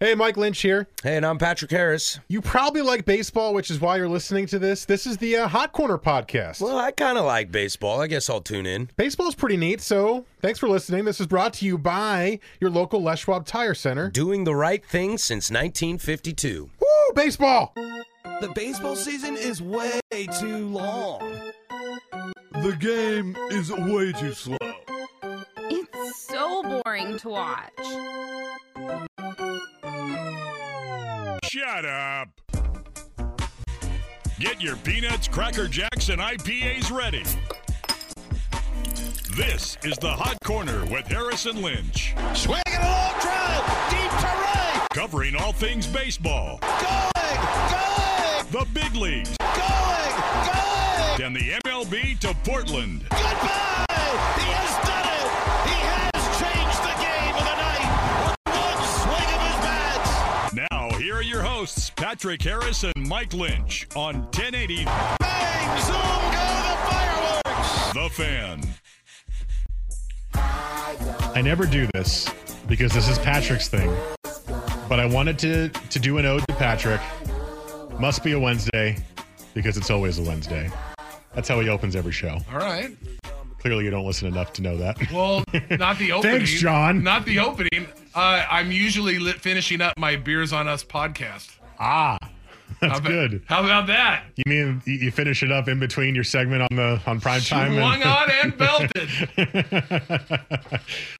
Hey, 0.00 0.14
Mike 0.14 0.36
Lynch 0.36 0.60
here. 0.60 0.86
Hey, 1.02 1.16
and 1.16 1.26
I'm 1.26 1.38
Patrick 1.38 1.72
Harris. 1.72 2.20
You 2.28 2.40
probably 2.40 2.82
like 2.82 3.04
baseball, 3.04 3.52
which 3.52 3.68
is 3.68 3.80
why 3.80 3.96
you're 3.96 4.08
listening 4.08 4.46
to 4.46 4.60
this. 4.60 4.84
This 4.84 5.08
is 5.08 5.16
the 5.16 5.38
uh, 5.38 5.48
Hot 5.48 5.72
Corner 5.72 5.98
podcast. 5.98 6.60
Well, 6.60 6.78
I 6.78 6.92
kind 6.92 7.18
of 7.18 7.24
like 7.24 7.50
baseball. 7.50 8.00
I 8.00 8.06
guess 8.06 8.30
I'll 8.30 8.40
tune 8.40 8.64
in. 8.64 8.90
Baseball's 8.96 9.34
pretty 9.34 9.56
neat, 9.56 9.80
so 9.80 10.24
thanks 10.40 10.60
for 10.60 10.68
listening. 10.68 11.04
This 11.04 11.20
is 11.20 11.26
brought 11.26 11.52
to 11.54 11.66
you 11.66 11.78
by 11.78 12.38
your 12.60 12.70
local 12.70 13.02
Les 13.02 13.18
Schwab 13.18 13.44
Tire 13.44 13.74
Center. 13.74 14.08
Doing 14.08 14.44
the 14.44 14.54
right 14.54 14.86
thing 14.86 15.18
since 15.18 15.50
1952. 15.50 16.70
Woo, 16.78 16.86
baseball! 17.16 17.74
The 18.40 18.52
baseball 18.54 18.94
season 18.94 19.36
is 19.36 19.60
way 19.60 19.98
too 20.38 20.68
long. 20.68 21.18
The 22.52 22.76
game 22.78 23.36
is 23.50 23.72
way 23.72 24.12
too 24.12 24.32
slow. 24.32 24.58
It's 25.58 26.28
so 26.28 26.82
boring 26.84 27.18
to 27.18 27.28
watch. 27.30 27.72
Shut 31.50 31.86
up. 31.86 32.28
Get 34.38 34.60
your 34.60 34.76
peanuts, 34.76 35.28
cracker 35.28 35.66
jacks, 35.66 36.10
and 36.10 36.20
IPAs 36.20 36.94
ready. 36.94 37.24
This 39.34 39.78
is 39.82 39.96
the 39.96 40.10
Hot 40.10 40.36
Corner 40.44 40.84
with 40.90 41.06
Harris 41.06 41.46
and 41.46 41.60
Lynch, 41.60 42.14
Swinging 42.34 42.62
a 42.68 42.84
long 42.84 43.20
drive. 43.20 43.64
Deep 43.88 44.10
to 44.20 44.26
right. 44.26 44.86
covering 44.92 45.36
all 45.36 45.52
things 45.52 45.86
baseball, 45.86 46.58
Going. 46.60 47.40
Going. 47.70 48.46
the 48.50 48.66
big 48.74 48.94
leagues, 48.94 49.34
Going. 49.38 50.16
Going. 50.44 51.22
and 51.22 51.34
the 51.34 51.58
MLB 51.64 52.18
to 52.20 52.34
Portland. 52.44 53.04
Goodbye. 53.08 53.86
He 54.36 54.44
has 54.52 54.87
Patrick 61.98 62.40
Harris 62.42 62.84
and 62.84 63.08
Mike 63.08 63.32
Lynch 63.34 63.88
on 63.96 64.20
1080 64.26 64.84
Bang. 64.84 65.82
Zoom. 65.82 65.96
Go 65.96 66.46
the 66.62 66.76
fireworks. 66.86 67.92
The 67.92 68.08
Fan. 68.10 68.62
I 71.34 71.42
never 71.42 71.66
do 71.66 71.88
this 71.94 72.30
because 72.68 72.92
this 72.92 73.08
is 73.08 73.18
Patrick's 73.18 73.66
thing, 73.68 73.92
but 74.88 75.00
I 75.00 75.06
wanted 75.06 75.40
to 75.40 75.70
to 75.70 75.98
do 75.98 76.18
an 76.18 76.24
ode 76.26 76.46
to 76.46 76.54
Patrick. 76.54 77.00
Must 77.98 78.22
be 78.22 78.30
a 78.30 78.38
Wednesday 78.38 78.96
because 79.52 79.76
it's 79.76 79.90
always 79.90 80.20
a 80.20 80.22
Wednesday. 80.22 80.70
That's 81.34 81.48
how 81.48 81.58
he 81.58 81.68
opens 81.68 81.96
every 81.96 82.12
show. 82.12 82.38
All 82.52 82.58
right. 82.60 82.96
Clearly, 83.58 83.84
you 83.84 83.90
don't 83.90 84.06
listen 84.06 84.28
enough 84.28 84.52
to 84.52 84.62
know 84.62 84.76
that. 84.76 84.98
Well, 85.12 85.42
not 85.72 85.98
the 85.98 86.12
opening. 86.12 86.36
Thanks, 86.38 86.52
John. 86.60 87.02
Not 87.02 87.24
the 87.24 87.40
opening. 87.40 87.88
Uh, 88.14 88.46
I'm 88.48 88.70
usually 88.70 89.18
lit 89.18 89.40
finishing 89.40 89.80
up 89.80 89.98
my 89.98 90.14
Beers 90.14 90.52
on 90.52 90.68
Us 90.68 90.84
podcast. 90.84 91.57
Ah, 91.78 92.18
that's 92.80 92.92
How 92.92 92.98
about- 92.98 93.08
good. 93.08 93.42
How 93.46 93.64
about 93.64 93.86
that? 93.88 94.24
You 94.36 94.44
mean 94.46 94.82
you 94.84 95.10
finish 95.10 95.42
it 95.42 95.50
up 95.50 95.68
in 95.68 95.78
between 95.80 96.14
your 96.14 96.24
segment 96.24 96.62
on 96.70 96.76
the 96.76 97.00
on 97.06 97.20
prime 97.20 97.40
time? 97.40 97.74
Swung 97.74 98.02
on 98.02 98.30
and 98.42 98.56
belted. 98.56 99.08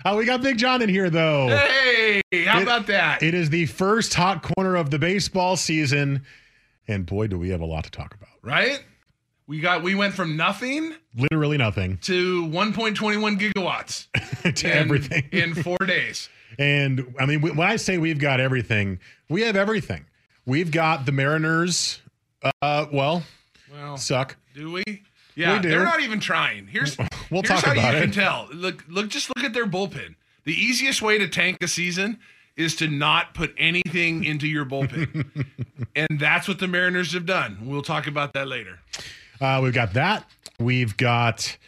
oh, 0.04 0.16
we 0.16 0.24
got 0.24 0.42
Big 0.42 0.58
John 0.58 0.82
in 0.82 0.88
here 0.88 1.10
though. 1.10 1.48
Hey, 1.48 2.20
how 2.44 2.58
It- 2.60 2.62
about 2.62 2.86
that? 2.88 3.22
It 3.22 3.34
is 3.34 3.50
the 3.50 3.66
first 3.66 4.14
hot 4.14 4.42
corner 4.42 4.76
of 4.76 4.90
the 4.90 4.98
baseball 4.98 5.56
season, 5.56 6.24
and 6.86 7.06
boy, 7.06 7.26
do 7.26 7.38
we 7.38 7.50
have 7.50 7.60
a 7.60 7.66
lot 7.66 7.84
to 7.84 7.90
talk 7.90 8.14
about. 8.14 8.28
right? 8.42 8.82
We 9.46 9.60
got 9.60 9.82
we 9.82 9.94
went 9.94 10.12
from 10.14 10.36
nothing 10.36 10.94
Literally 11.16 11.56
nothing 11.56 11.96
to 12.02 12.44
1.21 12.48 13.38
gigawatts 13.40 14.06
to 14.54 14.66
in, 14.70 14.76
everything. 14.76 15.24
in 15.32 15.54
four 15.54 15.78
days. 15.86 16.28
and 16.58 17.14
I 17.18 17.24
mean, 17.24 17.40
when 17.40 17.58
I 17.60 17.76
say 17.76 17.96
we've 17.96 18.18
got 18.18 18.40
everything, 18.40 18.98
we 19.30 19.40
have 19.42 19.56
everything. 19.56 20.04
We've 20.48 20.70
got 20.70 21.04
the 21.04 21.12
Mariners. 21.12 22.00
Uh, 22.62 22.86
well, 22.90 23.22
Well, 23.70 23.98
suck. 23.98 24.36
do 24.54 24.72
we? 24.72 24.82
Yeah, 25.34 25.56
We 25.56 25.58
do. 25.60 25.68
they're 25.68 25.84
not 25.84 26.00
even 26.00 26.20
trying. 26.20 26.66
Here's 26.66 26.96
We'll 26.96 27.42
here's 27.42 27.48
talk 27.48 27.64
how 27.66 27.72
about 27.72 27.92
you 27.92 27.98
it. 27.98 28.00
can 28.00 28.10
tell. 28.12 28.48
Look, 28.50 28.82
look, 28.88 29.08
just 29.08 29.28
look 29.36 29.44
at 29.44 29.52
their 29.52 29.66
bullpen. 29.66 30.14
The 30.44 30.54
easiest 30.54 31.02
way 31.02 31.18
to 31.18 31.28
tank 31.28 31.58
a 31.62 31.68
season 31.68 32.18
is 32.56 32.74
to 32.76 32.88
not 32.88 33.34
put 33.34 33.54
anything 33.58 34.24
into 34.24 34.48
your 34.48 34.64
bullpen, 34.64 35.46
and 35.94 36.18
that's 36.18 36.48
what 36.48 36.58
the 36.58 36.66
Mariners 36.66 37.12
have 37.12 37.26
done. 37.26 37.58
We'll 37.64 37.82
talk 37.82 38.06
about 38.06 38.32
that 38.32 38.48
later. 38.48 38.80
Uh, 39.42 39.60
we've 39.62 39.74
got 39.74 39.92
that. 39.92 40.28
We've 40.58 40.96
got 40.96 41.58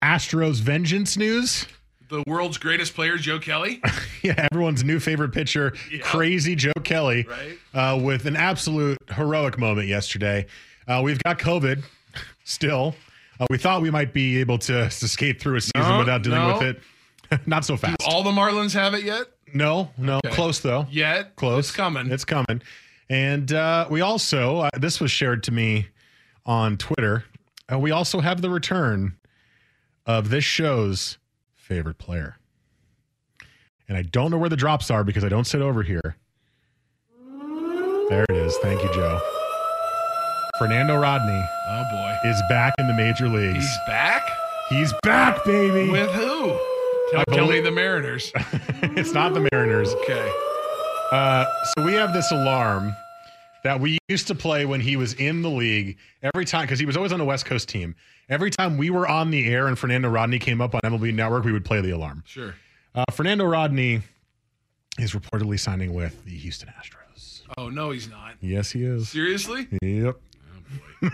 Astros 0.00 0.60
vengeance 0.60 1.16
news. 1.16 1.66
The 2.08 2.22
world's 2.26 2.56
greatest 2.58 2.94
player, 2.94 3.16
Joe 3.16 3.38
Kelly. 3.38 3.80
Yeah, 4.22 4.48
everyone's 4.50 4.82
new 4.82 4.98
favorite 4.98 5.28
pitcher, 5.32 5.72
Yeah. 5.88 6.00
crazy 6.02 6.56
Joe 6.56 6.72
Kelly, 6.82 7.26
Right. 7.28 7.58
uh, 7.74 7.96
with 7.96 8.26
an 8.26 8.34
absolute 8.34 8.98
heroic 9.12 9.56
moment 9.56 9.86
yesterday. 9.86 10.46
Uh, 10.88 11.00
we've 11.04 11.22
got 11.22 11.38
COVID 11.38 11.84
still. 12.42 12.96
Uh, 13.38 13.46
we 13.48 13.56
thought 13.56 13.82
we 13.82 13.90
might 13.90 14.12
be 14.12 14.38
able 14.38 14.58
to, 14.58 14.88
to 14.88 15.08
skate 15.08 15.40
through 15.40 15.58
a 15.58 15.60
season 15.60 15.80
No, 15.90 15.98
without 16.00 16.22
dealing 16.22 16.40
no. 16.40 16.54
with 16.58 16.62
it. 17.30 17.40
Not 17.46 17.64
so 17.64 17.76
fast. 17.76 17.98
All 18.04 18.24
the 18.24 18.30
Marlins 18.32 18.72
have 18.72 18.94
it 18.94 19.04
yet? 19.04 19.26
no, 19.54 19.90
no, 19.96 20.16
Okay. 20.24 20.34
close 20.34 20.58
though. 20.58 20.86
Yet? 20.90 21.36
Close. 21.36 21.68
It's 21.68 21.76
coming. 21.76 22.10
It's 22.10 22.24
coming. 22.24 22.60
And 23.08 23.52
uh, 23.52 23.86
we 23.88 24.00
also, 24.00 24.58
uh, 24.60 24.70
this 24.80 24.98
was 25.00 25.12
shared 25.12 25.44
to 25.44 25.52
me 25.52 25.86
on 26.46 26.78
Twitter. 26.78 27.24
Uh, 27.72 27.78
we 27.78 27.92
also 27.92 28.18
have 28.20 28.40
the 28.42 28.50
return 28.50 29.16
of 30.04 30.30
this 30.30 30.42
show's 30.44 31.18
favorite 31.66 31.98
player. 31.98 32.36
And 33.88 33.98
I 33.98 34.02
don't 34.02 34.30
know 34.30 34.38
where 34.38 34.48
the 34.48 34.56
drops 34.56 34.90
are 34.90 35.04
because 35.04 35.24
I 35.24 35.28
don't 35.28 35.46
sit 35.46 35.60
over 35.60 35.82
here. 35.82 36.16
There 38.08 38.24
it 38.28 38.36
is. 38.36 38.56
Thank 38.58 38.82
you, 38.82 38.92
Joe. 38.94 39.20
Fernando 40.58 40.96
Rodney 40.98 41.44
oh 41.68 41.84
boy, 41.90 42.28
is 42.30 42.40
back 42.48 42.72
in 42.78 42.86
the 42.86 42.94
major 42.94 43.28
leagues. 43.28 43.64
he's 43.64 43.78
back 43.86 44.22
He's 44.68 44.92
back, 45.02 45.44
baby. 45.44 45.90
with 45.90 46.10
who? 46.10 46.58
Tell, 47.12 47.24
tell 47.30 47.46
me 47.46 47.60
the 47.60 47.70
Mariners. 47.70 48.32
it's 48.82 49.12
not 49.12 49.34
the 49.34 49.48
Mariners. 49.52 49.92
Okay. 49.94 50.32
Uh, 51.12 51.44
so 51.76 51.84
we 51.84 51.92
have 51.92 52.12
this 52.12 52.32
alarm 52.32 52.96
that 53.66 53.80
we 53.80 53.98
used 54.08 54.28
to 54.28 54.34
play 54.36 54.64
when 54.64 54.80
he 54.80 54.94
was 54.94 55.14
in 55.14 55.42
the 55.42 55.50
league 55.50 55.98
every 56.22 56.44
time 56.44 56.62
because 56.62 56.78
he 56.78 56.86
was 56.86 56.96
always 56.96 57.12
on 57.12 57.20
a 57.20 57.24
West 57.24 57.46
Coast 57.46 57.68
team. 57.68 57.96
Every 58.28 58.48
time 58.48 58.78
we 58.78 58.90
were 58.90 59.08
on 59.08 59.32
the 59.32 59.44
air 59.52 59.66
and 59.66 59.76
Fernando 59.76 60.08
Rodney 60.08 60.38
came 60.38 60.60
up 60.60 60.76
on 60.76 60.82
MLB 60.82 61.12
Network, 61.12 61.42
we 61.42 61.50
would 61.50 61.64
play 61.64 61.80
the 61.80 61.90
alarm. 61.90 62.22
Sure. 62.28 62.54
Uh, 62.94 63.02
Fernando 63.10 63.44
Rodney 63.44 64.02
is 65.00 65.14
reportedly 65.14 65.58
signing 65.58 65.92
with 65.94 66.24
the 66.24 66.30
Houston 66.30 66.68
Astros. 66.80 67.42
Oh 67.58 67.68
no, 67.68 67.90
he's 67.90 68.08
not. 68.08 68.34
Yes, 68.40 68.70
he 68.70 68.84
is. 68.84 69.08
Seriously? 69.08 69.66
Yep. 69.82 70.16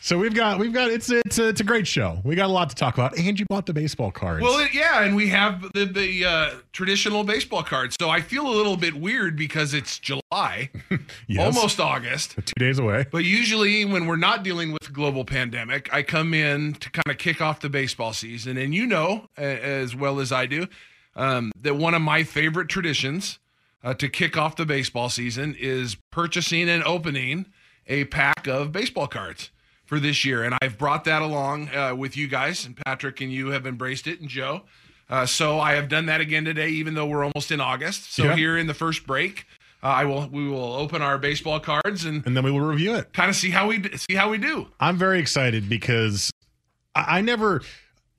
so 0.00 0.18
we've 0.18 0.34
got 0.34 0.58
we've 0.58 0.72
got 0.72 0.90
it's 0.90 1.10
it's 1.10 1.38
a, 1.38 1.48
it's 1.48 1.60
a 1.60 1.64
great 1.64 1.86
show. 1.86 2.20
We 2.24 2.34
got 2.34 2.46
a 2.46 2.52
lot 2.52 2.70
to 2.70 2.76
talk 2.76 2.94
about, 2.94 3.18
and 3.18 3.38
you 3.38 3.46
bought 3.48 3.66
the 3.66 3.72
baseball 3.74 4.10
cards. 4.10 4.42
Well, 4.42 4.58
it, 4.60 4.72
yeah, 4.72 5.02
and 5.02 5.14
we 5.14 5.28
have 5.28 5.62
the 5.74 5.84
the 5.84 6.24
uh, 6.24 6.50
traditional 6.72 7.24
baseball 7.24 7.62
cards. 7.62 7.96
So 8.00 8.08
I 8.08 8.20
feel 8.20 8.46
a 8.46 8.54
little 8.54 8.76
bit 8.76 8.94
weird 8.94 9.36
because 9.36 9.74
it's 9.74 9.98
July, 9.98 10.70
Yes. 11.28 11.56
almost 11.56 11.80
August. 11.80 12.36
two 12.36 12.52
days 12.58 12.78
away. 12.78 13.06
But 13.10 13.24
usually, 13.24 13.84
when 13.84 14.06
we're 14.06 14.16
not 14.16 14.42
dealing 14.42 14.72
with 14.72 14.92
global 14.92 15.24
pandemic, 15.24 15.92
I 15.92 16.02
come 16.02 16.32
in 16.34 16.74
to 16.74 16.90
kind 16.90 17.08
of 17.08 17.18
kick 17.18 17.40
off 17.40 17.60
the 17.60 17.68
baseball 17.70 18.12
season. 18.12 18.56
And 18.56 18.74
you 18.74 18.86
know, 18.86 19.26
as 19.36 19.94
well 19.94 20.20
as 20.20 20.32
I 20.32 20.46
do, 20.46 20.66
um, 21.16 21.52
that 21.60 21.76
one 21.76 21.94
of 21.94 22.02
my 22.02 22.22
favorite 22.24 22.68
traditions 22.68 23.38
uh, 23.82 23.94
to 23.94 24.08
kick 24.08 24.36
off 24.36 24.56
the 24.56 24.66
baseball 24.66 25.08
season 25.08 25.56
is 25.58 25.96
purchasing 26.10 26.68
and 26.68 26.82
opening 26.84 27.46
a 27.86 28.04
pack 28.04 28.46
of 28.46 28.72
baseball 28.72 29.06
cards 29.06 29.50
for 29.86 29.98
this 29.98 30.24
year. 30.24 30.44
And 30.44 30.54
I've 30.62 30.78
brought 30.78 31.04
that 31.04 31.22
along 31.22 31.68
uh, 31.74 31.94
with 31.94 32.16
you 32.16 32.28
guys, 32.28 32.64
and 32.66 32.76
Patrick 32.76 33.20
and 33.20 33.32
you 33.32 33.48
have 33.48 33.66
embraced 33.66 34.06
it, 34.06 34.20
and 34.20 34.28
Joe. 34.28 34.62
Uh, 35.08 35.26
so 35.26 35.58
I 35.58 35.72
have 35.72 35.88
done 35.88 36.06
that 36.06 36.20
again 36.20 36.44
today, 36.44 36.68
even 36.68 36.94
though 36.94 37.06
we're 37.06 37.24
almost 37.24 37.50
in 37.50 37.60
August. 37.60 38.12
So 38.14 38.24
Yeah. 38.24 38.36
here 38.36 38.56
in 38.56 38.68
the 38.68 38.74
first 38.74 39.06
break, 39.06 39.44
uh, 39.82 39.86
I 39.88 40.04
will 40.04 40.28
we 40.28 40.46
will 40.46 40.72
open 40.74 41.02
our 41.02 41.18
baseball 41.18 41.58
cards 41.58 42.04
and 42.04 42.24
And 42.26 42.36
then 42.36 42.44
we 42.44 42.52
will 42.52 42.60
review 42.60 42.94
it. 42.94 43.12
kind 43.12 43.28
of 43.28 43.34
see 43.34 43.50
how 43.50 43.66
we 43.66 43.82
see 43.96 44.14
how 44.14 44.30
we 44.30 44.38
do. 44.38 44.68
I'm 44.78 44.96
very 44.98 45.18
excited 45.18 45.68
because 45.68 46.30
I, 46.94 47.18
I 47.18 47.20
never, 47.22 47.62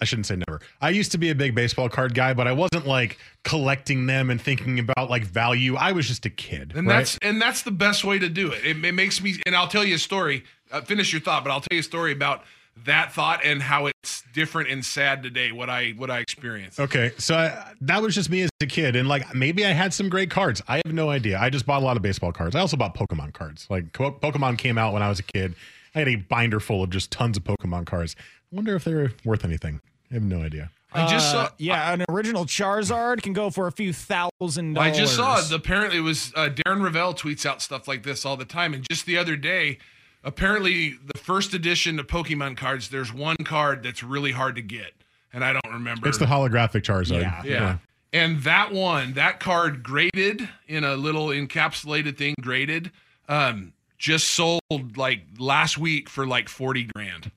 I 0.02 0.06
shouldn't 0.06 0.26
say 0.26 0.36
never. 0.36 0.60
I 0.82 0.90
used 0.90 1.12
to 1.12 1.20
be 1.20 1.30
a 1.30 1.36
big 1.36 1.54
baseball 1.54 1.88
card 1.88 2.16
guy, 2.16 2.34
but 2.34 2.48
I 2.48 2.52
wasn't 2.52 2.88
like 2.88 3.20
collecting 3.44 4.08
them 4.08 4.30
and 4.30 4.42
thinking 4.42 4.80
about 4.80 5.10
like 5.10 5.24
value. 5.24 5.76
I 5.76 5.92
was 5.92 6.08
just 6.08 6.26
a 6.26 6.30
kid. 6.30 6.74
And 6.76 6.88
right? 6.88 6.98
that's 6.98 7.18
and 7.22 7.42
that's 7.42 7.62
the 7.62 7.72
best 7.72 8.04
way 8.04 8.18
to 8.18 8.28
do 8.28 8.52
it. 8.52 8.66
It, 8.66 8.84
it 8.84 8.94
makes 8.94 9.22
me 9.22 9.36
and 9.46 9.56
I'll 9.56 9.68
tell 9.68 9.84
you 9.84 9.96
a 9.96 10.00
story. 10.00 10.44
Uh, 10.72 10.82
finish 10.82 11.14
your 11.14 11.22
thought, 11.22 11.44
but 11.44 11.52
I'll 11.52 11.62
tell 11.62 11.76
you 11.76 11.82
a 11.82 11.84
story 11.84 12.12
about 12.12 12.44
that 12.86 13.12
thought 13.14 13.42
and 13.44 13.62
how 13.62 13.88
it's 13.88 14.24
different 14.34 14.70
and 14.70 14.84
sad 14.84 15.22
today. 15.22 15.52
What 15.52 15.70
I 15.70 15.92
what 15.92 16.10
I 16.10 16.20
experienced. 16.20 16.80
Okay, 16.80 17.12
so 17.18 17.36
I, 17.36 17.74
that 17.82 18.02
was 18.02 18.16
just 18.16 18.30
me 18.30 18.42
as 18.42 18.50
a 18.62 18.66
kid, 18.66 18.96
and 18.96 19.08
like 19.08 19.36
maybe 19.36 19.66
I 19.66 19.72
had 19.72 19.94
some 19.94 20.10
great 20.10 20.30
cards. 20.30 20.62
I 20.68 20.78
have 20.78 20.94
no 20.94 21.10
idea. 21.10 21.38
I 21.40 21.50
just 21.50 21.66
bought 21.66 21.82
a 21.82 21.86
lot 21.86 21.98
of 21.98 22.04
baseball 22.04 22.32
cards. 22.32 22.56
I 22.56 22.60
also 22.60 22.78
bought 22.78 22.96
Pokemon 22.96 23.34
cards. 23.34 23.68
Like 23.70 23.92
Pokemon 23.94 24.58
came 24.58 24.78
out 24.78 24.94
when 24.94 25.04
I 25.04 25.10
was 25.10 25.20
a 25.20 25.24
kid. 25.24 25.56
I 25.94 26.00
had 26.00 26.08
a 26.08 26.16
binder 26.16 26.60
full 26.60 26.84
of 26.84 26.90
just 26.90 27.12
tons 27.12 27.38
of 27.38 27.44
Pokemon 27.44 27.86
cards. 27.86 28.16
I 28.20 28.56
wonder 28.56 28.76
if 28.76 28.84
they're 28.84 29.12
worth 29.26 29.44
anything. 29.44 29.82
I 30.12 30.16
have 30.16 30.24
no 30.24 30.42
idea. 30.42 30.70
I 30.94 31.08
just 31.08 31.34
Uh, 31.34 31.48
saw. 31.48 31.54
yeah, 31.58 31.94
an 31.94 32.04
original 32.10 32.46
Charizard 32.46 33.22
can 33.24 33.32
go 33.32 33.50
for 33.50 33.68
a 33.68 33.72
few 33.72 33.94
thousand 33.94 34.74
dollars. 34.74 34.98
I 34.98 35.00
just 35.00 35.16
saw 35.16 35.40
it. 35.40 35.50
Apparently, 35.52 36.00
it 36.00 36.02
was 36.02 36.34
uh, 36.36 36.50
Darren 36.50 36.82
Rovell 36.82 37.14
tweets 37.14 37.46
out 37.46 37.62
stuff 37.62 37.88
like 37.88 38.04
this 38.04 38.26
all 38.26 38.36
the 38.36 38.44
time. 38.44 38.74
And 38.74 38.86
just 38.90 39.06
the 39.06 39.18
other 39.18 39.38
day, 39.38 39.78
apparently, 40.24 40.98
the 41.14 41.18
first 41.18 41.54
edition 41.54 41.98
of 41.98 42.08
Pokemon 42.08 42.58
cards, 42.58 42.90
there's 42.90 43.14
one 43.14 43.38
card 43.46 43.84
that's 43.84 44.04
really 44.04 44.34
hard 44.34 44.56
to 44.56 44.62
get, 44.62 44.92
and 45.32 45.46
I 45.46 45.54
don't 45.54 45.74
remember. 45.74 46.10
It's 46.10 46.18
the 46.18 46.26
holographic 46.26 46.82
Charizard. 46.82 47.22
Yeah. 47.22 47.42
yeah. 47.46 47.78
And 48.14 48.44
that 48.44 48.74
one, 48.74 49.14
that 49.14 49.40
card 49.40 49.84
graded 49.84 50.50
in 50.68 50.84
a 50.84 50.96
little 50.96 51.28
encapsulated 51.28 52.18
thing, 52.18 52.36
graded, 52.42 52.92
um, 53.30 53.72
just 53.98 54.32
sold 54.32 54.98
like 54.98 55.22
last 55.40 55.78
week 55.78 56.10
for 56.10 56.28
like 56.28 56.50
40 56.50 56.90
grand. 56.94 57.32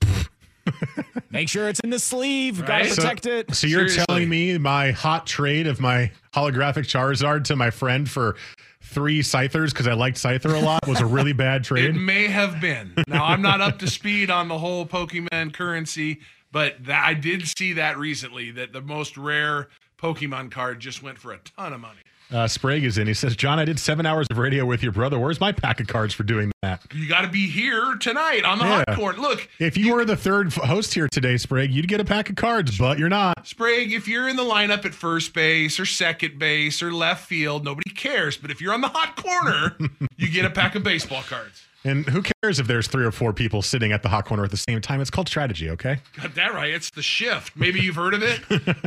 Make 1.29 1.49
sure 1.49 1.67
it's 1.69 1.79
in 1.81 1.89
the 1.89 1.99
sleeve. 1.99 2.59
Right? 2.61 2.67
Gotta 2.67 2.89
So- 2.89 3.01
protect 3.01 3.25
it. 3.25 3.53
So 3.55 3.67
you're 3.67 3.87
Seriously. 3.87 4.05
telling 4.07 4.29
me 4.29 4.57
my 4.57 4.91
hot 4.91 5.27
trade 5.27 5.67
of 5.67 5.79
my 5.79 6.11
holographic 6.33 6.85
Charizard 6.85 7.43
to 7.45 7.55
my 7.55 7.69
friend 7.69 8.09
for 8.09 8.35
three 8.81 9.21
Scythers 9.21 9.71
because 9.73 9.87
I 9.87 9.93
liked 9.93 10.17
Scyther 10.17 10.53
a 10.53 10.59
lot 10.59 10.87
was 10.87 11.01
a 11.01 11.05
really 11.05 11.33
bad 11.47 11.63
trade. 11.63 11.85
It 11.85 11.93
may 11.99 12.27
have 12.27 12.61
been. 12.61 12.93
Now 13.07 13.25
I'm 13.25 13.41
not 13.41 13.59
up 13.61 13.79
to 13.79 13.87
speed 13.87 14.29
on 14.29 14.47
the 14.47 14.57
whole 14.57 14.85
Pokemon 14.85 15.53
currency, 15.53 16.19
but 16.51 16.75
that, 16.85 17.03
I 17.05 17.13
did 17.13 17.47
see 17.47 17.73
that 17.73 17.97
recently 17.97 18.51
that 18.51 18.71
the 18.73 18.81
most 18.81 19.17
rare 19.17 19.67
Pokemon 20.01 20.51
card 20.51 20.79
just 20.79 21.01
went 21.03 21.17
for 21.17 21.33
a 21.33 21.37
ton 21.39 21.73
of 21.73 21.79
money. 21.81 21.99
Uh, 22.31 22.47
Sprague 22.47 22.83
is 22.83 22.97
in. 22.97 23.05
He 23.07 23.13
says, 23.13 23.35
John, 23.35 23.59
I 23.59 23.65
did 23.65 23.79
seven 23.79 24.05
hours 24.05 24.25
of 24.31 24.37
radio 24.39 24.65
with 24.65 24.81
your 24.81 24.91
brother. 24.91 25.19
Where's 25.19 25.39
my 25.39 25.51
pack 25.51 25.79
of 25.79 25.85
cards 25.87 26.13
for 26.13 26.23
doing 26.23 26.51
that? 26.81 26.93
You 26.95 27.07
got 27.07 27.21
to 27.21 27.27
be 27.27 27.47
here 27.47 27.95
tonight 27.99 28.43
on 28.45 28.57
the 28.59 28.65
Yeah. 28.65 28.83
hot 28.87 28.95
corner. 28.95 29.19
Look, 29.19 29.47
If 29.59 29.77
you 29.77 29.93
were 29.93 30.05
the 30.05 30.15
third 30.15 30.53
host 30.53 30.93
here 30.93 31.07
today, 31.07 31.37
Sprague, 31.37 31.71
you'd 31.71 31.87
get 31.87 31.99
a 31.99 32.05
pack 32.05 32.29
of 32.29 32.35
cards, 32.35 32.77
but 32.77 32.99
you're 32.99 33.09
not. 33.09 33.45
Sprague, 33.47 33.91
if 33.93 34.07
you're 34.07 34.27
in 34.27 34.35
the 34.35 34.43
lineup 34.43 34.85
at 34.85 34.93
first 34.93 35.33
base 35.33 35.79
or 35.79 35.85
second 35.85 36.39
base 36.39 36.81
or 36.81 36.91
left 36.93 37.27
field, 37.27 37.63
nobody 37.65 37.89
cares. 37.89 38.37
But 38.37 38.51
if 38.51 38.61
you're 38.61 38.73
on 38.73 38.81
the 38.81 38.89
hot 38.89 39.15
corner, 39.15 39.75
you 40.17 40.29
get 40.29 40.45
a 40.45 40.49
pack 40.49 40.75
of 40.75 40.83
baseball 40.83 41.23
cards. 41.23 41.63
And 41.85 42.05
who 42.09 42.23
cares 42.41 42.59
if 42.59 42.67
there's 42.67 42.87
three 42.87 43.05
or 43.05 43.11
four 43.11 43.31
people 43.31 43.61
sitting 43.61 43.91
at 43.91 44.01
the 44.03 44.09
hot 44.09 44.25
corner 44.25 44.43
at 44.43 44.51
the 44.51 44.57
same 44.57 44.81
time? 44.81 44.99
It's 45.01 45.09
called 45.11 45.27
strategy, 45.29 45.69
okay? 45.69 45.99
Got 46.21 46.35
that 46.35 46.53
right. 46.53 46.73
It's 46.73 46.89
the 46.89 47.01
shift. 47.03 47.55
Maybe 47.55 47.79
you've 47.79 47.95
heard 47.95 48.13
of 48.15 48.23
it. 48.23 48.41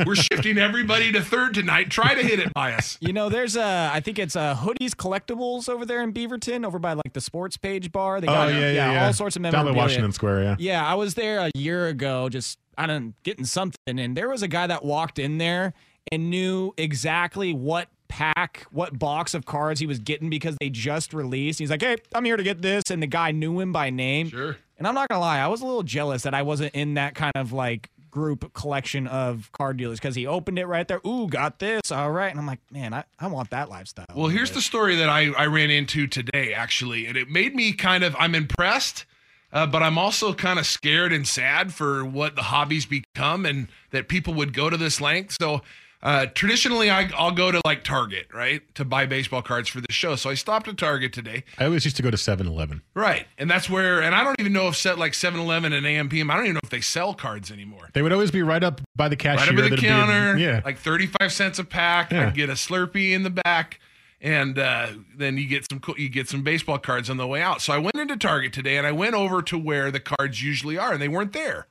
We're 0.05 0.15
shifting 0.15 0.57
everybody 0.57 1.11
to 1.13 1.21
third 1.21 1.53
tonight. 1.53 1.89
Try 1.89 2.13
to 2.13 2.21
hit 2.21 2.39
it 2.39 2.53
by 2.53 2.73
us. 2.73 2.97
You 2.99 3.13
know, 3.13 3.29
there's 3.29 3.55
a, 3.55 3.89
I 3.93 4.01
think 4.01 4.19
it's 4.19 4.35
a 4.35 4.59
hoodies 4.61 4.91
collectibles 4.91 5.69
over 5.69 5.85
there 5.85 6.03
in 6.03 6.13
Beaverton, 6.13 6.65
over 6.65 6.77
by 6.77 6.93
like 6.93 7.13
the 7.13 7.21
sports 7.21 7.55
page 7.57 7.91
bar. 7.91 8.19
They 8.21 8.27
Oh, 8.27 8.33
got 8.33 8.53
yeah, 8.53 8.59
yeah, 8.71 8.91
yeah. 8.91 9.05
all 9.07 9.13
sorts 9.13 9.35
of 9.37 9.43
Down 9.43 9.53
memorabilia. 9.53 9.75
by 9.75 9.81
Washington 9.85 10.11
Square, 10.11 10.43
yeah. 10.43 10.55
Yeah, 10.59 10.85
I 10.85 10.95
was 10.95 11.13
there 11.13 11.39
a 11.39 11.51
year 11.55 11.87
ago, 11.87 12.27
just 12.29 12.59
I 12.77 12.85
don't 12.85 13.13
getting 13.23 13.45
something, 13.45 13.77
and 13.99 14.15
there 14.15 14.29
was 14.29 14.41
a 14.43 14.47
guy 14.47 14.67
that 14.67 14.83
walked 14.83 15.19
in 15.19 15.37
there 15.37 15.73
and 16.11 16.29
knew 16.29 16.73
exactly 16.77 17.53
what 17.53 17.87
pack, 18.09 18.65
what 18.71 18.99
box 18.99 19.33
of 19.33 19.45
cards 19.45 19.79
he 19.79 19.85
was 19.85 19.99
getting 19.99 20.29
because 20.29 20.57
they 20.59 20.69
just 20.69 21.13
released. 21.13 21.59
He's 21.59 21.69
like, 21.69 21.81
"Hey, 21.81 21.97
I'm 22.13 22.25
here 22.25 22.35
to 22.35 22.43
get 22.43 22.61
this," 22.61 22.83
and 22.89 23.01
the 23.01 23.07
guy 23.07 23.31
knew 23.31 23.59
him 23.59 23.71
by 23.71 23.89
name. 23.89 24.29
Sure. 24.29 24.57
And 24.77 24.87
I'm 24.87 24.95
not 24.95 25.07
gonna 25.09 25.21
lie, 25.21 25.39
I 25.39 25.47
was 25.47 25.61
a 25.61 25.65
little 25.65 25.83
jealous 25.83 26.23
that 26.23 26.33
I 26.33 26.41
wasn't 26.41 26.73
in 26.73 26.95
that 26.95 27.15
kind 27.15 27.33
of 27.35 27.53
like 27.53 27.89
group 28.11 28.53
collection 28.53 29.07
of 29.07 29.51
card 29.51 29.77
dealers 29.77 29.99
because 29.99 30.15
he 30.15 30.25
opened 30.25 30.57
it 30.57 30.65
right 30.65 30.87
there. 30.87 31.01
Ooh, 31.05 31.27
got 31.27 31.59
this. 31.59 31.91
All 31.91 32.11
right, 32.11 32.29
and 32.29 32.39
I'm 32.39 32.47
like, 32.47 32.59
man, 32.71 32.93
I, 32.93 33.03
I 33.19 33.27
want 33.27 33.51
that 33.51 33.69
lifestyle. 33.69 34.05
Well, 34.15 34.29
here's 34.29 34.51
the 34.51 34.61
story 34.61 34.95
that 34.95 35.09
I, 35.09 35.31
I 35.31 35.45
ran 35.45 35.69
into 35.69 36.07
today, 36.07 36.53
actually, 36.53 37.05
and 37.05 37.17
it 37.17 37.29
made 37.29 37.55
me 37.55 37.73
kind 37.73 38.03
of 38.03 38.15
I'm 38.17 38.35
impressed, 38.35 39.05
uh, 39.51 39.67
but 39.67 39.83
I'm 39.83 39.97
also 39.97 40.33
kind 40.33 40.59
of 40.59 40.65
scared 40.65 41.13
and 41.13 41.27
sad 41.27 41.73
for 41.73 42.03
what 42.05 42.35
the 42.35 42.43
hobbies 42.43 42.85
become 42.85 43.45
and 43.45 43.67
that 43.91 44.07
people 44.07 44.33
would 44.35 44.53
go 44.53 44.69
to 44.69 44.77
this 44.77 45.01
length. 45.01 45.35
So 45.39 45.61
uh, 46.01 46.27
traditionally, 46.27 46.89
I, 46.89 47.09
I'll 47.15 47.31
go 47.33 47.51
to 47.51 47.61
like 47.65 47.83
Target, 47.83 48.27
right, 48.33 48.61
to 48.75 48.85
buy 48.85 49.05
baseball 49.05 49.41
cards 49.41 49.67
for 49.67 49.81
the 49.81 49.91
show. 49.91 50.15
So 50.15 50.29
I 50.29 50.33
stopped 50.35 50.67
at 50.67 50.77
Target 50.77 51.11
today. 51.11 51.43
I 51.57 51.65
always 51.65 51.83
used 51.83 51.97
to 51.97 52.03
go 52.03 52.09
to 52.09 52.17
7 52.17 52.47
Eleven. 52.47 52.81
Right. 52.93 53.27
And 53.37 53.49
that's 53.51 53.69
where, 53.69 54.01
and 54.01 54.15
I 54.15 54.23
don't 54.23 54.39
even 54.39 54.53
know 54.53 54.67
if 54.69 54.77
set 54.77 54.97
like 54.97 55.13
7 55.13 55.39
Eleven 55.39 55.73
and 55.73 55.85
AMPM, 55.85 56.31
I 56.31 56.35
don't 56.35 56.45
even 56.45 56.53
know 56.55 56.61
if 56.63 56.69
they 56.69 56.81
sell 56.81 57.13
cards 57.13 57.51
anymore. 57.51 57.89
They 57.93 58.01
would 58.01 58.13
always 58.13 58.31
be 58.31 58.43
right 58.43 58.63
up 58.63 58.79
by 58.95 59.09
the 59.09 59.15
cashier. 59.17 59.47
Right 59.47 59.55
the 59.55 59.61
There'd 59.69 59.81
be 59.81 59.87
a- 59.87 59.89
counter, 59.89 60.37
yeah. 60.37 60.61
like 60.63 60.77
35 60.77 61.31
cents 61.33 61.59
a 61.59 61.63
pack. 61.65 62.11
Yeah. 62.11 62.27
I'd 62.27 62.33
get 62.33 62.49
a 62.49 62.53
Slurpee 62.53 63.11
in 63.11 63.23
the 63.23 63.29
back. 63.29 63.79
And 64.21 64.59
uh, 64.59 64.87
then 65.17 65.37
you 65.37 65.47
get 65.47 65.65
some 65.71 65.81
you 65.97 66.09
get 66.09 66.27
some 66.27 66.43
baseball 66.43 66.77
cards 66.77 67.09
on 67.09 67.15
the 67.15 67.25
way 67.25 67.41
out. 67.41 67.61
So 67.61 67.71
I 67.71 67.77
went 67.77 67.95
into 67.95 68.17
Target 68.17 68.51
today 68.51 68.75
and 68.77 68.85
I 68.85 68.91
went 68.91 69.15
over 69.15 69.41
to 69.43 69.57
where 69.57 69.91
the 69.91 70.01
cards 70.01 70.43
usually 70.43 70.77
are, 70.77 70.91
and 70.91 71.01
they 71.01 71.07
weren't 71.07 71.31
there. 71.31 71.67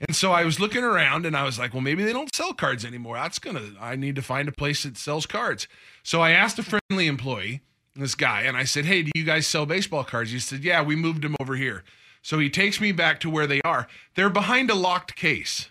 And 0.00 0.14
so 0.14 0.32
I 0.32 0.44
was 0.44 0.58
looking 0.58 0.82
around 0.82 1.24
and 1.24 1.36
I 1.36 1.44
was 1.44 1.58
like, 1.58 1.72
well, 1.72 1.80
maybe 1.80 2.04
they 2.04 2.12
don't 2.12 2.34
sell 2.34 2.52
cards 2.52 2.84
anymore. 2.84 3.16
That's 3.16 3.38
gonna 3.38 3.72
I 3.80 3.96
need 3.96 4.16
to 4.16 4.22
find 4.22 4.48
a 4.48 4.52
place 4.52 4.82
that 4.82 4.96
sells 4.96 5.26
cards. 5.26 5.68
So 6.02 6.20
I 6.20 6.30
asked 6.30 6.58
a 6.58 6.62
friendly 6.62 7.06
employee, 7.06 7.62
this 7.94 8.14
guy, 8.14 8.42
and 8.42 8.56
I 8.56 8.64
said, 8.64 8.84
Hey, 8.86 9.02
do 9.02 9.12
you 9.14 9.24
guys 9.24 9.46
sell 9.46 9.66
baseball 9.66 10.04
cards? 10.04 10.32
He 10.32 10.38
said, 10.40 10.64
Yeah, 10.64 10.82
we 10.82 10.96
moved 10.96 11.22
them 11.22 11.36
over 11.40 11.54
here. 11.54 11.84
So 12.22 12.38
he 12.38 12.50
takes 12.50 12.80
me 12.80 12.90
back 12.92 13.20
to 13.20 13.30
where 13.30 13.46
they 13.46 13.60
are. 13.64 13.86
They're 14.14 14.30
behind 14.30 14.70
a 14.70 14.74
locked 14.74 15.14
case. 15.14 15.70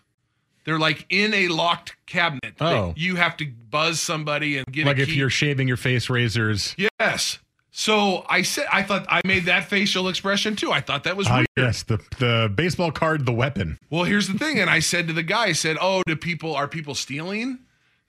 They're 0.65 0.79
like 0.79 1.05
in 1.09 1.33
a 1.33 1.49
locked 1.49 1.95
cabinet. 2.05 2.55
Oh. 2.61 2.93
You 2.95 3.15
have 3.15 3.35
to 3.37 3.45
buzz 3.45 3.99
somebody 3.99 4.57
and 4.57 4.65
get 4.71 4.85
like 4.85 4.97
if 4.97 5.09
key. 5.09 5.15
you're 5.15 5.29
shaving 5.29 5.67
your 5.67 5.77
face 5.77 6.09
razors. 6.09 6.75
Yes. 6.77 7.39
So 7.75 8.23
I 8.29 8.43
said 8.43 8.67
I 8.71 8.83
thought 8.83 9.07
I 9.09 9.19
made 9.25 9.45
that 9.45 9.65
facial 9.65 10.07
expression 10.07 10.55
too. 10.55 10.71
I 10.71 10.79
thought 10.79 11.03
that 11.05 11.17
was 11.17 11.25
Ah, 11.27 11.37
weird. 11.37 11.47
yes, 11.57 11.81
the 11.81 11.97
the 12.19 12.51
baseball 12.53 12.91
card, 12.91 13.25
the 13.25 13.33
weapon. 13.33 13.79
Well, 13.89 14.03
here's 14.03 14.27
the 14.27 14.37
thing, 14.37 14.59
and 14.59 14.69
I 14.69 14.77
said 14.77 15.07
to 15.07 15.13
the 15.13 15.23
guy, 15.23 15.45
I 15.45 15.51
said, 15.53 15.77
"Oh, 15.81 16.03
do 16.05 16.15
people 16.15 16.55
are 16.55 16.67
people 16.67 16.93
stealing 16.93 17.57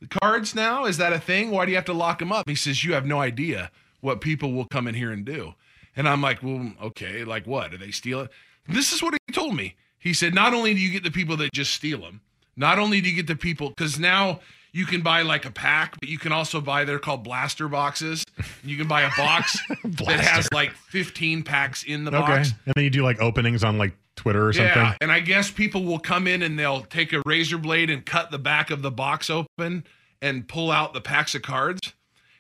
the 0.00 0.06
cards 0.06 0.54
now? 0.54 0.84
Is 0.84 0.98
that 0.98 1.14
a 1.14 1.18
thing? 1.18 1.50
Why 1.50 1.64
do 1.64 1.70
you 1.70 1.76
have 1.76 1.86
to 1.86 1.94
lock 1.94 2.18
them 2.18 2.30
up?" 2.30 2.46
He 2.46 2.54
says, 2.54 2.84
"You 2.84 2.92
have 2.92 3.06
no 3.06 3.20
idea 3.20 3.70
what 4.02 4.20
people 4.20 4.52
will 4.52 4.66
come 4.66 4.86
in 4.86 4.94
here 4.94 5.10
and 5.10 5.24
do." 5.24 5.54
And 5.96 6.06
I'm 6.06 6.20
like, 6.20 6.42
"Well, 6.42 6.74
okay, 6.82 7.24
like 7.24 7.46
what? 7.46 7.72
Are 7.72 7.78
they 7.78 7.90
stealing?" 7.90 8.28
This 8.68 8.92
is 8.92 9.02
what 9.02 9.14
he 9.26 9.32
told 9.32 9.56
me. 9.56 9.76
He 9.98 10.12
said, 10.12 10.34
"Not 10.34 10.52
only 10.52 10.74
do 10.74 10.80
you 10.80 10.90
get 10.90 11.04
the 11.04 11.10
people 11.10 11.38
that 11.38 11.54
just 11.54 11.72
steal 11.72 12.02
them, 12.02 12.20
not 12.54 12.78
only 12.78 13.00
do 13.00 13.08
you 13.08 13.16
get 13.16 13.28
the 13.28 13.34
people 13.36 13.70
because 13.70 13.98
now." 13.98 14.40
You 14.74 14.86
can 14.86 15.02
buy 15.02 15.22
like 15.22 15.44
a 15.44 15.52
pack, 15.52 15.94
but 16.00 16.08
you 16.08 16.18
can 16.18 16.32
also 16.32 16.60
buy 16.60 16.84
they're 16.84 16.98
called 16.98 17.22
blaster 17.22 17.68
boxes. 17.68 18.24
You 18.64 18.76
can 18.76 18.88
buy 18.88 19.02
a 19.02 19.10
box 19.16 19.56
that 19.84 20.18
has 20.18 20.48
like 20.52 20.72
15 20.72 21.44
packs 21.44 21.84
in 21.84 22.04
the 22.04 22.10
Okay. 22.10 22.18
box. 22.20 22.52
And 22.66 22.74
then 22.74 22.82
you 22.82 22.90
do 22.90 23.04
like 23.04 23.20
openings 23.20 23.62
on 23.62 23.78
like 23.78 23.92
Twitter 24.16 24.48
or 24.48 24.52
something. 24.52 24.74
Yeah, 24.74 24.96
and 25.00 25.12
I 25.12 25.20
guess 25.20 25.48
people 25.48 25.84
will 25.84 26.00
come 26.00 26.26
in 26.26 26.42
and 26.42 26.58
they'll 26.58 26.80
take 26.82 27.12
a 27.12 27.22
razor 27.24 27.56
blade 27.56 27.88
and 27.88 28.04
cut 28.04 28.32
the 28.32 28.38
back 28.38 28.70
of 28.72 28.82
the 28.82 28.90
box 28.90 29.30
open 29.30 29.84
and 30.20 30.48
pull 30.48 30.72
out 30.72 30.92
the 30.92 31.00
packs 31.00 31.36
of 31.36 31.42
cards. 31.42 31.92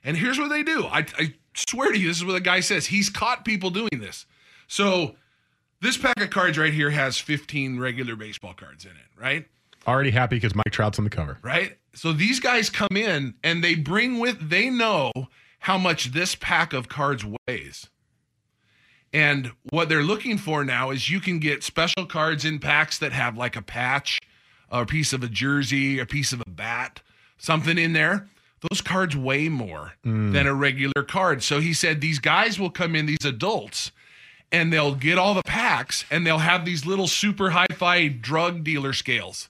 And 0.02 0.16
here's 0.16 0.36
what 0.38 0.48
they 0.50 0.64
do. 0.64 0.86
I, 0.86 1.06
I 1.16 1.34
swear 1.54 1.92
to 1.92 1.98
you, 1.98 2.08
this 2.08 2.16
is 2.16 2.24
what 2.24 2.32
the 2.32 2.40
guy 2.40 2.58
says. 2.58 2.86
He's 2.86 3.08
caught 3.10 3.44
people 3.44 3.70
doing 3.70 3.90
this. 4.00 4.26
So 4.66 5.14
this 5.80 5.96
pack 5.96 6.20
of 6.20 6.30
cards 6.30 6.58
right 6.58 6.72
here 6.72 6.90
has 6.90 7.16
15 7.16 7.78
regular 7.78 8.16
baseball 8.16 8.54
cards 8.54 8.84
in 8.84 8.90
it, 8.90 9.20
right? 9.20 9.46
Already 9.86 10.10
happy 10.10 10.36
because 10.36 10.54
Mike 10.54 10.70
Trout's 10.70 10.98
on 10.98 11.04
the 11.04 11.10
cover. 11.10 11.38
Right? 11.42 11.78
So 11.94 12.12
these 12.12 12.40
guys 12.40 12.70
come 12.70 12.96
in 12.96 13.34
and 13.42 13.62
they 13.62 13.74
bring 13.74 14.18
with, 14.18 14.48
they 14.48 14.70
know 14.70 15.12
how 15.60 15.78
much 15.78 16.12
this 16.12 16.34
pack 16.34 16.72
of 16.72 16.88
cards 16.88 17.24
weighs. 17.24 17.88
And 19.12 19.52
what 19.70 19.88
they're 19.88 20.02
looking 20.02 20.38
for 20.38 20.64
now 20.64 20.90
is 20.90 21.08
you 21.08 21.20
can 21.20 21.38
get 21.38 21.62
special 21.62 22.04
cards 22.04 22.44
in 22.44 22.58
packs 22.58 22.98
that 22.98 23.12
have 23.12 23.36
like 23.36 23.54
a 23.54 23.62
patch, 23.62 24.18
a 24.70 24.84
piece 24.84 25.12
of 25.12 25.22
a 25.22 25.28
jersey, 25.28 26.00
a 26.00 26.06
piece 26.06 26.32
of 26.32 26.42
a 26.44 26.50
bat, 26.50 27.00
something 27.38 27.78
in 27.78 27.92
there. 27.92 28.28
Those 28.70 28.80
cards 28.80 29.16
weigh 29.16 29.48
more 29.48 29.92
mm. 30.04 30.32
than 30.32 30.46
a 30.46 30.54
regular 30.54 31.02
card. 31.06 31.42
So 31.42 31.60
he 31.60 31.74
said 31.74 32.00
these 32.00 32.18
guys 32.18 32.58
will 32.58 32.70
come 32.70 32.96
in, 32.96 33.06
these 33.06 33.24
adults, 33.24 33.92
and 34.50 34.72
they'll 34.72 34.94
get 34.94 35.18
all 35.18 35.34
the 35.34 35.42
packs 35.44 36.04
and 36.10 36.26
they'll 36.26 36.38
have 36.38 36.64
these 36.64 36.84
little 36.84 37.06
super 37.06 37.50
hi 37.50 37.66
fi 37.72 38.08
drug 38.08 38.64
dealer 38.64 38.92
scales. 38.92 39.48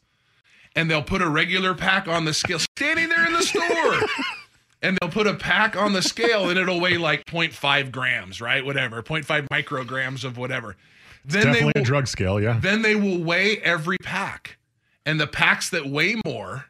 And 0.76 0.90
they'll 0.90 1.02
put 1.02 1.23
a 1.23 1.28
regular 1.28 1.75
pack 1.75 2.09
on 2.09 2.25
the 2.25 2.35
scale, 2.35 2.59
standing 2.59 3.09
there 3.09 3.26
in 3.26 3.33
the 3.33 3.43
store 3.43 3.62
and 4.85 4.99
they'll 5.00 5.11
put 5.11 5.26
a 5.26 5.35
pack 5.35 5.76
on 5.76 5.95
the 5.95 6.02
scale 6.02 6.50
and 6.50 6.59
it'll 6.59 6.78
weigh 6.78 6.99
like 6.99 7.25
0.5 7.25 7.90
grams, 7.90 8.40
right? 8.40 8.64
Whatever, 8.64 9.02
0.5 9.02 9.49
micrograms 9.49 10.25
of 10.25 10.37
whatever. 10.37 10.76
Then 11.25 11.40
they 11.40 11.52
Definitely 11.52 11.73
will, 11.76 11.83
a 11.83 11.85
drug 11.85 12.07
scale, 12.07 12.40
yeah. 12.40 12.59
then 12.61 12.83
they 12.83 12.95
will 12.95 13.23
weigh 13.23 13.59
every 13.59 13.97
pack 14.02 14.59
And 15.07 15.19
the 15.19 15.26
packs 15.26 15.71
that 15.71 15.87
weigh 15.87 16.16
more 16.26 16.66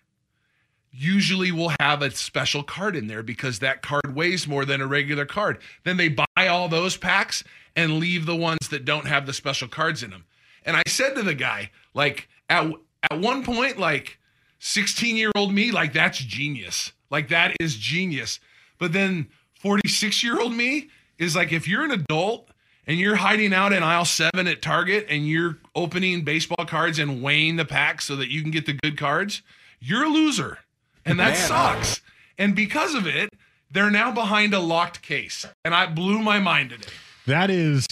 usually 0.93 1.51
will 1.51 1.73
have 1.81 2.03
a 2.03 2.11
special 2.13 2.63
card 2.63 2.95
in 2.95 3.09
there 3.09 3.25
because 3.25 3.59
that 3.59 3.83
card 3.83 4.15
weighs 4.15 4.47
more 4.47 4.65
than 4.65 4.81
a 4.81 4.87
regular 4.87 5.27
card. 5.27 5.59
Then 5.83 5.97
they 5.97 6.09
buy 6.09 6.47
all 6.47 6.69
those 6.69 6.97
packs 6.97 7.43
and 7.75 7.99
leave 7.99 8.27
the 8.27 8.37
ones 8.37 8.69
that 8.69 8.85
don't 8.85 9.09
have 9.09 9.27
the 9.27 9.33
special 9.33 9.67
cards 9.67 10.05
in 10.05 10.11
them. 10.11 10.25
And 10.65 10.77
I 10.77 10.83
said 10.87 11.17
to 11.17 11.23
the 11.25 11.35
guy, 11.35 11.73
like 11.95 12.29
at 12.49 12.71
at 13.11 13.21
one 13.21 13.45
point, 13.45 13.79
like 13.79 14.19
16 14.59 15.17
year 15.17 15.31
old 15.37 15.53
me, 15.53 15.71
like 15.71 15.93
that's 15.93 16.19
genius. 16.19 16.93
Like 17.11 17.29
that 17.29 17.55
is 17.61 17.77
genius. 17.77 18.41
But 18.79 18.93
then 18.93 19.29
46 19.61 20.23
year 20.23 20.41
old 20.41 20.53
me 20.53 20.89
is 21.19 21.37
like, 21.37 21.53
if 21.53 21.69
you're 21.69 21.85
an 21.85 21.91
adult 21.91 22.49
and 22.87 22.99
you're 22.99 23.17
hiding 23.17 23.55
out 23.55 23.73
in 23.73 23.83
aisle 23.83 24.05
seven 24.05 24.47
at 24.47 24.63
Target 24.63 25.07
and 25.09 25.29
you're 25.29 25.59
opening 25.75 26.23
baseball 26.23 26.67
cards 26.67 26.99
and 26.99 27.23
weighing 27.23 27.57
the 27.57 27.65
packs 27.65 28.05
so 28.05 28.17
that 28.17 28.31
you 28.31 28.43
can 28.43 28.51
get 28.51 28.67
the 28.67 28.73
good 28.73 28.99
cards, 28.99 29.43
you're 29.81 30.05
a 30.05 30.09
loser. 30.09 30.59
And 31.05 31.19
that 31.21 31.37
sucks. 31.37 32.01
And 32.39 32.57
because 32.57 32.95
of 32.95 33.07
it, 33.07 33.31
they're 33.71 33.91
now 33.91 34.13
behind 34.13 34.55
a 34.55 34.61
locked 34.61 35.03
case. 35.03 35.47
And 35.65 35.75
I 35.75 35.87
blew 35.87 36.21
my 36.21 36.39
mind 36.39 36.71
today. 36.71 36.93
That 37.27 37.51
is 37.51 37.87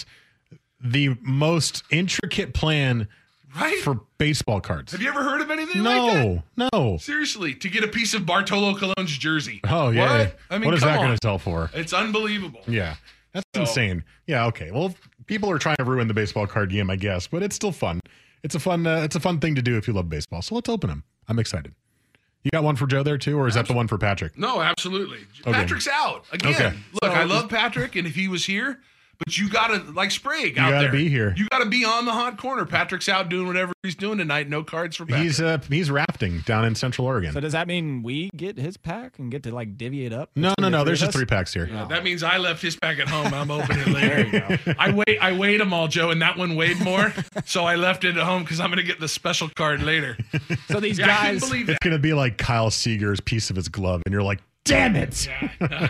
the 0.81 1.15
most 1.21 1.83
intricate 1.91 2.53
plan 2.53 3.07
Right? 3.55 3.79
for 3.81 4.01
baseball 4.17 4.61
cards. 4.61 4.91
Have 4.93 5.01
you 5.01 5.09
ever 5.09 5.23
heard 5.23 5.41
of 5.41 5.51
anything 5.51 5.83
like 5.83 6.13
that? 6.13 6.43
No, 6.57 6.69
no. 6.73 6.97
Seriously, 6.97 7.53
to 7.55 7.69
get 7.69 7.83
a 7.83 7.87
piece 7.87 8.13
of 8.13 8.25
Bartolo 8.25 8.75
Colon's 8.75 9.15
jersey. 9.17 9.61
Oh 9.65 9.89
yeah. 9.89 10.17
What? 10.19 10.39
I 10.49 10.57
mean, 10.57 10.65
what 10.65 10.73
is 10.73 10.81
that 10.81 10.97
going 10.97 11.11
to 11.11 11.17
sell 11.23 11.37
for? 11.37 11.69
It's 11.73 11.93
unbelievable. 11.93 12.61
Yeah, 12.67 12.95
that's 13.33 13.45
So- 13.55 13.61
insane. 13.61 14.03
Yeah, 14.27 14.45
okay. 14.47 14.71
Well, 14.71 14.95
people 15.27 15.49
are 15.51 15.59
trying 15.59 15.75
to 15.77 15.83
ruin 15.83 16.07
the 16.07 16.13
baseball 16.13 16.47
card 16.47 16.69
game, 16.71 16.89
I 16.89 16.95
guess, 16.95 17.27
but 17.27 17.43
it's 17.43 17.55
still 17.55 17.71
fun. 17.71 17.99
It's 18.43 18.55
a 18.55 18.59
fun. 18.59 18.87
Uh, 18.87 18.97
it's 19.03 19.15
a 19.15 19.19
fun 19.19 19.39
thing 19.39 19.55
to 19.55 19.61
do 19.61 19.77
if 19.77 19.87
you 19.87 19.93
love 19.93 20.09
baseball. 20.09 20.41
So 20.41 20.55
let's 20.55 20.69
open 20.69 20.89
them. 20.89 21.03
I'm 21.27 21.37
excited. 21.39 21.73
You 22.43 22.51
got 22.51 22.63
one 22.63 22.75
for 22.75 22.87
Joe 22.87 23.03
there 23.03 23.17
too, 23.17 23.37
or 23.39 23.47
is 23.47 23.53
that 23.53 23.67
the 23.67 23.73
one 23.73 23.87
for 23.87 23.97
Patrick? 23.97 24.37
No, 24.37 24.61
absolutely. 24.61 25.19
Okay. 25.41 25.51
Patrick's 25.53 25.87
out 25.87 26.25
again. 26.31 26.53
Okay. 26.55 26.75
Look, 27.01 27.11
So- 27.13 27.19
I 27.19 27.23
love 27.23 27.49
Patrick, 27.49 27.95
and 27.95 28.05
if 28.07 28.15
he 28.15 28.27
was 28.27 28.45
here, 28.45 28.79
but 29.19 29.37
you 29.37 29.49
gotta 29.49 29.83
like 29.91 30.11
Sprague 30.11 30.57
out 30.57 30.71
gotta 30.71 30.83
there. 30.83 30.91
be 30.91 31.09
here. 31.09 31.33
You 31.37 31.47
gotta 31.49 31.65
be 31.67 31.85
on 31.85 32.05
the 32.05 32.11
hot 32.11 32.37
corner. 32.37 32.65
Patrick's 32.65 33.07
out 33.09 33.29
doing 33.29 33.47
whatever 33.47 33.73
he's 33.83 33.95
doing 33.95 34.17
tonight. 34.17 34.49
No 34.49 34.63
cards 34.63 34.95
for 34.97 35.05
Patrick. 35.05 35.23
He's 35.23 35.39
uh 35.41 35.59
he's 35.69 35.89
rafting 35.91 36.39
down 36.45 36.65
in 36.65 36.75
Central 36.75 37.07
Oregon. 37.07 37.31
So 37.33 37.39
does 37.39 37.53
that 37.53 37.67
mean 37.67 38.03
we 38.03 38.29
get 38.35 38.57
his 38.57 38.77
pack 38.77 39.19
and 39.19 39.31
get 39.31 39.43
to 39.43 39.53
like 39.53 39.77
divvy 39.77 40.05
it 40.05 40.13
up? 40.13 40.29
no, 40.35 40.53
no, 40.59 40.69
no. 40.69 40.83
There's 40.83 40.99
just 40.99 41.09
us? 41.09 41.15
three 41.15 41.25
packs 41.25 41.53
here. 41.53 41.67
Yeah, 41.71 41.85
that 41.85 42.03
means 42.03 42.23
I 42.23 42.37
left 42.37 42.61
his 42.61 42.75
pack 42.75 42.99
at 42.99 43.07
home. 43.07 43.33
I'm 43.33 43.49
opening 43.51 43.81
it 43.81 43.87
later. 43.93 44.75
I 44.77 44.91
wait. 44.91 45.19
I 45.21 45.31
weighed 45.33 45.59
them 45.61 45.73
all, 45.73 45.87
Joe, 45.87 46.09
and 46.11 46.21
that 46.21 46.37
one 46.37 46.55
weighed 46.55 46.79
more, 46.81 47.13
so 47.45 47.65
I 47.65 47.75
left 47.75 48.03
it 48.03 48.17
at 48.17 48.23
home 48.23 48.43
because 48.43 48.59
I'm 48.59 48.69
gonna 48.69 48.83
get 48.83 48.99
the 48.99 49.07
special 49.07 49.49
card 49.55 49.81
later. 49.83 50.17
So 50.69 50.79
these 50.79 50.97
Yeah, 50.99 51.05
I 51.05 51.33
guys, 51.33 51.39
believe 51.41 51.69
It's 51.69 51.79
gonna 51.79 51.99
be 51.99 52.13
like 52.13 52.37
Kyle 52.37 52.71
Seager's 52.71 53.19
piece 53.19 53.49
of 53.49 53.55
his 53.55 53.69
glove, 53.69 54.01
and 54.05 54.13
you're 54.13 54.23
like, 54.23 54.39
"Damn 54.65 54.95
it! 54.95 55.27
Yeah. 55.27 55.89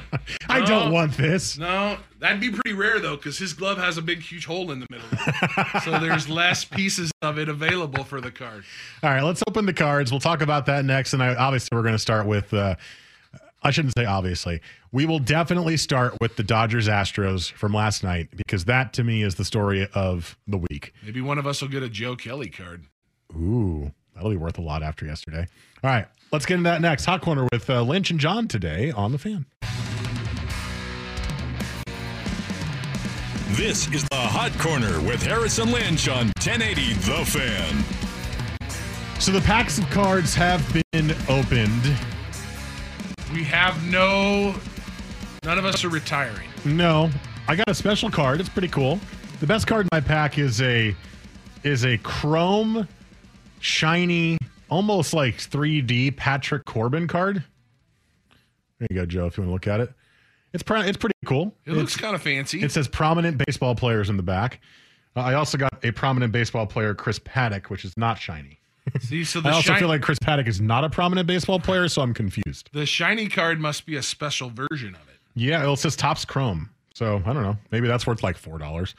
I 0.49 0.59
No. 0.61 0.65
don't 0.65 0.91
want 0.91 1.15
this." 1.17 1.57
No, 1.57 1.97
that'd 2.19 2.39
be 2.41 2.49
pretty 2.51 2.73
rare 2.73 2.99
though, 2.99 3.15
because 3.15 3.37
his 3.37 3.53
glove 3.53 3.77
has 3.77 3.97
a 3.97 4.01
big, 4.01 4.21
huge 4.21 4.45
hole 4.45 4.71
in 4.71 4.79
the 4.79 4.87
middle. 4.89 5.81
so 5.81 5.99
there's 6.05 6.27
less 6.29 6.65
pieces 6.65 7.11
of 7.21 7.37
it 7.37 7.49
available 7.49 8.03
for 8.03 8.19
the 8.21 8.31
card. 8.31 8.63
All 9.03 9.09
right, 9.11 9.21
let's 9.23 9.43
open 9.47 9.65
the 9.65 9.73
cards. 9.73 10.11
We'll 10.11 10.19
talk 10.19 10.41
about 10.41 10.65
that 10.67 10.85
next. 10.85 11.13
And 11.13 11.21
I, 11.23 11.35
obviously, 11.35 11.75
we're 11.75 11.83
going 11.83 11.93
to 11.95 11.99
start 11.99 12.25
with. 12.25 12.53
Uh, 12.53 12.75
I 13.65 13.71
shouldn't 13.71 13.93
say 13.97 14.03
obviously. 14.03 14.59
We 14.91 15.05
will 15.05 15.19
definitely 15.19 15.77
start 15.77 16.17
with 16.19 16.35
the 16.35 16.43
Dodgers 16.43 16.89
Astros 16.89 17.49
from 17.53 17.73
last 17.73 18.03
night 18.03 18.27
because 18.35 18.65
that 18.65 18.91
to 18.93 19.03
me 19.05 19.23
is 19.23 19.35
the 19.35 19.45
story 19.45 19.87
of 19.93 20.37
the 20.47 20.57
week. 20.57 20.93
Maybe 21.01 21.21
one 21.21 21.37
of 21.37 21.47
us 21.47 21.61
will 21.61 21.69
get 21.69 21.81
a 21.81 21.87
Joe 21.89 22.15
Kelly 22.17 22.49
card. 22.49 22.83
Ooh, 23.35 23.91
that'll 24.13 24.29
be 24.31 24.35
worth 24.37 24.57
a 24.57 24.61
lot 24.61 24.83
after 24.83 25.05
yesterday. 25.05 25.47
All 25.81 25.89
right, 25.89 26.07
let's 26.33 26.47
get 26.47 26.55
into 26.55 26.69
that 26.69 26.81
next 26.81 27.05
hot 27.05 27.21
corner 27.21 27.47
with 27.51 27.69
uh, 27.69 27.83
Lynch 27.83 28.09
and 28.09 28.19
John 28.19 28.47
today 28.47 28.91
on 28.91 29.11
the 29.11 29.17
fan. 29.19 29.45
This 33.51 33.87
is 33.93 34.03
the 34.09 34.15
Hot 34.15 34.51
Corner 34.57 34.99
with 35.01 35.21
Harris 35.21 35.59
and 35.59 35.71
Lynch 35.71 36.09
on 36.09 36.31
1080 36.41 36.93
The 36.93 37.23
Fan. 37.23 37.85
So 39.19 39.31
the 39.31 39.41
packs 39.41 39.77
of 39.77 39.87
cards 39.91 40.33
have 40.33 40.67
been 40.91 41.11
opened. 41.29 41.83
We 43.31 43.43
have 43.43 43.81
no. 43.91 44.55
None 45.45 45.59
of 45.59 45.65
us 45.65 45.85
are 45.85 45.89
retiring. 45.89 46.49
No, 46.65 47.11
I 47.47 47.55
got 47.55 47.69
a 47.69 47.75
special 47.75 48.09
card. 48.09 48.39
It's 48.39 48.49
pretty 48.49 48.69
cool. 48.69 48.99
The 49.39 49.45
best 49.45 49.67
card 49.67 49.85
in 49.85 49.89
my 49.91 50.01
pack 50.01 50.39
is 50.39 50.59
a 50.59 50.95
is 51.63 51.85
a 51.85 51.99
chrome, 51.99 52.87
shiny, 53.59 54.39
almost 54.73 55.13
like 55.13 55.35
3D 55.37 56.17
Patrick 56.17 56.65
Corbin 56.65 57.07
card. 57.07 57.43
There 58.79 58.87
you 58.89 58.95
go, 58.95 59.05
Joe. 59.05 59.27
If 59.27 59.37
you 59.37 59.43
want 59.43 59.49
to 59.49 59.53
look 59.53 59.67
at 59.67 59.79
it, 59.81 59.93
it's 60.51 60.63
pre- 60.63 60.81
it's 60.81 60.97
pretty 60.97 61.13
cool. 61.25 61.53
It 61.65 61.73
looks 61.73 61.95
kind 61.95 62.15
of 62.15 62.21
fancy. 62.23 62.61
It 62.63 62.71
says 62.71 62.87
prominent 62.87 63.37
baseball 63.45 63.75
players 63.75 64.09
in 64.09 64.17
the 64.17 64.23
back. 64.23 64.59
Uh, 65.15 65.21
I 65.21 65.35
also 65.35 65.59
got 65.59 65.85
a 65.85 65.91
prominent 65.91 66.33
baseball 66.33 66.65
player, 66.65 66.95
Chris 66.95 67.19
Paddack, 67.19 67.65
which 67.69 67.85
is 67.85 67.95
not 67.97 68.17
shiny. 68.17 68.59
See, 68.99 69.23
so 69.23 69.41
the 69.41 69.49
I 69.49 69.53
also 69.53 69.67
shiny, 69.67 69.79
feel 69.79 69.87
like 69.89 70.01
Chris 70.01 70.17
Paddack 70.19 70.47
is 70.47 70.59
not 70.59 70.83
a 70.83 70.89
prominent 70.89 71.27
baseball 71.27 71.59
player, 71.59 71.87
so 71.87 72.01
I'm 72.01 72.13
confused. 72.13 72.69
the 72.73 72.85
shiny 72.87 73.27
card 73.29 73.59
must 73.59 73.85
be 73.85 73.95
a 73.95 74.01
special 74.01 74.49
version 74.49 74.95
of 74.95 75.01
it. 75.07 75.19
Yeah, 75.35 75.71
it 75.71 75.77
says 75.77 75.95
Topps 75.95 76.25
Chrome. 76.25 76.69
So 76.95 77.21
I 77.25 77.33
don't 77.33 77.43
know. 77.43 77.57
Maybe 77.71 77.87
that's 77.87 78.05
worth 78.07 78.23
like 78.23 78.37
four 78.37 78.57
dollars. 78.57 78.95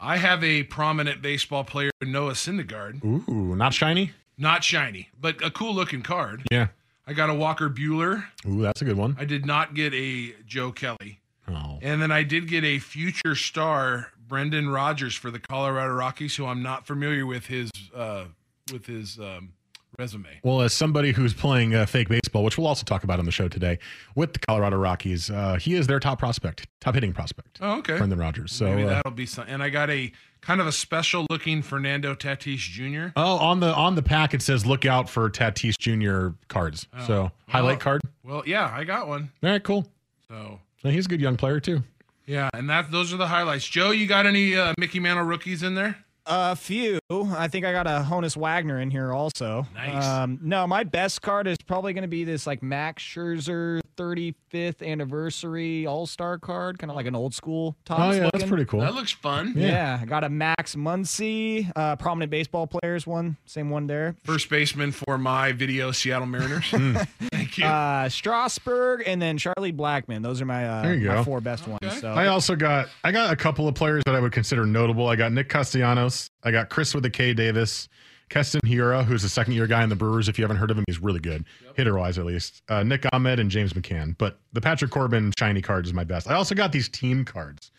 I 0.00 0.16
have 0.16 0.42
a 0.42 0.64
prominent 0.64 1.22
baseball 1.22 1.62
player, 1.62 1.90
Noah 2.02 2.32
Syndergaard. 2.32 3.04
Ooh, 3.04 3.54
not 3.54 3.72
shiny. 3.72 4.10
Not 4.38 4.64
shiny, 4.64 5.10
but 5.20 5.44
a 5.44 5.50
cool 5.50 5.74
looking 5.74 6.02
card. 6.02 6.44
Yeah. 6.50 6.68
I 7.06 7.12
got 7.12 7.30
a 7.30 7.34
Walker 7.34 7.68
Buehler. 7.68 8.24
Ooh, 8.46 8.62
that's 8.62 8.80
a 8.80 8.84
good 8.84 8.96
one. 8.96 9.16
I 9.18 9.24
did 9.24 9.44
not 9.44 9.74
get 9.74 9.92
a 9.92 10.34
Joe 10.46 10.72
Kelly. 10.72 11.20
Oh. 11.48 11.78
And 11.82 12.00
then 12.00 12.12
I 12.12 12.22
did 12.22 12.48
get 12.48 12.64
a 12.64 12.78
future 12.78 13.34
star, 13.34 14.12
Brendan 14.28 14.70
Rodgers 14.70 15.14
for 15.14 15.30
the 15.30 15.40
Colorado 15.40 15.94
Rockies, 15.94 16.36
who 16.36 16.46
I'm 16.46 16.62
not 16.62 16.86
familiar 16.86 17.26
with 17.26 17.46
his 17.46 17.70
uh, 17.94 18.24
with 18.72 18.86
his 18.86 19.18
um, 19.18 19.52
resume. 19.98 20.40
Well, 20.42 20.60
as 20.62 20.72
somebody 20.72 21.12
who's 21.12 21.34
playing 21.34 21.74
uh, 21.74 21.86
fake 21.86 22.08
baseball, 22.08 22.44
which 22.44 22.56
we'll 22.58 22.66
also 22.66 22.84
talk 22.84 23.04
about 23.04 23.18
on 23.18 23.24
the 23.24 23.30
show 23.32 23.48
today, 23.48 23.78
with 24.14 24.32
the 24.32 24.38
Colorado 24.38 24.76
Rockies, 24.76 25.30
uh, 25.30 25.56
he 25.60 25.74
is 25.74 25.86
their 25.86 26.00
top 26.00 26.18
prospect, 26.18 26.66
top 26.80 26.94
hitting 26.94 27.12
prospect, 27.12 27.58
Oh, 27.60 27.78
okay. 27.78 27.96
Brendan 27.98 28.18
Rodgers. 28.18 28.52
So, 28.52 28.66
Maybe 28.66 28.84
uh, 28.84 28.88
that'll 28.88 29.10
be 29.12 29.26
some. 29.26 29.44
And 29.48 29.62
I 29.62 29.68
got 29.68 29.90
a 29.90 30.12
kind 30.40 30.60
of 30.60 30.66
a 30.66 30.72
special 30.72 31.26
looking 31.30 31.62
Fernando 31.62 32.14
Tatis 32.14 32.58
Jr. 32.58 33.12
oh, 33.16 33.36
on 33.38 33.60
the 33.60 33.72
on 33.74 33.94
the 33.94 34.02
pack 34.02 34.34
it 34.34 34.42
says 34.42 34.66
"Look 34.66 34.84
out 34.86 35.08
for 35.08 35.28
Tatis 35.30 35.76
Jr. 35.78 36.34
cards." 36.48 36.86
so 37.06 37.30
highlight 37.48 37.80
card. 37.80 38.00
Well, 38.24 38.42
yeah, 38.46 38.72
I 38.74 38.84
got 38.84 39.06
one. 39.08 39.30
All 39.42 39.50
right, 39.50 39.62
cool. 39.62 39.86
So 40.28 40.58
So 40.82 40.88
he's 40.90 41.06
a 41.06 41.08
good 41.08 41.20
young 41.20 41.36
player 41.36 41.60
too. 41.60 41.82
yeah, 42.26 42.48
and 42.54 42.68
that 42.70 42.90
those 42.90 43.12
are 43.12 43.16
the 43.18 43.26
highlights. 43.28 43.68
Joe, 43.68 43.90
you 43.90 44.06
got 44.06 44.26
any 44.26 44.56
uh, 44.56 44.74
Mickey 44.78 44.98
Mantle 45.00 45.24
rookies 45.24 45.62
in 45.62 45.74
there? 45.74 45.96
A 46.24 46.54
few. 46.54 46.98
I 47.10 47.48
think 47.48 47.66
I 47.66 47.72
got 47.72 47.86
a 47.86 48.06
Honus 48.08 48.36
Wagner 48.36 48.78
in 48.80 48.90
here 48.92 49.12
also. 49.12 49.66
Nice. 49.74 50.04
Um, 50.06 50.38
no, 50.40 50.66
my 50.68 50.84
best 50.84 51.20
card 51.20 51.46
is 51.48 51.58
probably 51.66 51.92
going 51.94 52.02
to 52.02 52.08
be 52.08 52.22
this 52.24 52.46
like 52.46 52.62
Max 52.62 53.02
Scherzer 53.02 53.80
35th 53.96 54.86
anniversary 54.86 55.84
All 55.86 56.06
Star 56.06 56.38
card, 56.38 56.78
kind 56.78 56.90
of 56.90 56.96
like 56.96 57.06
an 57.06 57.16
old 57.16 57.34
school 57.34 57.76
top. 57.84 57.98
oh 57.98 58.10
yeah, 58.12 58.30
that's 58.32 58.44
pretty 58.44 58.64
cool. 58.64 58.80
That 58.80 58.94
looks 58.94 59.10
fun. 59.12 59.54
Yeah. 59.56 59.98
I 60.00 60.04
got 60.04 60.22
a 60.24 60.28
Max 60.28 60.76
Muncy, 60.76 61.70
uh, 61.74 61.96
prominent 61.96 62.30
baseball 62.30 62.66
players 62.68 63.06
one, 63.06 63.36
same 63.44 63.68
one 63.70 63.86
there. 63.88 64.14
First 64.24 64.48
baseman 64.48 64.92
for 64.92 65.18
my 65.18 65.50
video 65.52 65.90
Seattle 65.90 66.26
Mariners. 66.26 66.70
Hmm. 66.70 66.96
Thank 67.32 67.58
you. 67.58 67.64
Uh, 67.64 68.08
Strasburg 68.08 69.02
and 69.06 69.20
then 69.20 69.38
Charlie 69.38 69.72
Blackmon. 69.72 70.22
Those 70.22 70.40
are 70.40 70.46
my 70.46 70.66
uh, 70.68 70.82
There 70.82 70.94
you 70.94 71.08
my 71.08 71.14
go. 71.16 71.24
four 71.24 71.40
best 71.40 71.66
ones. 71.66 72.00
So 72.00 72.12
I 72.12 72.28
also 72.28 72.54
got 72.56 72.88
I 73.04 73.10
got 73.12 73.32
a 73.32 73.36
couple 73.36 73.66
of 73.68 73.74
players 73.74 74.02
that 74.06 74.14
I 74.14 74.20
would 74.20 74.32
consider 74.32 74.64
notable. 74.64 75.08
I 75.08 75.16
got 75.16 75.32
Nick 75.32 75.48
Castellanos. 75.48 76.11
I 76.42 76.50
got 76.50 76.68
Chris 76.70 76.94
with 76.94 77.04
a 77.04 77.10
K 77.10 77.34
Davis. 77.34 77.88
Keston 78.28 78.62
Hiura, 78.64 79.04
who's 79.04 79.24
a 79.24 79.28
second 79.28 79.52
year 79.52 79.66
guy 79.66 79.82
in 79.82 79.90
the 79.90 79.96
Brewers. 79.96 80.26
If 80.26 80.38
you 80.38 80.44
haven't 80.44 80.56
heard 80.56 80.70
of 80.70 80.78
him, 80.78 80.84
he's 80.86 80.98
really 80.98 81.20
good, 81.20 81.44
hitter 81.76 81.98
wise 81.98 82.16
at 82.16 82.24
least. 82.24 82.62
Uh, 82.66 82.82
Nick 82.82 83.04
Ahmed 83.12 83.38
and 83.38 83.50
James 83.50 83.74
McCann. 83.74 84.16
But 84.16 84.38
the 84.54 84.60
Patrick 84.62 84.90
Corbin 84.90 85.32
shiny 85.38 85.60
card 85.60 85.84
is 85.84 85.92
my 85.92 86.04
best. 86.04 86.26
I 86.28 86.34
also 86.34 86.54
got 86.54 86.72
these 86.72 86.88
team 86.88 87.26
cards. 87.26 87.70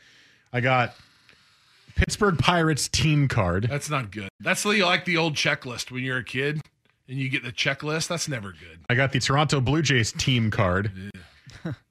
I 0.52 0.62
got 0.62 0.94
Pittsburgh 1.96 2.38
Pirates 2.38 2.88
team 2.88 3.28
card. 3.28 3.68
That's 3.68 3.90
not 3.90 4.12
good. 4.12 4.30
That's 4.40 4.64
like 4.64 5.06
the 5.06 5.18
old 5.18 5.34
checklist 5.34 5.90
when 5.90 6.04
you're 6.04 6.18
a 6.20 6.24
kid 6.24 6.62
and 7.10 7.18
you 7.18 7.30
get 7.30 7.44
the 7.44 7.52
checklist. 7.52 8.08
That's 8.08 8.28
never 8.28 8.52
good. 8.52 8.80
I 8.90 8.96
got 8.96 9.12
the 9.12 9.20
Toronto 9.20 9.60
Blue 9.60 9.82
Jays 9.82 10.12
team 10.12 10.52
card. 10.52 10.92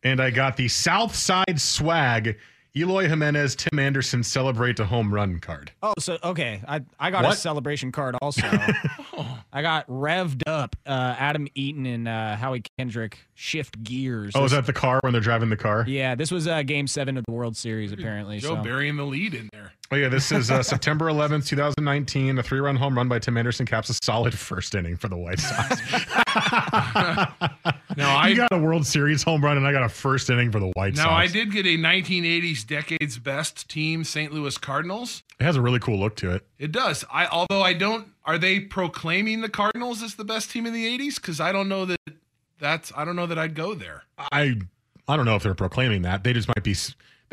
and 0.04 0.20
I 0.20 0.30
got 0.30 0.56
the 0.56 0.68
South 0.68 1.14
Side 1.16 1.60
Swag 1.60 2.36
Eloy 2.74 3.06
Jimenez, 3.06 3.54
Tim 3.54 3.78
Anderson 3.78 4.22
celebrate 4.22 4.80
a 4.80 4.86
home 4.86 5.12
run 5.12 5.40
card. 5.40 5.72
Oh, 5.82 5.92
so 5.98 6.16
okay. 6.24 6.62
I 6.66 6.80
I 6.98 7.10
got 7.10 7.30
a 7.30 7.36
celebration 7.36 7.92
card 7.92 8.16
also. 8.22 8.46
I 9.52 9.60
got 9.60 9.86
revved 9.88 10.42
up. 10.46 10.74
Uh, 10.86 11.14
Adam 11.18 11.46
Eaton 11.54 11.84
and 11.84 12.08
uh, 12.08 12.36
Howie 12.36 12.62
Kendrick 12.78 13.18
shift 13.34 13.82
gears. 13.82 14.32
Oh, 14.34 14.44
is 14.44 14.52
that 14.52 14.64
the 14.64 14.72
car 14.72 15.00
when 15.02 15.12
they're 15.12 15.20
driving 15.20 15.50
the 15.50 15.56
car? 15.56 15.84
Yeah, 15.86 16.14
this 16.14 16.30
was 16.30 16.48
uh, 16.48 16.62
Game 16.62 16.86
Seven 16.86 17.18
of 17.18 17.24
the 17.26 17.32
World 17.32 17.58
Series. 17.58 17.92
Apparently, 17.92 18.38
Joe 18.38 18.54
so. 18.54 18.62
burying 18.62 18.96
the 18.96 19.04
lead 19.04 19.34
in 19.34 19.50
there. 19.52 19.72
Oh 19.90 19.96
yeah, 19.96 20.08
this 20.08 20.32
is 20.32 20.50
uh, 20.50 20.62
September 20.62 21.06
11th, 21.06 21.46
2019. 21.46 22.38
A 22.38 22.42
three-run 22.42 22.76
home 22.76 22.96
run 22.96 23.08
by 23.08 23.18
Tim 23.18 23.36
Anderson 23.36 23.66
caps 23.66 23.90
a 23.90 23.94
solid 24.02 24.32
first 24.32 24.74
inning 24.74 24.96
for 24.96 25.08
the 25.08 25.16
White 25.18 25.40
Sox. 25.40 25.78
Now 27.96 28.16
I 28.18 28.34
got 28.34 28.52
a 28.52 28.58
World 28.58 28.86
Series 28.86 29.22
home 29.22 29.44
run, 29.44 29.56
and 29.56 29.66
I 29.66 29.72
got 29.72 29.82
a 29.82 29.88
first 29.88 30.30
inning 30.30 30.50
for 30.50 30.60
the 30.60 30.72
White 30.74 30.94
now 30.94 31.10
I 31.10 31.26
did 31.26 31.52
get 31.52 31.66
a 31.66 31.76
1980s 31.76 32.66
decades 32.66 33.18
best 33.18 33.68
team, 33.68 34.04
St. 34.04 34.32
Louis 34.32 34.56
Cardinals. 34.58 35.22
It 35.40 35.44
has 35.44 35.56
a 35.56 35.62
really 35.62 35.78
cool 35.78 35.98
look 35.98 36.16
to 36.16 36.32
it. 36.32 36.46
It 36.58 36.72
does. 36.72 37.04
I 37.12 37.26
although 37.26 37.62
I 37.62 37.72
don't. 37.72 38.08
Are 38.24 38.38
they 38.38 38.60
proclaiming 38.60 39.40
the 39.40 39.48
Cardinals 39.48 40.02
as 40.02 40.14
the 40.14 40.24
best 40.24 40.50
team 40.50 40.66
in 40.66 40.72
the 40.72 40.98
80s? 40.98 41.16
Because 41.16 41.40
I 41.40 41.52
don't 41.52 41.68
know 41.68 41.84
that. 41.86 41.98
That's 42.58 42.92
I 42.96 43.04
don't 43.04 43.16
know 43.16 43.26
that 43.26 43.38
I'd 43.38 43.54
go 43.54 43.74
there. 43.74 44.04
I 44.16 44.56
I 45.08 45.16
don't 45.16 45.26
know 45.26 45.36
if 45.36 45.42
they're 45.42 45.54
proclaiming 45.54 46.02
that. 46.02 46.24
They 46.24 46.32
just 46.32 46.48
might 46.48 46.62
be. 46.62 46.76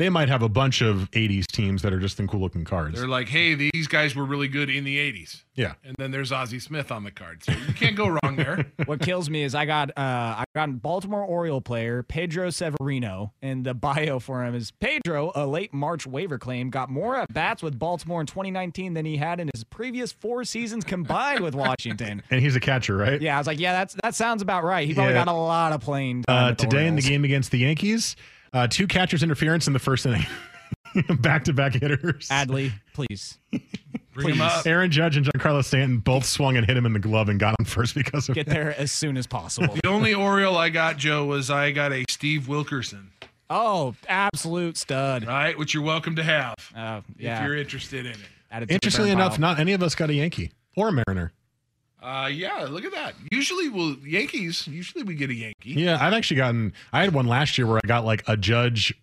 S- 0.00 0.04
They 0.04 0.08
might 0.08 0.28
have 0.28 0.42
a 0.42 0.48
bunch 0.48 0.80
of 0.82 1.10
'80s 1.12 1.46
teams 1.46 1.82
that 1.82 1.92
are 1.92 2.00
just 2.00 2.18
in 2.20 2.26
cool-looking 2.26 2.64
cards. 2.64 2.98
They're 2.98 3.08
like, 3.08 3.28
hey, 3.28 3.54
these 3.54 3.86
guys 3.86 4.16
were 4.16 4.24
really 4.24 4.48
good 4.48 4.70
in 4.70 4.84
the 4.84 4.96
80s. 4.98 5.42
Yeah. 5.54 5.74
And 5.84 5.94
then 5.98 6.10
there's 6.10 6.32
Ozzie 6.32 6.58
Smith 6.58 6.90
on 6.90 7.04
the 7.04 7.10
card. 7.10 7.44
So 7.44 7.52
you 7.52 7.74
can't 7.74 7.94
go 7.96 8.08
wrong 8.08 8.36
there. 8.36 8.64
what 8.86 9.00
kills 9.00 9.28
me 9.28 9.42
is 9.42 9.54
I 9.54 9.66
got 9.66 9.90
uh 9.90 10.40
I 10.40 10.44
got 10.54 10.68
a 10.70 10.72
Baltimore 10.72 11.22
Oriole 11.22 11.60
player 11.60 12.02
Pedro 12.02 12.48
Severino, 12.50 13.32
and 13.42 13.64
the 13.64 13.74
bio 13.74 14.18
for 14.20 14.42
him 14.44 14.54
is 14.54 14.70
Pedro, 14.70 15.32
a 15.34 15.46
late 15.46 15.74
March 15.74 16.06
waiver 16.06 16.38
claim, 16.38 16.70
got 16.70 16.88
more 16.88 17.16
at 17.16 17.32
bats 17.32 17.62
with 17.62 17.78
Baltimore 17.78 18.20
in 18.22 18.26
2019 18.26 18.94
than 18.94 19.04
he 19.04 19.18
had 19.18 19.38
in 19.38 19.50
his 19.54 19.64
previous 19.64 20.12
four 20.12 20.44
seasons 20.44 20.84
combined 20.84 21.40
with 21.40 21.54
Washington. 21.54 22.22
And 22.30 22.40
he's 22.40 22.56
a 22.56 22.60
catcher, 22.60 22.96
right? 22.96 23.20
Yeah, 23.20 23.34
I 23.34 23.38
was 23.38 23.46
like, 23.46 23.60
yeah, 23.60 23.72
that's 23.72 23.96
that 24.02 24.14
sounds 24.14 24.40
about 24.40 24.64
right. 24.64 24.86
He 24.86 24.94
probably 24.94 25.12
Yeah. 25.14 25.24
got 25.24 25.32
a 25.32 25.36
lot 25.36 25.72
of 25.72 25.80
playing 25.82 26.22
time 26.22 26.44
Uh, 26.44 26.48
with 26.50 26.58
the 26.58 26.64
today 26.66 26.86
in 26.86 26.94
the 26.96 27.02
game 27.02 27.24
against 27.24 27.50
the 27.50 27.58
Yankees, 27.58 28.16
uh, 28.52 28.66
two 28.68 28.86
catchers 28.86 29.22
interference 29.22 29.66
in 29.66 29.72
the 29.72 29.78
first 29.78 30.06
inning. 30.06 30.24
Back-to-back 31.20 31.74
hitters. 31.74 32.28
Adley, 32.28 32.72
please. 32.94 33.38
Bring 34.12 34.34
him 34.34 34.40
up. 34.40 34.66
Aaron 34.66 34.90
Judge 34.90 35.16
and 35.16 35.24
Giancarlo 35.24 35.64
Stanton 35.64 35.98
both 35.98 36.24
swung 36.24 36.56
and 36.56 36.66
hit 36.66 36.76
him 36.76 36.84
in 36.84 36.92
the 36.92 36.98
glove 36.98 37.28
and 37.28 37.38
got 37.38 37.54
him 37.60 37.64
first 37.64 37.94
because 37.94 38.28
of 38.28 38.34
Get 38.34 38.48
it. 38.48 38.50
there 38.50 38.74
as 38.78 38.90
soon 38.90 39.16
as 39.16 39.26
possible. 39.26 39.72
The 39.82 39.88
only 39.88 40.14
Oriole 40.14 40.56
I 40.58 40.68
got, 40.68 40.96
Joe, 40.96 41.26
was 41.26 41.48
I 41.48 41.70
got 41.70 41.92
a 41.92 42.04
Steve 42.10 42.48
Wilkerson, 42.48 43.12
Oh, 43.48 43.94
absolute 44.08 44.76
stud. 44.76 45.26
right? 45.26 45.56
Which 45.56 45.74
you're 45.74 45.82
welcome 45.84 46.16
to 46.16 46.22
have 46.24 46.54
Uh, 46.74 47.02
if 47.18 47.40
you're 47.42 47.56
interested 47.56 48.04
in 48.06 48.12
it. 48.12 48.18
Added 48.50 48.66
to 48.66 48.68
the 48.68 48.74
Interestingly 48.74 49.10
enough, 49.12 49.32
pile. 49.32 49.40
not 49.40 49.60
any 49.60 49.72
of 49.74 49.82
us 49.84 49.94
got 49.94 50.10
a 50.10 50.14
Yankee 50.14 50.50
or 50.76 50.88
a 50.88 50.92
Mariner. 50.92 51.32
Uh, 52.02 52.28
yeah, 52.32 52.66
look 52.68 52.84
at 52.84 52.92
that. 52.92 53.14
Usually, 53.30 53.68
we'll 53.68 53.96
Yankees. 53.98 54.66
Usually, 54.66 55.04
we 55.04 55.14
get 55.14 55.30
a 55.30 55.34
Yankee. 55.34 55.72
Yeah, 55.72 55.98
I've 56.00 56.12
actually 56.14 56.38
gotten. 56.38 56.72
I 56.92 57.02
had 57.02 57.12
one 57.14 57.26
last 57.26 57.58
year 57.58 57.66
where 57.66 57.78
I 57.82 57.86
got 57.86 58.04
like 58.04 58.22
a 58.26 58.36
judge, 58.36 58.94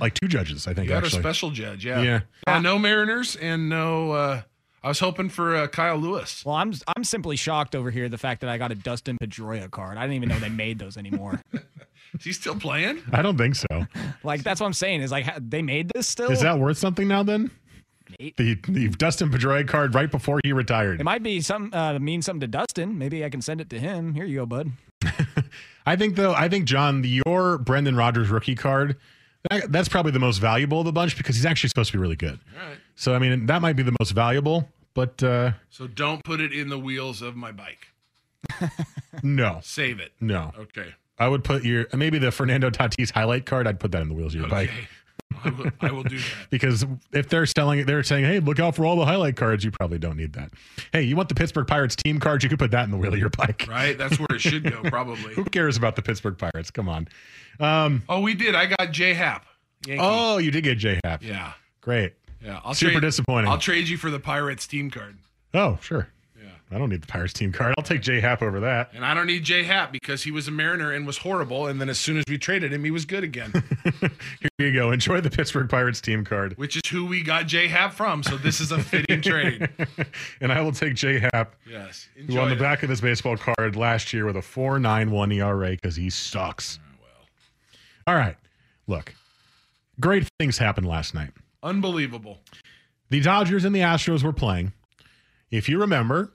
like 0.00 0.14
two 0.14 0.28
judges. 0.28 0.66
I 0.68 0.74
think 0.74 0.84
You 0.88 0.94
got 0.94 1.04
actually. 1.04 1.18
a 1.18 1.22
special 1.22 1.50
judge, 1.50 1.84
yeah. 1.84 2.02
Yeah. 2.02 2.20
Uh, 2.46 2.60
no 2.60 2.78
Mariners 2.78 3.34
and 3.36 3.68
no. 3.68 4.12
Uh, 4.12 4.42
I 4.82 4.88
was 4.88 4.98
hoping 5.00 5.28
for 5.30 5.56
uh, 5.56 5.66
Kyle 5.66 5.96
Lewis. 5.96 6.44
Well, 6.44 6.54
I'm 6.56 6.72
I'm 6.96 7.04
simply 7.04 7.36
shocked 7.36 7.74
over 7.74 7.90
here 7.90 8.08
the 8.08 8.18
fact 8.18 8.42
that 8.42 8.50
I 8.50 8.58
got 8.58 8.70
a 8.70 8.74
Dustin 8.74 9.18
Pedroia 9.18 9.70
card. 9.70 9.96
I 9.98 10.02
didn't 10.02 10.16
even 10.16 10.28
know 10.28 10.38
they 10.38 10.50
made 10.50 10.78
those 10.78 10.96
anymore. 10.96 11.40
Is 12.18 12.24
he 12.24 12.32
still 12.32 12.54
playing? 12.54 13.02
I 13.12 13.22
don't 13.22 13.36
think 13.36 13.56
so. 13.56 13.66
like 14.22 14.44
that's 14.44 14.60
what 14.60 14.66
I'm 14.68 14.72
saying 14.72 15.00
is 15.00 15.10
like 15.10 15.26
they 15.40 15.62
made 15.62 15.90
this 15.92 16.06
still. 16.06 16.30
Is 16.30 16.42
that 16.42 16.58
worth 16.60 16.78
something 16.78 17.08
now? 17.08 17.24
Then 17.24 17.50
Eight. 18.20 18.36
the 18.36 18.54
the 18.68 18.88
Dustin 18.88 19.30
Pedroia 19.30 19.66
card 19.66 19.94
right 19.94 20.10
before 20.10 20.40
he 20.44 20.52
retired. 20.52 21.00
It 21.00 21.04
might 21.04 21.22
be 21.22 21.40
some 21.40 21.70
uh, 21.72 21.98
mean 21.98 22.22
something 22.22 22.40
to 22.40 22.46
Dustin. 22.46 22.98
Maybe 22.98 23.24
I 23.24 23.30
can 23.30 23.40
send 23.42 23.60
it 23.60 23.70
to 23.70 23.78
him. 23.78 24.14
Here 24.14 24.24
you 24.24 24.38
go, 24.40 24.46
bud. 24.46 24.70
I 25.86 25.96
think 25.96 26.16
though. 26.16 26.34
I 26.34 26.48
think 26.48 26.64
John, 26.66 27.02
your 27.04 27.58
Brendan 27.58 27.96
Rodgers 27.96 28.28
rookie 28.30 28.54
card. 28.54 28.96
That, 29.50 29.70
that's 29.70 29.88
probably 29.90 30.12
the 30.12 30.18
most 30.18 30.38
valuable 30.38 30.78
of 30.80 30.86
the 30.86 30.92
bunch 30.92 31.18
because 31.18 31.36
he's 31.36 31.44
actually 31.44 31.68
supposed 31.68 31.90
to 31.92 31.98
be 31.98 32.00
really 32.00 32.16
good. 32.16 32.38
All 32.60 32.68
right. 32.68 32.78
So 32.96 33.14
I 33.14 33.18
mean, 33.18 33.46
that 33.46 33.60
might 33.60 33.76
be 33.76 33.82
the 33.82 33.94
most 34.00 34.12
valuable. 34.12 34.68
But 34.94 35.22
uh, 35.22 35.52
So 35.70 35.86
don't 35.86 36.22
put 36.24 36.40
it 36.40 36.52
in 36.52 36.68
the 36.68 36.78
wheels 36.78 37.20
of 37.20 37.34
my 37.36 37.52
bike. 37.52 37.88
no, 39.22 39.60
Save 39.62 40.00
it. 40.00 40.12
no. 40.20 40.52
Okay. 40.58 40.94
I 41.18 41.28
would 41.28 41.44
put 41.44 41.64
your 41.64 41.86
maybe 41.92 42.18
the 42.18 42.30
Fernando 42.30 42.70
Tatis 42.70 43.10
highlight 43.12 43.46
card. 43.46 43.66
I'd 43.66 43.78
put 43.80 43.92
that 43.92 44.02
in 44.02 44.08
the 44.08 44.14
wheels 44.14 44.34
of 44.34 44.40
your 44.40 44.48
bike. 44.50 44.70
Okay. 45.46 45.48
I 45.48 45.50
will, 45.50 45.70
I 45.80 45.90
will 45.92 46.02
do 46.02 46.18
that. 46.18 46.50
because 46.50 46.84
if 47.12 47.28
they're 47.28 47.46
selling 47.46 47.78
it, 47.80 47.86
they're 47.86 48.02
saying, 48.02 48.24
"Hey, 48.24 48.40
look 48.40 48.58
out 48.60 48.74
for 48.74 48.84
all 48.86 48.96
the 48.96 49.04
highlight 49.06 49.36
cards." 49.36 49.64
You 49.64 49.70
probably 49.70 49.98
don't 49.98 50.16
need 50.16 50.32
that. 50.34 50.50
Hey, 50.92 51.02
you 51.02 51.16
want 51.16 51.28
the 51.28 51.34
Pittsburgh 51.34 51.66
Pirates 51.66 51.96
team 51.96 52.20
cards? 52.20 52.42
You 52.44 52.50
could 52.50 52.58
put 52.58 52.70
that 52.72 52.84
in 52.84 52.90
the 52.90 52.96
wheel 52.96 53.12
of 53.12 53.18
your 53.18 53.30
bike. 53.30 53.66
Right? 53.68 53.96
That's 53.98 54.18
where 54.18 54.26
it 54.30 54.40
should 54.40 54.62
go, 54.64 54.82
probably. 54.84 55.34
Who 55.34 55.44
cares 55.44 55.76
about 55.76 55.96
the 55.96 56.02
Pittsburgh 56.02 56.38
Pirates? 56.38 56.70
Come 56.70 56.88
on. 56.88 57.08
Um, 57.60 58.02
Oh, 58.08 58.20
we 58.20 58.34
did. 58.34 58.54
I 58.54 58.66
got 58.66 58.90
J 58.90 59.14
Hap. 59.14 59.46
Oh, 59.98 60.38
you 60.38 60.50
did 60.50 60.64
get 60.64 60.78
J 60.78 61.00
Hap. 61.04 61.22
Yeah. 61.22 61.52
Great. 61.80 62.14
Yeah. 62.42 62.60
I'll 62.64 62.74
Super 62.74 62.92
trade, 62.92 63.00
disappointing. 63.02 63.50
I'll 63.50 63.58
trade 63.58 63.88
you 63.88 63.96
for 63.96 64.10
the 64.10 64.20
Pirates 64.20 64.66
team 64.66 64.90
card. 64.90 65.18
Oh, 65.52 65.78
sure. 65.82 66.08
I 66.74 66.78
don't 66.78 66.88
need 66.90 67.02
the 67.02 67.06
Pirates 67.06 67.32
team 67.32 67.52
card. 67.52 67.74
I'll 67.78 67.84
take 67.84 68.02
J 68.02 68.20
Hap 68.20 68.42
over 68.42 68.58
that. 68.60 68.90
And 68.94 69.04
I 69.04 69.14
don't 69.14 69.26
need 69.28 69.44
J 69.44 69.62
Hap 69.62 69.92
because 69.92 70.24
he 70.24 70.30
was 70.32 70.48
a 70.48 70.50
Mariner 70.50 70.90
and 70.90 71.06
was 71.06 71.18
horrible. 71.18 71.66
And 71.68 71.80
then 71.80 71.88
as 71.88 71.98
soon 72.00 72.16
as 72.16 72.24
we 72.28 72.36
traded 72.36 72.72
him, 72.72 72.82
he 72.82 72.90
was 72.90 73.04
good 73.04 73.22
again, 73.22 73.52
Here 74.00 74.10
you 74.58 74.72
go. 74.72 74.90
Enjoy 74.90 75.20
the 75.20 75.30
Pittsburgh 75.30 75.68
Pirates 75.68 76.00
team 76.00 76.24
card. 76.24 76.54
which 76.58 76.74
is 76.76 76.82
who 76.90 77.06
we 77.06 77.22
got 77.22 77.46
J 77.46 77.68
Hap 77.68 77.92
from. 77.94 78.22
So 78.24 78.36
this 78.36 78.60
is 78.60 78.72
a 78.72 78.78
fitting 78.82 79.20
trade. 79.22 79.68
and 80.40 80.52
I 80.52 80.60
will 80.62 80.72
take 80.72 80.94
J 80.94 81.20
Hap, 81.32 81.54
Yes. 81.70 82.08
who 82.26 82.38
on 82.40 82.48
the 82.48 82.56
it. 82.56 82.58
back 82.58 82.82
of 82.82 82.88
this 82.88 83.00
baseball 83.00 83.36
card 83.36 83.76
last 83.76 84.12
year 84.12 84.26
with 84.26 84.36
a 84.36 84.40
4.91 84.40 85.32
ERA 85.34 85.70
because 85.70 85.94
he 85.96 86.10
sucks. 86.10 86.80
Ah, 86.82 86.96
well. 87.00 88.14
All 88.14 88.20
right. 88.20 88.36
Look, 88.88 89.14
great 90.00 90.28
things 90.40 90.58
happened 90.58 90.88
last 90.88 91.14
night. 91.14 91.30
Unbelievable. 91.62 92.40
The 93.10 93.20
Dodgers 93.20 93.64
and 93.64 93.74
the 93.74 93.80
Astros 93.80 94.22
were 94.24 94.32
playing. 94.32 94.72
If 95.50 95.68
you 95.68 95.78
remember, 95.80 96.33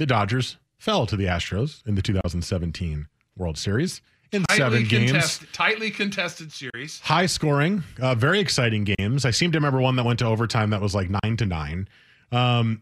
the 0.00 0.06
Dodgers 0.06 0.56
fell 0.78 1.04
to 1.06 1.14
the 1.14 1.26
Astros 1.26 1.86
in 1.86 1.94
the 1.94 2.00
2017 2.00 3.06
World 3.36 3.58
Series 3.58 4.00
in 4.32 4.46
seven 4.50 4.84
games. 4.84 5.10
contest- 5.12 5.42
tightly 5.52 5.90
contested 5.90 6.50
series. 6.50 7.00
High 7.00 7.26
scoring, 7.26 7.82
uh, 8.00 8.14
very 8.14 8.40
exciting 8.40 8.84
games. 8.84 9.26
I 9.26 9.30
seem 9.30 9.52
to 9.52 9.58
remember 9.58 9.78
one 9.78 9.96
that 9.96 10.04
went 10.06 10.18
to 10.20 10.24
overtime 10.24 10.70
that 10.70 10.80
was 10.80 10.94
like 10.94 11.10
nine 11.22 11.36
to 11.36 11.44
nine. 11.44 11.86
Um, 12.32 12.80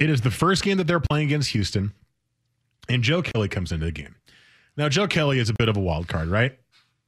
it 0.00 0.10
is 0.10 0.22
the 0.22 0.32
first 0.32 0.64
game 0.64 0.78
that 0.78 0.88
they're 0.88 0.98
playing 0.98 1.26
against 1.28 1.50
Houston, 1.50 1.92
and 2.88 3.04
Joe 3.04 3.22
Kelly 3.22 3.46
comes 3.48 3.70
into 3.70 3.86
the 3.86 3.92
game. 3.92 4.16
Now, 4.76 4.88
Joe 4.88 5.06
Kelly 5.06 5.38
is 5.38 5.48
a 5.48 5.54
bit 5.54 5.68
of 5.68 5.76
a 5.76 5.80
wild 5.80 6.08
card, 6.08 6.26
right? 6.28 6.58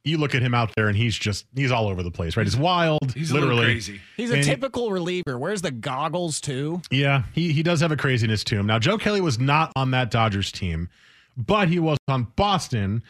You 0.05 0.17
look 0.17 0.35
at 0.35 0.41
him 0.41 0.53
out 0.53 0.71
there, 0.75 0.87
and 0.89 0.97
he's 0.97 1.17
just 1.17 1.45
he's 1.55 1.71
all 1.71 1.87
over 1.87 2.03
the 2.03 2.11
place, 2.11 2.35
right? 2.35 2.45
He's 2.45 2.57
wild, 2.57 3.13
He's 3.13 3.31
a 3.31 3.35
literally 3.35 3.55
little 3.55 3.71
crazy. 3.71 4.01
He's 4.17 4.31
a 4.31 4.35
And- 4.35 4.43
typical 4.43 4.91
reliever. 4.91 5.37
Where's 5.39 5.61
the 5.61 5.71
goggles 5.71 6.41
too? 6.41 6.81
Yeah, 6.91 7.23
he 7.33 7.53
he 7.53 7.63
does 7.63 7.79
have 7.79 7.91
a 7.91 7.97
craziness 7.97 8.43
to 8.45 8.57
him. 8.57 8.65
Now, 8.65 8.79
Joe 8.79 8.97
Kelly 8.97 9.21
was 9.21 9.39
not 9.39 9.71
on 9.77 9.91
that 9.91 10.11
Dodgers 10.11 10.51
team, 10.51 10.89
but 11.37 11.69
he 11.69 11.79
was 11.79 11.97
on 12.09 12.23
Boston 12.35 13.01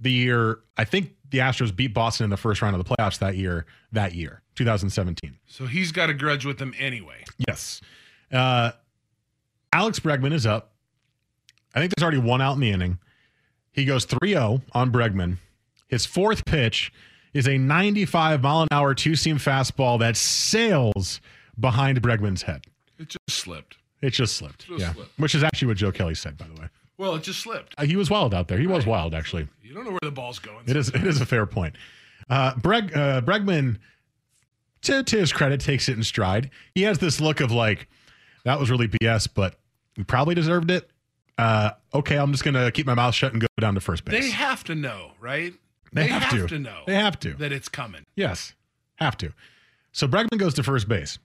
the 0.00 0.10
year 0.12 0.58
I 0.76 0.84
think 0.84 1.14
the 1.30 1.38
Astros 1.38 1.74
beat 1.74 1.94
Boston 1.94 2.24
in 2.24 2.30
the 2.30 2.36
first 2.36 2.60
round 2.60 2.76
of 2.76 2.84
the 2.86 2.94
playoffs 2.94 3.18
that 3.20 3.36
year. 3.36 3.64
That 3.92 4.14
year, 4.14 4.42
2017. 4.56 5.36
So 5.46 5.66
he's 5.66 5.92
got 5.92 6.10
a 6.10 6.14
grudge 6.14 6.44
with 6.44 6.58
them 6.58 6.74
anyway. 6.78 7.24
Yes. 7.48 7.80
Uh, 8.30 8.72
Alex 9.72 9.98
Bregman 10.00 10.32
is 10.32 10.46
up. 10.46 10.72
I 11.74 11.80
think 11.80 11.92
there's 11.96 12.02
already 12.02 12.18
one 12.18 12.40
out 12.42 12.54
in 12.54 12.60
the 12.60 12.70
inning. 12.70 12.98
He 13.72 13.84
goes 13.84 14.04
3-0 14.06 14.62
on 14.72 14.92
Bregman. 14.92 15.38
His 15.88 16.06
fourth 16.06 16.44
pitch 16.44 16.92
is 17.32 17.48
a 17.48 17.58
95 17.58 18.42
mile 18.42 18.62
an 18.62 18.68
hour 18.70 18.94
two 18.94 19.16
seam 19.16 19.38
fastball 19.38 19.98
that 19.98 20.16
sails 20.16 21.20
behind 21.58 22.00
Bregman's 22.02 22.42
head. 22.42 22.64
It 22.98 23.08
just 23.08 23.42
slipped. 23.42 23.76
It 24.00 24.10
just 24.10 24.36
slipped. 24.36 24.66
Just 24.66 24.80
yeah. 24.80 24.92
slipped. 24.92 25.18
Which 25.18 25.34
is 25.34 25.42
actually 25.42 25.68
what 25.68 25.76
Joe 25.76 25.92
Kelly 25.92 26.14
said, 26.14 26.36
by 26.36 26.46
the 26.46 26.60
way. 26.60 26.68
Well, 26.96 27.14
it 27.16 27.22
just 27.22 27.40
slipped. 27.40 27.74
Uh, 27.76 27.84
he 27.84 27.96
was 27.96 28.08
wild 28.08 28.34
out 28.34 28.48
there. 28.48 28.58
He 28.58 28.66
was 28.66 28.86
wild, 28.86 29.14
actually. 29.14 29.48
You 29.62 29.74
don't 29.74 29.84
know 29.84 29.90
where 29.90 30.00
the 30.02 30.12
ball's 30.12 30.38
going. 30.38 30.64
It 30.66 30.76
is. 30.76 30.88
It 30.90 31.04
is 31.04 31.20
a 31.20 31.26
fair 31.26 31.46
point. 31.46 31.74
Uh, 32.30 32.54
Breg, 32.54 32.96
uh, 32.96 33.20
Bregman, 33.22 33.78
to, 34.82 35.02
to 35.02 35.18
his 35.18 35.32
credit, 35.32 35.60
takes 35.60 35.88
it 35.88 35.96
in 35.96 36.04
stride. 36.04 36.50
He 36.74 36.82
has 36.82 36.98
this 36.98 37.20
look 37.20 37.40
of 37.40 37.50
like, 37.50 37.88
that 38.44 38.60
was 38.60 38.70
really 38.70 38.88
BS, 38.88 39.28
but 39.32 39.56
we 39.96 40.04
probably 40.04 40.34
deserved 40.34 40.70
it. 40.70 40.88
Uh, 41.36 41.70
okay, 41.92 42.16
I'm 42.16 42.30
just 42.30 42.44
gonna 42.44 42.70
keep 42.70 42.86
my 42.86 42.94
mouth 42.94 43.14
shut 43.14 43.32
and 43.32 43.40
go 43.40 43.48
down 43.58 43.74
to 43.74 43.80
first 43.80 44.04
base. 44.04 44.22
They 44.22 44.30
have 44.30 44.62
to 44.64 44.74
know, 44.74 45.12
right? 45.20 45.52
They 45.94 46.08
have 46.08 46.48
to. 46.48 46.58
know. 46.58 46.82
They 46.86 46.94
have 46.96 47.18
to. 47.20 47.34
that 47.34 47.52
it's 47.52 47.68
coming. 47.68 48.04
Yes, 48.16 48.54
have 48.96 49.16
to. 49.18 49.32
So 49.92 50.06
Bregman 50.08 50.38
goes 50.38 50.54
to 50.54 50.62
first 50.62 50.88
base. 50.88 51.18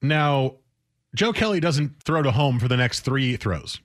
Now, 0.00 0.54
Joe 1.14 1.32
Kelly 1.32 1.60
doesn't 1.60 2.02
throw 2.02 2.22
to 2.22 2.30
home 2.30 2.58
for 2.60 2.68
the 2.68 2.76
next 2.76 3.00
three 3.00 3.36
throws. 3.36 3.80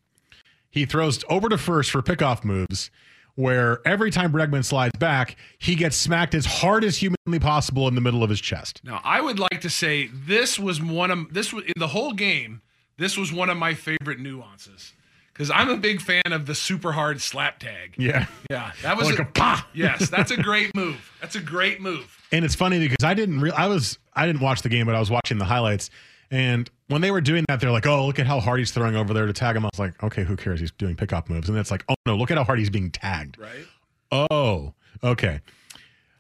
He 0.70 0.86
throws 0.86 1.24
over 1.30 1.50
to 1.50 1.58
first 1.58 1.92
for 1.92 2.02
pickoff 2.02 2.44
moves, 2.44 2.92
where 3.36 3.80
every 3.88 4.12
time 4.12 4.32
Bregman 4.32 4.64
slides 4.64 4.98
back, 5.00 5.36
he 5.58 5.76
gets 5.76 5.96
smacked 5.98 6.36
as 6.36 6.46
hard 6.46 6.84
as 6.84 6.98
humanly 6.98 7.40
possible 7.40 7.88
in 7.88 7.96
the 7.96 8.02
middle 8.02 8.24
of 8.24 8.30
his 8.30 8.42
chest. 8.42 8.82
Now, 8.84 9.02
I 9.04 9.22
would 9.22 9.40
like 9.40 9.62
to 9.62 9.70
say 9.70 10.08
this 10.14 10.60
was 10.60 10.82
one 10.82 11.10
of 11.12 11.34
this 11.34 11.52
was 11.52 11.64
in 11.66 11.74
the 11.78 11.88
whole 11.88 12.14
game. 12.14 12.62
This 12.98 13.18
was 13.18 13.34
one 13.34 13.50
of 13.50 13.58
my 13.58 13.74
favorite 13.74 14.20
nuances 14.20 14.94
because 15.34 15.50
I'm 15.52 15.70
a 15.70 15.78
big 15.78 16.02
fan 16.02 16.32
of 16.32 16.46
the 16.46 16.56
super 16.56 16.92
hard 16.92 17.20
slap 17.22 17.60
tag. 17.60 17.96
Yeah. 17.98 18.28
Yeah, 18.50 18.72
that 18.84 18.98
was 18.98 19.10
Like 19.10 19.20
a 19.20 19.26
pa. 19.26 19.68
Yes, 19.74 20.10
that's 20.10 20.32
a 20.32 20.38
great 20.42 20.76
move. 20.76 21.12
That's 21.22 21.36
a 21.36 21.42
great 21.42 21.82
move. 21.82 22.18
And 22.32 22.46
it's 22.46 22.56
funny 22.56 22.80
because 22.80 23.04
I 23.04 23.14
didn't 23.14 23.40
real 23.42 23.54
I 23.56 23.68
was 23.68 23.98
I 24.14 24.26
didn't 24.26 24.42
watch 24.42 24.62
the 24.62 24.70
game, 24.70 24.86
but 24.86 24.96
I 24.96 25.00
was 25.00 25.10
watching 25.12 25.38
the 25.38 25.46
highlights. 25.46 25.90
And 26.32 26.70
when 26.88 27.02
they 27.02 27.12
were 27.12 27.22
doing 27.22 27.46
that, 27.48 27.60
they're 27.60 27.70
like, 27.72 27.86
"Oh, 27.86 28.08
look 28.08 28.18
at 28.18 28.26
how 28.26 28.40
hard 28.40 28.58
he's 28.58 28.72
throwing 28.72 28.96
over 28.96 29.14
there 29.14 29.28
to 29.28 29.34
tag 29.34 29.56
him." 29.56 29.66
I 29.66 29.70
was 29.72 29.80
like, 29.80 30.02
"Okay, 30.02 30.24
who 30.24 30.36
cares? 30.36 30.60
He's 30.60 30.72
doing 30.72 30.96
pickoff 30.96 31.30
moves." 31.30 31.48
And 31.48 31.56
it's 31.60 31.70
like, 31.70 31.84
"Oh 31.88 31.96
no, 32.08 32.16
look 32.16 32.32
at 32.32 32.38
how 32.40 32.44
hard 32.44 32.58
he's 32.58 32.72
being 32.72 32.90
tagged." 32.90 33.38
Right. 33.38 33.68
Oh, 34.12 34.74
okay. 35.04 35.42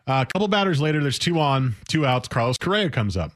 Uh, 0.05 0.23
a 0.27 0.31
couple 0.31 0.47
batters 0.49 0.81
later, 0.81 1.01
there's 1.01 1.17
two 1.17 1.39
on, 1.39 1.75
two 1.87 2.05
outs. 2.05 2.27
Carlos 2.27 2.57
Correa 2.59 2.89
comes 2.91 3.17
up. 3.17 3.31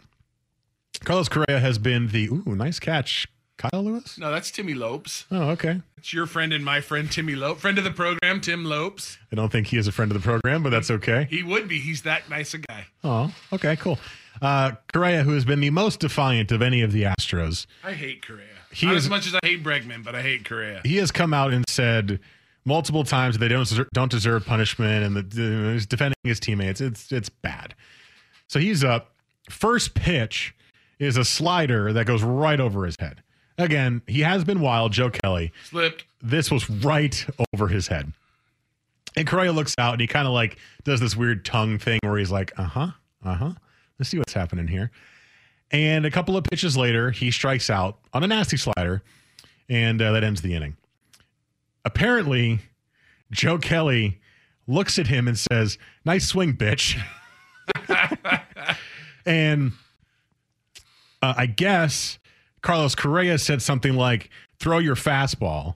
Carlos 1.03 1.29
Correa 1.29 1.59
has 1.59 1.77
been 1.79 2.09
the 2.09 2.25
ooh 2.27 2.43
nice 2.55 2.79
catch, 2.79 3.27
Kyle 3.57 3.83
Lewis. 3.83 4.17
No, 4.17 4.31
that's 4.31 4.51
Timmy 4.51 4.73
Lopes. 4.73 5.25
Oh, 5.31 5.49
okay. 5.51 5.81
It's 5.97 6.13
your 6.13 6.27
friend 6.27 6.53
and 6.53 6.63
my 6.63 6.79
friend 6.81 7.11
Timmy 7.11 7.35
Lopes, 7.35 7.61
friend 7.61 7.77
of 7.77 7.83
the 7.83 7.91
program, 7.91 8.39
Tim 8.41 8.65
Lopes. 8.65 9.17
I 9.31 9.35
don't 9.35 9.51
think 9.51 9.67
he 9.67 9.77
is 9.77 9.87
a 9.87 9.91
friend 9.91 10.11
of 10.11 10.21
the 10.21 10.23
program, 10.23 10.61
but 10.63 10.69
that's 10.69 10.91
okay. 10.91 11.27
He 11.29 11.41
would 11.43 11.67
be. 11.67 11.79
He's 11.79 12.03
that 12.03 12.29
nice 12.29 12.53
a 12.53 12.59
guy. 12.59 12.85
Oh, 13.03 13.33
okay, 13.51 13.75
cool. 13.75 13.97
Uh, 14.41 14.73
Correa, 14.93 15.23
who 15.23 15.33
has 15.33 15.43
been 15.45 15.59
the 15.59 15.71
most 15.71 15.99
defiant 15.99 16.51
of 16.51 16.61
any 16.61 16.81
of 16.83 16.91
the 16.91 17.03
Astros, 17.03 17.65
I 17.83 17.93
hate 17.93 18.25
Correa. 18.25 18.45
He 18.71 18.85
Not 18.85 18.95
is- 18.97 19.05
as 19.05 19.09
much 19.09 19.25
as 19.25 19.33
I 19.33 19.39
hate 19.43 19.63
Bregman, 19.63 20.03
but 20.03 20.13
I 20.13 20.21
hate 20.21 20.45
Correa. 20.47 20.81
he 20.85 20.97
has 20.97 21.11
come 21.11 21.33
out 21.33 21.51
and 21.53 21.65
said 21.67 22.19
multiple 22.65 23.03
times 23.03 23.35
that 23.35 23.39
they 23.39 23.47
don't 23.47 23.67
deserve, 23.67 23.87
don't 23.93 24.11
deserve 24.11 24.45
punishment, 24.45 25.05
and 25.05 25.17
uh, 25.17 25.71
he's 25.73 25.87
defending 25.87 26.15
his 26.23 26.39
teammates. 26.39 26.79
It's 26.81 27.11
it's 27.11 27.29
bad. 27.29 27.73
So 28.47 28.59
he's 28.59 28.83
up. 28.83 29.13
First 29.49 29.95
pitch 29.95 30.53
is 30.99 31.17
a 31.17 31.25
slider 31.25 31.91
that 31.93 32.05
goes 32.05 32.21
right 32.21 32.59
over 32.59 32.85
his 32.85 32.95
head. 32.99 33.23
Again, 33.57 34.01
he 34.07 34.21
has 34.21 34.43
been 34.43 34.59
wild, 34.59 34.93
Joe 34.93 35.09
Kelly. 35.09 35.51
Slipped. 35.65 36.05
This 36.21 36.51
was 36.51 36.69
right 36.69 37.25
over 37.53 37.67
his 37.67 37.87
head. 37.87 38.13
And 39.15 39.27
Correa 39.27 39.51
looks 39.51 39.73
out 39.79 39.93
and 39.93 40.01
he 40.01 40.07
kind 40.07 40.27
of 40.27 40.33
like 40.33 40.57
does 40.83 40.99
this 40.99 41.15
weird 41.15 41.43
tongue 41.43 41.79
thing 41.79 41.99
where 42.03 42.17
he's 42.17 42.31
like, 42.31 42.53
uh 42.57 42.63
huh, 42.63 42.91
uh 43.25 43.33
huh. 43.33 43.51
Let's 43.97 44.09
see 44.09 44.19
what's 44.19 44.33
happening 44.33 44.67
here. 44.67 44.91
And 45.71 46.05
a 46.05 46.11
couple 46.11 46.37
of 46.37 46.43
pitches 46.43 46.77
later, 46.77 47.11
he 47.11 47.31
strikes 47.31 47.69
out 47.69 47.97
on 48.13 48.23
a 48.23 48.27
nasty 48.27 48.57
slider, 48.57 49.01
and 49.67 50.01
uh, 50.01 50.11
that 50.13 50.23
ends 50.23 50.41
the 50.41 50.53
inning. 50.53 50.77
Apparently, 51.83 52.59
Joe 53.31 53.57
Kelly 53.57 54.19
looks 54.67 54.99
at 54.99 55.07
him 55.07 55.27
and 55.27 55.37
says, 55.37 55.77
Nice 56.05 56.27
swing, 56.27 56.55
bitch. 56.55 56.97
and 59.25 59.73
uh, 61.21 61.33
I 61.35 61.47
guess 61.47 62.19
Carlos 62.67 62.95
Correa 62.95 63.38
said 63.38 63.62
something 63.62 63.93
like, 63.95 64.30
Throw 64.60 64.80
your 64.80 64.95
fastball. 64.95 65.75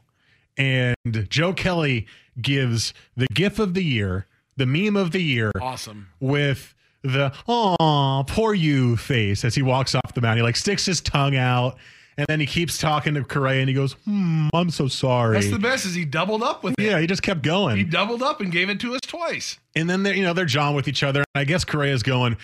And 0.58 0.96
Joe 1.30 1.54
Kelly 1.54 2.06
gives 2.42 2.94
the 3.16 3.28
gif 3.34 3.60
of 3.60 3.74
the 3.76 3.84
year, 3.84 4.28
the 4.58 4.66
meme 4.66 4.98
of 4.98 5.12
the 5.12 5.22
year 5.24 5.52
Awesome. 5.62 6.10
with 6.20 6.76
the 7.02 7.32
"oh 7.48 8.26
poor 8.28 8.54
you" 8.54 8.98
face 8.98 9.46
as 9.46 9.56
he 9.56 9.62
walks 9.62 9.96
off 9.96 10.14
the 10.14 10.20
mound. 10.22 10.38
He 10.38 10.44
like 10.44 10.58
sticks 10.58 10.86
his 10.86 11.00
tongue 11.00 11.38
out, 11.38 11.78
and 12.18 12.28
then 12.28 12.40
he 12.42 12.46
keeps 12.46 12.78
talking 12.78 13.14
to 13.14 13.24
Correa, 13.24 13.62
and 13.62 13.70
he 13.70 13.74
goes, 13.74 13.94
hmm, 14.06 14.50
"I'm 14.54 14.70
so 14.70 14.88
sorry." 14.90 15.36
That's 15.40 15.50
the 15.50 15.60
best. 15.60 15.86
Is 15.86 15.96
he 15.96 16.04
doubled 16.04 16.44
up 16.44 16.62
with 16.64 16.76
it? 16.78 16.84
yeah, 16.84 17.00
he 17.00 17.08
just 17.08 17.24
kept 17.24 17.42
going, 17.42 17.78
He 17.78 17.84
doubled 17.86 18.22
up 18.22 18.42
and 18.42 18.52
gave 18.52 18.70
it 18.70 18.80
to 18.82 18.94
us 18.96 19.02
twice. 19.08 19.58
and 19.78 19.90
then 19.90 20.04
they're, 20.04 20.14
you 20.14 20.24
know 20.24 20.34
they're 20.34 20.46
John 20.46 20.76
with 20.76 20.88
each 20.90 21.04
other. 21.04 21.24
And 21.34 21.42
I 21.42 21.46
guess 21.46 21.64
Correa's 21.64 22.04
going, 22.04 22.36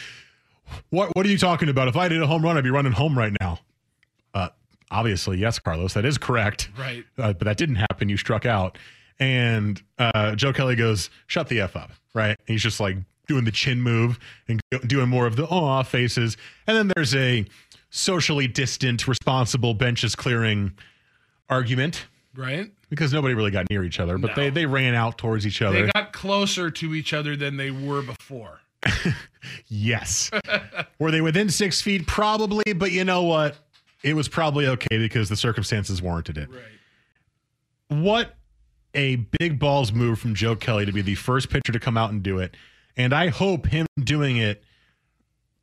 "What 0.89 1.13
What 1.17 1.25
are 1.25 1.29
you 1.29 1.37
talking 1.37 1.67
about? 1.67 1.89
If 1.89 1.97
I 1.97 2.07
did 2.07 2.21
a 2.21 2.27
home 2.27 2.41
run, 2.43 2.57
I'd 2.57 2.63
be 2.63 2.71
running 2.71 2.93
home 2.93 3.17
right 3.17 3.33
now." 3.41 3.59
Uh, 4.33 4.49
obviously, 4.91 5.37
yes, 5.37 5.59
Carlos, 5.59 5.93
that 5.93 6.05
is 6.05 6.17
correct. 6.17 6.69
Right. 6.77 7.03
uh, 7.17 7.33
but 7.33 7.45
that 7.45 7.57
didn't 7.57 7.75
happen. 7.75 8.09
You 8.09 8.17
struck 8.17 8.45
out. 8.45 8.77
And 9.19 9.81
uh, 9.97 10.35
Joe 10.35 10.53
Kelly 10.53 10.75
goes, 10.75 11.09
shut 11.27 11.47
the 11.47 11.61
F 11.61 11.75
up. 11.75 11.91
Right. 12.13 12.29
And 12.37 12.47
he's 12.47 12.61
just 12.63 12.79
like 12.79 12.97
doing 13.27 13.45
the 13.45 13.51
chin 13.51 13.81
move 13.81 14.19
and 14.47 14.61
doing 14.85 15.09
more 15.09 15.25
of 15.27 15.35
the 15.35 15.45
aw 15.47 15.83
faces. 15.83 16.37
And 16.67 16.77
then 16.77 16.91
there's 16.95 17.13
a 17.15 17.45
socially 17.89 18.47
distant, 18.47 19.07
responsible 19.07 19.73
benches 19.73 20.15
clearing 20.15 20.73
argument 21.49 22.05
Right. 22.35 22.71
because 22.89 23.11
nobody 23.13 23.33
really 23.33 23.49
got 23.51 23.69
near 23.69 23.83
each 23.83 23.99
other, 23.99 24.17
but 24.17 24.29
No. 24.29 24.35
they, 24.35 24.49
they 24.51 24.65
ran 24.67 24.93
out 24.93 25.17
towards 25.17 25.47
each 25.47 25.61
other. 25.61 25.85
They 25.87 25.91
got 25.91 26.13
closer 26.13 26.69
to 26.69 26.93
each 26.93 27.11
other 27.13 27.35
than 27.35 27.57
they 27.57 27.71
were 27.71 28.01
before. 28.03 28.59
yes. 29.67 30.29
Were 30.99 31.11
they 31.11 31.21
within 31.21 31.49
six 31.49 31.81
feet? 31.81 32.05
Probably. 32.07 32.73
But 32.75 32.91
you 32.91 33.03
know 33.03 33.23
what? 33.23 33.55
It 34.03 34.15
was 34.15 34.27
probably 34.27 34.67
okay 34.67 34.97
because 34.97 35.29
the 35.29 35.35
circumstances 35.35 36.01
warranted 36.01 36.37
it. 36.37 36.49
Right. 36.49 38.01
what 38.01 38.35
a 38.93 39.17
big 39.39 39.59
balls 39.59 39.91
move 39.91 40.19
from 40.19 40.33
Joe 40.33 40.55
Kelly 40.55 40.85
to 40.85 40.91
be 40.91 41.01
the 41.01 41.15
first 41.15 41.49
pitcher 41.49 41.71
to 41.71 41.79
come 41.79 41.97
out 41.97 42.11
and 42.11 42.23
do 42.23 42.39
it. 42.39 42.55
And 42.95 43.13
I 43.13 43.27
hope 43.27 43.67
him 43.67 43.85
doing 44.03 44.37
it 44.37 44.63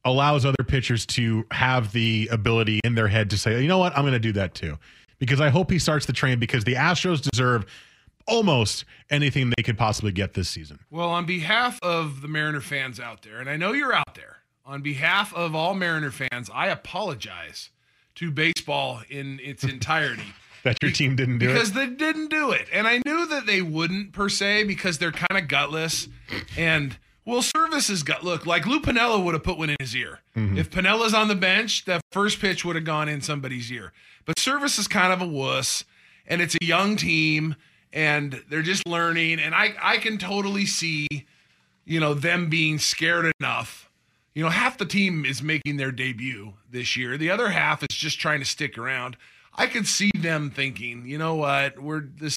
allows 0.05 0.44
other 0.44 0.62
pitchers 0.66 1.07
to 1.07 1.44
have 1.51 1.92
the 1.92 2.29
ability 2.31 2.81
in 2.85 2.94
their 2.94 3.09
head 3.09 3.31
to 3.31 3.38
say, 3.38 3.61
you 3.61 3.68
know 3.68 3.79
what, 3.79 3.97
I'm 3.97 4.03
going 4.03 4.12
to 4.12 4.18
do 4.18 4.33
that 4.33 4.55
too. 4.55 4.79
Because 5.18 5.40
I 5.40 5.49
hope 5.49 5.70
he 5.70 5.79
starts 5.79 6.07
the 6.07 6.12
train 6.12 6.38
because 6.38 6.64
the 6.64 6.75
Astros 6.75 7.29
deserve 7.29 7.64
almost 8.27 8.85
anything 9.11 9.53
they 9.57 9.62
could 9.62 9.79
possibly 9.79 10.12
get 10.12 10.35
this 10.35 10.49
season. 10.49 10.79
Well, 10.90 11.09
on 11.09 11.25
behalf 11.27 11.81
of 11.83 12.20
the 12.20 12.29
Mariner 12.29 12.61
fans 12.61 13.01
out 13.01 13.23
there, 13.23 13.38
and 13.40 13.49
I 13.49 13.57
know 13.57 13.73
you're 13.73 13.94
out 13.94 14.14
there, 14.14 14.37
on 14.66 14.83
behalf 14.83 15.35
of 15.35 15.55
all 15.55 15.75
Mariner 15.75 16.11
fans, 16.11 16.51
I 16.53 16.68
apologize 16.68 17.70
to 18.16 18.31
baseball 18.31 19.03
in 19.09 19.40
its 19.42 19.64
entirety. 19.64 20.35
That 20.62 20.79
your 20.83 20.92
team 20.92 21.14
didn't 21.14 21.38
do 21.38 21.48
because 21.48 21.70
it. 21.70 21.74
Because 21.74 21.88
they 21.88 21.94
didn't 21.94 22.29
do 22.29 22.50
it. 22.53 22.68
And 22.72 22.87
I 22.87 23.03
knew 23.05 23.27
that 23.27 23.44
they 23.44 23.61
wouldn't 23.61 24.12
per 24.12 24.31
se 24.31 24.64
because 24.64 24.96
they're 24.96 25.12
kind 25.12 25.42
of 25.42 25.46
gutless. 25.46 26.09
And 26.57 26.96
well, 27.27 27.40
Servais 27.40 27.90
is 27.90 28.03
gut. 28.03 28.22
Look, 28.22 28.46
like 28.46 28.66
Lou 28.66 28.81
Piniella 28.81 29.22
would 29.22 29.35
have 29.35 29.42
put 29.42 29.57
one 29.57 29.70
in 29.70 29.77
his 29.81 29.96
ear. 29.96 30.20
Mm-hmm. 30.37 30.59
If 30.59 30.70
Piniella's 30.70 31.14
on 31.14 31.29
the 31.29 31.35
bench, 31.35 31.85
that 31.87 32.03
first 32.12 32.40
pitch 32.40 32.64
would 32.64 32.77
have 32.77 32.85
gone 32.85 33.09
in 33.09 33.20
somebody's 33.22 33.70
ear. 33.72 33.92
But 34.27 34.37
Servais 34.37 34.79
is 34.79 34.88
kind 34.88 35.12
of 35.12 35.22
a 35.22 35.27
wuss, 35.27 35.85
and 36.27 36.42
it's 36.42 36.55
a 36.55 36.64
young 36.64 36.96
team, 36.96 37.57
and 37.92 38.42
they're 38.50 38.62
just 38.62 38.87
learning. 38.87 39.40
And 39.40 39.55
I, 39.55 39.74
I 39.83 39.96
can 39.98 40.18
totally 40.18 40.66
see, 40.66 41.09
you 41.85 41.98
know, 41.98 42.12
them 42.12 42.50
being 42.50 42.79
scared 42.79 43.33
enough. 43.40 43.90
You 44.35 44.42
know, 44.42 44.50
half 44.50 44.77
the 44.79 44.87
team 44.87 45.24
is 45.24 45.42
making 45.42 45.77
their 45.77 45.92
debut 45.92 46.55
this 46.74 46.96
year. 46.96 47.16
The 47.16 47.30
other 47.30 47.48
half 47.48 47.82
is 47.82 47.96
just 47.96 48.18
trying 48.20 48.40
to 48.40 48.44
stick 48.46 48.76
around. 48.76 49.16
I 49.54 49.66
could 49.66 49.87
see 49.87 50.10
them 50.14 50.50
thinking, 50.50 51.06
you 51.06 51.16
know 51.16 51.37
what, 51.37 51.78
we're 51.80 52.00
this, 52.00 52.37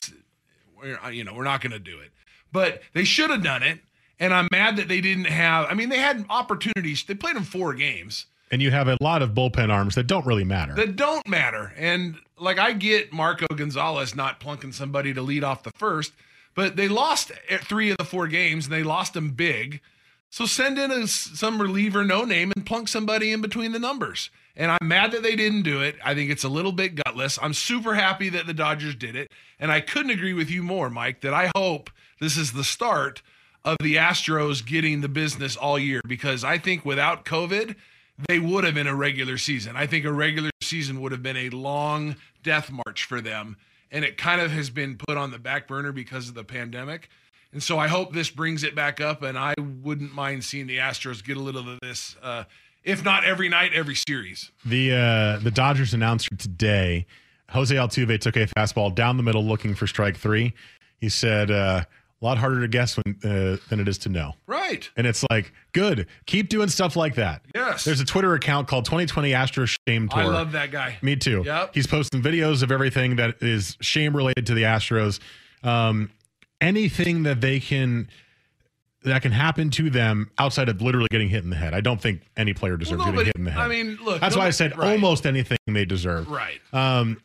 we're 0.80 0.97
uh, 1.04 1.10
you 1.10 1.23
know, 1.26 1.34
we're 1.34 1.43
not 1.43 1.60
going 1.62 1.71
to 1.73 1.80
do 1.80 2.00
it. 2.00 2.12
But 2.54 2.82
they 2.93 3.04
should 3.04 3.30
have 3.30 3.43
done 3.43 3.63
it, 3.63 3.80
and 4.19 4.34
I'm 4.34 4.47
mad 4.52 4.78
that 4.78 4.88
they 4.88 5.02
didn't 5.02 5.26
have. 5.26 5.65
I 5.69 5.73
mean, 5.73 5.89
they 5.89 5.97
had 6.00 6.26
opportunities. 6.30 7.04
They 7.04 7.15
played 7.15 7.36
in 7.36 7.43
four 7.43 7.73
games 7.73 8.28
And 8.52 8.62
you 8.62 8.71
have 8.71 8.88
a 8.88 8.97
lot 9.02 9.21
of 9.21 9.32
bullpen 9.32 9.69
arms 9.69 9.95
that 9.95 10.08
don't 10.08 10.26
really 10.26 10.45
matter. 10.45 10.73
that 10.76 10.95
don't 10.95 11.28
matter. 11.28 11.73
And 11.76 12.15
like 12.39 12.60
I 12.60 12.71
get 12.73 13.12
Marco 13.12 13.47
Gonzales 13.54 14.15
not 14.15 14.39
plunking 14.39 14.71
somebody 14.71 15.13
to 15.13 15.21
lead 15.21 15.43
off 15.43 15.63
the 15.63 15.71
first, 15.71 16.13
but 16.56 16.76
they 16.76 16.88
lost 16.88 17.32
three 17.62 17.89
of 17.89 17.97
the 17.97 18.06
four 18.06 18.28
games 18.28 18.65
and 18.65 18.73
they 18.73 18.84
lost 18.84 19.13
them 19.13 19.32
big. 19.32 19.82
So 20.30 20.46
send 20.46 20.78
in 20.78 20.92
a, 20.92 21.08
some 21.08 21.62
reliever, 21.62 22.04
no 22.04 22.26
name, 22.26 22.52
and 22.56 22.66
plunk 22.66 22.88
somebody 22.88 23.32
in 23.32 23.42
between 23.42 23.72
the 23.72 23.80
numbers. 23.80 24.30
And 24.56 24.72
I'm 24.72 24.88
mad 24.88 25.12
that 25.12 25.24
they 25.24 25.36
didn't 25.36 25.63
do 25.63 25.82
it. 25.82 25.96
I 26.04 26.16
think 26.16 26.32
it's 26.32 26.44
a 26.44 26.50
little 26.50 26.72
bit 26.72 26.96
gutless. 26.96 27.38
I'm 27.42 27.54
super 27.54 27.94
happy 27.96 28.30
that 28.30 28.48
the 28.48 28.54
Dodgers 28.54 28.96
did 28.96 29.16
it. 29.16 29.32
And 29.60 29.72
I 29.72 29.82
couldn't 29.82 30.12
agree 30.12 30.34
with 30.34 30.50
you 30.50 30.63
more, 30.63 30.90
Mike, 30.90 31.22
that 31.22 31.34
I 31.34 31.52
hope 31.56 31.90
this 32.20 32.38
is 32.38 32.54
the 32.54 32.63
start 32.63 33.22
of 33.63 33.78
the 33.82 33.96
Astros 33.96 34.66
getting 34.66 35.02
the 35.02 35.10
business 35.10 35.56
all 35.56 35.78
year 35.78 36.02
because 36.08 36.44
I 36.44 36.58
think 36.58 36.86
without 36.86 37.26
COVID, 37.26 37.76
they 38.28 38.40
would 38.40 38.63
have 38.63 38.74
been 38.74 38.88
a 38.88 38.96
regular 38.96 39.38
season. 39.38 39.76
I 39.76 39.86
think 39.86 40.06
a 40.06 40.12
regular 40.12 40.50
season 40.62 41.02
would 41.02 41.12
have 41.12 41.22
been 41.22 41.38
a 41.38 41.50
long 41.50 42.16
death 42.44 42.72
march 42.72 43.04
for 43.04 43.22
them. 43.22 43.58
And 43.92 44.04
it 44.04 44.18
kind 44.18 44.42
of 44.42 44.52
has 44.52 44.70
been 44.70 44.98
put 44.98 45.18
on 45.18 45.32
the 45.32 45.40
back 45.40 45.68
burner 45.68 45.92
because 45.92 46.28
of 46.28 46.36
the 46.36 46.44
pandemic. 46.44 47.10
And 47.54 47.64
so 47.64 47.78
I 47.80 47.88
hope 47.88 48.14
this 48.14 48.30
brings 48.30 48.64
it 48.64 48.76
back 48.76 49.02
up. 49.02 49.22
And 49.24 49.38
I 49.38 49.54
wouldn't 49.58 50.14
mind 50.14 50.44
seeing 50.44 50.68
the 50.68 50.78
Astros 50.78 51.24
get 51.24 51.38
a 51.38 51.40
little 51.40 51.68
of 51.70 51.80
this, 51.82 52.16
uh, 52.22 52.44
if 52.84 53.04
not 53.04 53.24
every 53.26 53.50
night, 53.50 53.74
every 53.74 53.96
series. 53.96 54.52
The 54.66 54.94
uh, 54.94 55.44
the 55.44 55.52
Dodgers 55.52 55.94
announcer 55.94 56.36
today, 56.38 57.06
Jose 57.50 57.74
Altuve 57.74 58.20
took 58.20 58.36
a 58.36 58.48
fastball 58.48 58.94
down 58.94 59.18
the 59.18 59.24
middle 59.24 59.44
looking 59.46 59.76
for 59.76 59.88
strike 59.88 60.18
three. 60.18 60.54
He 61.00 61.10
said, 61.10 61.52
uh, 61.52 61.84
"A 62.22 62.26
lot 62.26 62.38
harder 62.38 62.62
to 62.62 62.68
guess 62.68 62.98
when, 62.98 63.16
uh, 63.24 63.58
than 63.70 63.80
it 63.80 63.88
is 63.88 63.98
to 64.00 64.10
know." 64.10 64.34
Right. 64.46 64.90
And 64.98 65.08
it's 65.08 65.24
like, 65.30 65.54
good, 65.74 66.08
keep 66.26 66.50
doing 66.50 66.68
stuff 66.68 66.96
like 66.96 67.16
that. 67.16 67.42
Yes. 67.56 67.84
There's 67.86 68.02
a 68.02 68.06
Twitter 68.06 68.34
account 68.34 68.68
called 68.68 68.86
2020 68.86 69.32
Astros 69.32 69.76
Shame 69.88 70.10
Tour. 70.10 70.20
I 70.22 70.26
love 70.26 70.52
that 70.52 70.72
guy. 70.72 70.98
Me 71.02 71.16
too. 71.16 71.44
Yep. 71.46 71.74
He's 71.74 71.88
posting 71.88 72.22
videos 72.22 72.64
of 72.64 72.72
everything 72.72 73.16
that 73.18 73.42
is 73.42 73.78
shame 73.82 74.16
related 74.16 74.46
to 74.48 74.54
the 74.54 74.64
Astros. 74.64 75.20
Um, 75.64 76.12
anything 76.62 77.24
that 77.24 77.41
they 77.41 77.60
can 77.60 78.10
that 79.04 79.22
can 79.22 79.32
happen 79.32 79.70
to 79.70 79.89
them 79.89 80.30
outside 80.38 80.70
of 80.70 80.82
literally 80.82 81.08
getting 81.10 81.30
hit 81.30 81.43
in 81.43 81.50
the 81.50 81.56
head. 81.56 81.74
I 81.74 81.82
don't 81.82 82.02
think 82.02 82.22
any 82.36 82.54
player 82.54 82.78
deserves 82.78 83.04
Well, 83.04 83.12
getting 83.12 83.26
hit 83.26 83.36
in 83.36 83.43
the 83.46 83.52
head. 83.52 83.62
I 83.62 83.67
mean, 83.67 83.98
look, 84.04 84.20
that's 84.20 84.36
why 84.36 84.48
I 84.48 84.50
said 84.50 84.78
right. 84.78 84.91
almost 84.91 85.26
anything 85.26 85.58
they 85.67 85.86
deserve. 85.86 86.30
Right. 86.30 86.60
Um, 86.74 87.22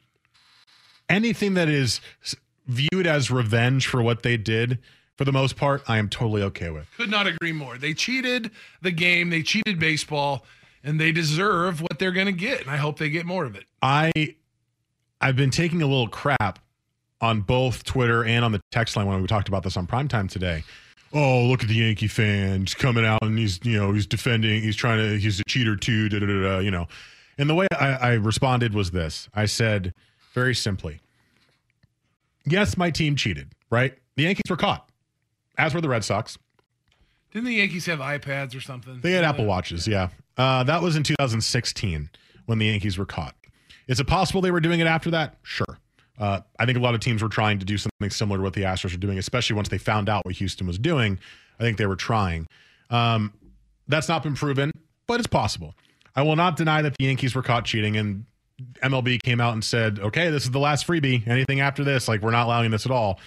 anything 1.08 1.54
that 1.54 1.68
is 1.68 2.00
viewed 2.66 3.06
as 3.06 3.30
revenge 3.30 3.86
for 3.86 4.02
what 4.02 4.22
they 4.22 4.36
did, 4.36 4.78
for 5.16 5.24
the 5.24 5.32
most 5.32 5.56
part, 5.56 5.82
I 5.88 5.98
am 5.98 6.08
totally 6.08 6.42
okay 6.42 6.70
with. 6.70 6.86
Could 6.96 7.10
not 7.10 7.26
agree 7.26 7.52
more. 7.52 7.78
They 7.78 7.94
cheated 7.94 8.50
the 8.80 8.92
game, 8.92 9.30
they 9.30 9.42
cheated 9.42 9.78
baseball, 9.78 10.44
and 10.84 11.00
they 11.00 11.10
deserve 11.12 11.80
what 11.80 11.98
they're 11.98 12.12
going 12.12 12.26
to 12.26 12.32
get. 12.32 12.60
And 12.60 12.70
I 12.70 12.76
hope 12.76 12.98
they 12.98 13.10
get 13.10 13.26
more 13.26 13.44
of 13.44 13.56
it. 13.56 13.64
I 13.80 14.12
I've 15.20 15.36
been 15.36 15.50
taking 15.50 15.82
a 15.82 15.86
little 15.86 16.08
crap 16.08 16.58
on 17.22 17.40
both 17.40 17.84
Twitter 17.84 18.24
and 18.24 18.44
on 18.44 18.52
the 18.52 18.60
text 18.72 18.96
line 18.96 19.06
when 19.06 19.22
we 19.22 19.26
talked 19.26 19.48
about 19.48 19.62
this 19.62 19.76
on 19.76 19.86
primetime 19.86 20.28
today. 20.28 20.64
Oh, 21.14 21.44
look 21.44 21.62
at 21.62 21.68
the 21.68 21.76
Yankee 21.76 22.08
fans 22.08 22.74
coming 22.74 23.06
out 23.06 23.22
and 23.22 23.38
he's 23.38 23.60
you 23.62 23.78
know 23.78 23.92
he's 23.92 24.06
defending, 24.06 24.62
he's 24.62 24.76
trying 24.76 24.98
to 24.98 25.18
he's 25.18 25.40
a 25.40 25.44
cheater 25.44 25.76
too, 25.76 26.08
da 26.08 26.18
da 26.18 26.26
da, 26.26 26.42
da 26.42 26.58
you 26.58 26.70
know. 26.70 26.88
And 27.38 27.48
the 27.48 27.54
way 27.54 27.66
I, 27.78 27.86
I 27.92 28.12
responded 28.14 28.74
was 28.74 28.90
this: 28.90 29.28
I 29.34 29.46
said 29.46 29.94
very 30.34 30.54
simply, 30.54 31.00
"Yes, 32.44 32.76
my 32.76 32.90
team 32.90 33.16
cheated. 33.16 33.52
Right? 33.70 33.96
The 34.16 34.24
Yankees 34.24 34.50
were 34.50 34.56
caught, 34.56 34.88
as 35.56 35.72
were 35.72 35.80
the 35.80 35.88
Red 35.88 36.04
Sox. 36.04 36.36
Didn't 37.32 37.46
the 37.46 37.54
Yankees 37.54 37.86
have 37.86 37.98
iPads 38.00 38.54
or 38.54 38.60
something? 38.60 39.00
They 39.00 39.12
had 39.12 39.24
Apple 39.24 39.46
Watches, 39.46 39.88
yeah. 39.88 40.10
Uh, 40.36 40.62
that 40.64 40.82
was 40.82 40.96
in 40.96 41.02
2016 41.02 42.10
when 42.44 42.58
the 42.58 42.66
Yankees 42.66 42.98
were 42.98 43.06
caught. 43.06 43.34
Is 43.88 44.00
it 44.00 44.06
possible 44.06 44.42
they 44.42 44.50
were 44.50 44.60
doing 44.60 44.80
it 44.80 44.86
after 44.86 45.10
that? 45.12 45.38
Sure. 45.42 45.78
Uh, 46.22 46.40
I 46.56 46.66
think 46.66 46.78
a 46.78 46.80
lot 46.80 46.94
of 46.94 47.00
teams 47.00 47.20
were 47.20 47.28
trying 47.28 47.58
to 47.58 47.64
do 47.64 47.76
something 47.76 48.10
similar 48.10 48.38
to 48.38 48.44
what 48.44 48.52
the 48.52 48.62
Astros 48.62 48.94
are 48.94 48.98
doing, 48.98 49.18
especially 49.18 49.56
once 49.56 49.68
they 49.68 49.78
found 49.78 50.08
out 50.08 50.24
what 50.24 50.36
Houston 50.36 50.68
was 50.68 50.78
doing. 50.78 51.18
I 51.58 51.64
think 51.64 51.78
they 51.78 51.86
were 51.86 51.96
trying. 51.96 52.46
Um, 52.90 53.32
that's 53.88 54.08
not 54.08 54.22
been 54.22 54.36
proven, 54.36 54.70
but 55.08 55.18
it's 55.18 55.26
possible. 55.26 55.74
I 56.14 56.22
will 56.22 56.36
not 56.36 56.56
deny 56.56 56.80
that 56.80 56.94
the 56.96 57.06
Yankees 57.06 57.34
were 57.34 57.42
caught 57.42 57.64
cheating, 57.64 57.96
and 57.96 58.24
MLB 58.84 59.20
came 59.20 59.40
out 59.40 59.54
and 59.54 59.64
said, 59.64 59.98
"Okay, 59.98 60.30
this 60.30 60.44
is 60.44 60.52
the 60.52 60.60
last 60.60 60.86
freebie. 60.86 61.26
Anything 61.26 61.58
after 61.58 61.82
this, 61.82 62.06
like 62.06 62.22
we're 62.22 62.30
not 62.30 62.46
allowing 62.46 62.70
this 62.70 62.86
at 62.86 62.92
all." 62.92 63.18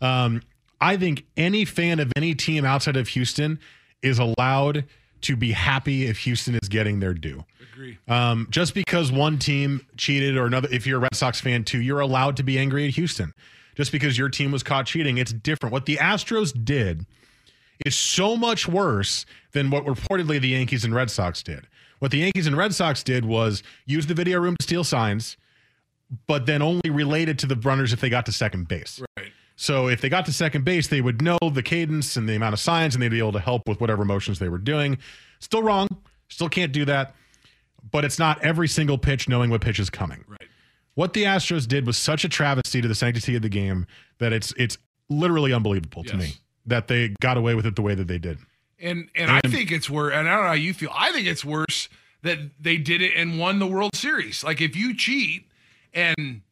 Um, 0.00 0.40
I 0.80 0.96
think 0.96 1.26
any 1.36 1.66
fan 1.66 2.00
of 2.00 2.10
any 2.16 2.34
team 2.34 2.64
outside 2.64 2.96
of 2.96 3.08
Houston 3.08 3.58
is 4.00 4.18
allowed 4.18 4.86
to 5.22 5.36
be 5.36 5.52
happy 5.52 6.06
if 6.06 6.18
Houston 6.18 6.54
is 6.54 6.68
getting 6.68 7.00
their 7.00 7.14
due. 7.14 7.44
Agree. 7.72 7.98
Um, 8.08 8.46
just 8.50 8.74
because 8.74 9.10
one 9.10 9.38
team 9.38 9.86
cheated 9.96 10.36
or 10.36 10.46
another, 10.46 10.68
if 10.70 10.86
you're 10.86 10.98
a 10.98 11.00
Red 11.00 11.14
Sox 11.14 11.40
fan 11.40 11.64
too, 11.64 11.80
you're 11.80 12.00
allowed 12.00 12.36
to 12.36 12.42
be 12.42 12.58
angry 12.58 12.86
at 12.86 12.94
Houston. 12.94 13.32
Just 13.74 13.90
because 13.90 14.18
your 14.18 14.28
team 14.28 14.52
was 14.52 14.62
caught 14.62 14.86
cheating, 14.86 15.18
it's 15.18 15.32
different. 15.32 15.72
What 15.72 15.86
the 15.86 15.96
Astros 15.96 16.52
did 16.64 17.06
is 17.86 17.96
so 17.96 18.36
much 18.36 18.68
worse 18.68 19.24
than 19.52 19.70
what 19.70 19.84
reportedly 19.84 20.40
the 20.40 20.48
Yankees 20.48 20.84
and 20.84 20.94
Red 20.94 21.10
Sox 21.10 21.42
did. 21.42 21.66
What 21.98 22.10
the 22.10 22.18
Yankees 22.18 22.46
and 22.46 22.56
Red 22.56 22.74
Sox 22.74 23.02
did 23.02 23.24
was 23.24 23.62
use 23.86 24.06
the 24.06 24.14
video 24.14 24.40
room 24.40 24.56
to 24.58 24.62
steal 24.62 24.84
signs, 24.84 25.36
but 26.26 26.46
then 26.46 26.60
only 26.60 26.90
related 26.90 27.38
to 27.40 27.46
the 27.46 27.56
runners 27.56 27.92
if 27.92 28.00
they 28.00 28.10
got 28.10 28.26
to 28.26 28.32
second 28.32 28.68
base. 28.68 29.00
Right. 29.16 29.32
So 29.62 29.86
if 29.86 30.00
they 30.00 30.08
got 30.08 30.26
to 30.26 30.32
second 30.32 30.64
base, 30.64 30.88
they 30.88 31.00
would 31.00 31.22
know 31.22 31.38
the 31.40 31.62
cadence 31.62 32.16
and 32.16 32.28
the 32.28 32.34
amount 32.34 32.52
of 32.52 32.58
signs, 32.58 32.96
and 32.96 33.02
they'd 33.02 33.10
be 33.10 33.20
able 33.20 33.30
to 33.30 33.38
help 33.38 33.68
with 33.68 33.80
whatever 33.80 34.04
motions 34.04 34.40
they 34.40 34.48
were 34.48 34.58
doing. 34.58 34.98
Still 35.38 35.62
wrong. 35.62 35.86
Still 36.28 36.48
can't 36.48 36.72
do 36.72 36.84
that. 36.86 37.14
But 37.88 38.04
it's 38.04 38.18
not 38.18 38.42
every 38.42 38.66
single 38.66 38.98
pitch 38.98 39.28
knowing 39.28 39.50
what 39.50 39.60
pitch 39.60 39.78
is 39.78 39.88
coming. 39.88 40.24
Right. 40.26 40.48
What 40.94 41.12
the 41.12 41.22
Astros 41.22 41.68
did 41.68 41.86
was 41.86 41.96
such 41.96 42.24
a 42.24 42.28
travesty 42.28 42.82
to 42.82 42.88
the 42.88 42.94
sanctity 42.96 43.36
of 43.36 43.42
the 43.42 43.48
game 43.48 43.86
that 44.18 44.32
it's 44.32 44.52
it's 44.56 44.78
literally 45.08 45.52
unbelievable 45.52 46.02
to 46.04 46.16
me 46.16 46.34
that 46.66 46.88
they 46.88 47.10
got 47.20 47.36
away 47.36 47.54
with 47.54 47.64
it 47.64 47.76
the 47.76 47.82
way 47.82 47.94
that 47.94 48.08
they 48.08 48.18
did. 48.18 48.38
And 48.80 49.10
and 49.14 49.30
I 49.30 49.42
think 49.42 49.70
it's 49.70 49.88
worse. 49.88 50.12
And 50.12 50.28
I 50.28 50.34
don't 50.34 50.42
know 50.42 50.48
how 50.48 50.54
you 50.54 50.74
feel. 50.74 50.90
I 50.92 51.12
think 51.12 51.28
it's 51.28 51.44
worse 51.44 51.88
that 52.22 52.38
they 52.58 52.78
did 52.78 53.00
it 53.00 53.12
and 53.14 53.38
won 53.38 53.60
the 53.60 53.68
World 53.68 53.94
Series. 53.94 54.42
Like 54.42 54.60
if 54.60 54.74
you 54.74 54.96
cheat 54.96 55.46
and 55.94 56.42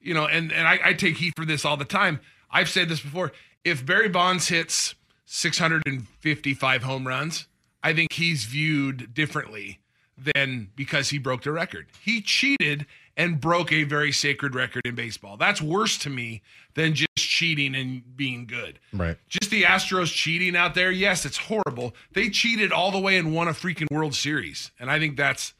you 0.00 0.14
know, 0.14 0.24
and 0.24 0.50
and 0.52 0.66
I, 0.66 0.78
I 0.82 0.92
take 0.94 1.18
heat 1.18 1.34
for 1.36 1.44
this 1.44 1.66
all 1.66 1.76
the 1.76 1.84
time. 1.84 2.18
I've 2.50 2.68
said 2.68 2.88
this 2.88 3.00
before. 3.00 3.32
If 3.64 3.84
Barry 3.84 4.08
Bonds 4.08 4.48
hits 4.48 4.94
655 5.26 6.82
home 6.82 7.06
runs, 7.06 7.46
I 7.82 7.92
think 7.92 8.12
he's 8.12 8.44
viewed 8.44 9.12
differently 9.14 9.80
than 10.16 10.68
because 10.76 11.10
he 11.10 11.18
broke 11.18 11.42
the 11.42 11.52
record. 11.52 11.86
He 12.02 12.20
cheated 12.20 12.86
and 13.16 13.40
broke 13.40 13.72
a 13.72 13.84
very 13.84 14.12
sacred 14.12 14.54
record 14.54 14.82
in 14.84 14.94
baseball. 14.94 15.36
That's 15.36 15.60
worse 15.62 15.96
to 15.98 16.10
me 16.10 16.42
than 16.74 16.94
just 16.94 17.08
cheating 17.16 17.74
and 17.74 18.16
being 18.16 18.46
good. 18.46 18.78
Right. 18.92 19.16
Just 19.28 19.50
the 19.50 19.62
Astros 19.62 20.12
cheating 20.12 20.56
out 20.56 20.74
there. 20.74 20.90
Yes, 20.90 21.24
it's 21.24 21.38
horrible. 21.38 21.94
They 22.12 22.28
cheated 22.28 22.72
all 22.72 22.90
the 22.90 23.00
way 23.00 23.16
and 23.16 23.34
won 23.34 23.48
a 23.48 23.52
freaking 23.52 23.90
World 23.90 24.14
Series. 24.14 24.70
And 24.78 24.90
I 24.90 24.98
think 24.98 25.16
that's 25.16 25.54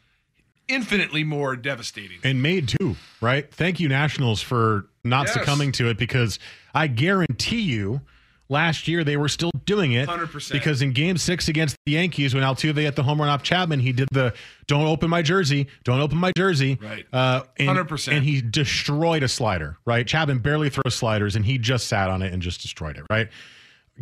infinitely 0.69 1.25
more 1.25 1.57
devastating. 1.57 2.19
And 2.25 2.43
made 2.43 2.69
too, 2.69 2.97
right? 3.21 3.51
Thank 3.53 3.81
you, 3.81 3.89
Nationals, 3.89 4.41
for 4.43 4.87
not 5.05 5.27
Yes. 5.27 5.35
succumbing 5.35 5.73
to 5.73 5.89
it 5.89 5.99
because 5.99 6.39
I 6.75 6.87
guarantee 6.89 7.61
you 7.61 8.01
last 8.49 8.87
year 8.87 9.03
they 9.03 9.17
were 9.17 9.29
still 9.29 9.51
doing 9.65 9.93
it 9.93 10.07
100%. 10.09 10.53
because 10.53 10.81
in 10.83 10.93
game 10.93 11.17
six 11.17 11.49
against 11.49 11.77
the 11.85 11.93
Yankees, 11.93 12.33
when 12.35 12.43
Altuve 12.45 12.77
hit 12.77 12.95
the 12.97 13.03
home 13.03 13.21
run 13.21 13.29
off 13.29 13.43
Chapman, 13.43 13.81
he 13.81 13.93
did 13.93 14.09
the 14.13 14.33
"Don't 14.69 14.87
open 14.87 15.11
my 15.11 15.23
jersey, 15.23 15.67
don't 15.85 16.01
open 16.01 16.19
my 16.19 16.31
jersey." 16.37 16.79
Right. 16.81 17.07
Uh, 17.13 17.43
and, 17.59 17.69
100%. 17.69 18.17
And 18.17 18.25
he 18.25 18.41
destroyed 18.41 19.23
a 19.23 19.29
slider. 19.29 19.79
Right. 19.85 20.07
Chapman 20.07 20.39
barely 20.39 20.71
throws 20.71 20.95
sliders, 20.95 21.35
and 21.37 21.45
he 21.45 21.59
just 21.59 21.87
sat 21.89 22.09
on 22.11 22.23
it 22.23 22.33
and 22.33 22.41
just 22.43 22.61
destroyed 22.63 22.97
it. 22.97 23.05
Right. 23.11 23.29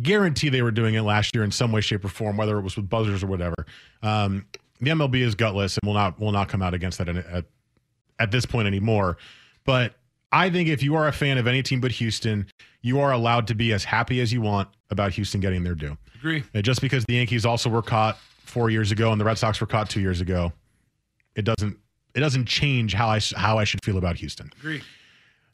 Guarantee 0.01 0.49
they 0.49 0.61
were 0.61 0.71
doing 0.71 0.95
it 0.95 1.03
last 1.03 1.33
year 1.33 1.43
in 1.43 1.51
some 1.51 1.71
way, 1.71 1.79
shape, 1.81 2.03
or 2.03 2.09
form, 2.09 2.35
whether 2.37 2.57
it 2.59 2.61
was 2.61 2.75
with 2.75 2.89
buzzers 2.89 3.23
or 3.23 3.27
whatever. 3.27 3.55
Um, 4.03 4.45
the 4.79 4.91
MLB 4.91 5.21
is 5.21 5.35
gutless 5.35 5.77
and 5.77 5.87
will 5.87 5.93
not 5.93 6.19
will 6.19 6.31
not 6.31 6.49
come 6.49 6.61
out 6.61 6.73
against 6.73 6.97
that 6.97 7.09
at, 7.09 7.45
at, 8.19 8.31
this 8.31 8.45
point 8.45 8.67
anymore. 8.67 9.17
But 9.63 9.95
I 10.31 10.49
think 10.49 10.69
if 10.69 10.83
you 10.83 10.95
are 10.95 11.07
a 11.07 11.13
fan 11.13 11.37
of 11.37 11.47
any 11.47 11.63
team 11.63 11.81
but 11.81 11.91
Houston, 11.93 12.47
you 12.81 12.99
are 12.99 13.11
allowed 13.11 13.47
to 13.47 13.55
be 13.55 13.73
as 13.73 13.83
happy 13.83 14.21
as 14.21 14.33
you 14.33 14.41
want 14.41 14.69
about 14.89 15.13
Houston 15.13 15.39
getting 15.41 15.63
their 15.63 15.75
due. 15.75 15.97
Agree. 16.15 16.43
Uh, 16.53 16.61
Just 16.61 16.81
because 16.81 17.05
the 17.05 17.15
Yankees 17.15 17.45
also 17.45 17.69
were 17.69 17.81
caught 17.81 18.17
four 18.43 18.69
years 18.69 18.91
ago 18.91 19.11
and 19.11 19.19
the 19.19 19.25
Red 19.25 19.37
Sox 19.37 19.59
were 19.59 19.67
caught 19.67 19.89
two 19.89 20.01
years 20.01 20.21
ago, 20.21 20.51
it 21.35 21.45
doesn't 21.45 21.77
it 22.13 22.19
doesn't 22.19 22.45
change 22.45 22.93
how 22.93 23.07
I 23.09 23.19
how 23.35 23.57
I 23.57 23.63
should 23.63 23.83
feel 23.83 23.97
about 23.97 24.17
Houston. 24.17 24.51
Agree. 24.59 24.81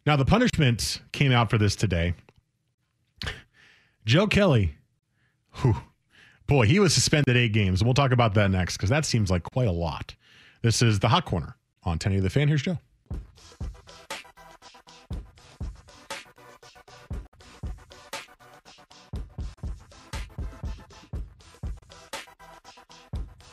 Now 0.06 0.16
the 0.16 0.26
punishments 0.26 1.00
came 1.12 1.32
out 1.32 1.50
for 1.50 1.58
this 1.58 1.76
today. 1.76 2.16
Joe 4.06 4.26
Kelly, 4.26 4.76
whew, 5.62 5.78
boy, 6.52 6.66
he 6.66 6.80
was 6.80 6.94
suspended 6.94 7.38
eight 7.38 7.54
games, 7.54 7.80
and 7.80 7.88
we'll 7.88 7.94
talk 7.94 8.12
about 8.12 8.34
that 8.34 8.52
next 8.52 8.76
because 8.76 8.90
that 8.90 9.06
seems 9.06 9.32
like 9.32 9.42
quite 9.44 9.70
a 9.70 9.72
lot. 9.72 10.14
This 10.62 10.82
is 10.82 11.00
the 11.00 11.08
hot 11.08 11.24
corner 11.24 11.56
on 11.84 11.98
10 11.98 12.18
of 12.18 12.24
the 12.24 12.30
fan. 12.30 12.50
Here's 12.50 12.62
Joe. 12.62 12.78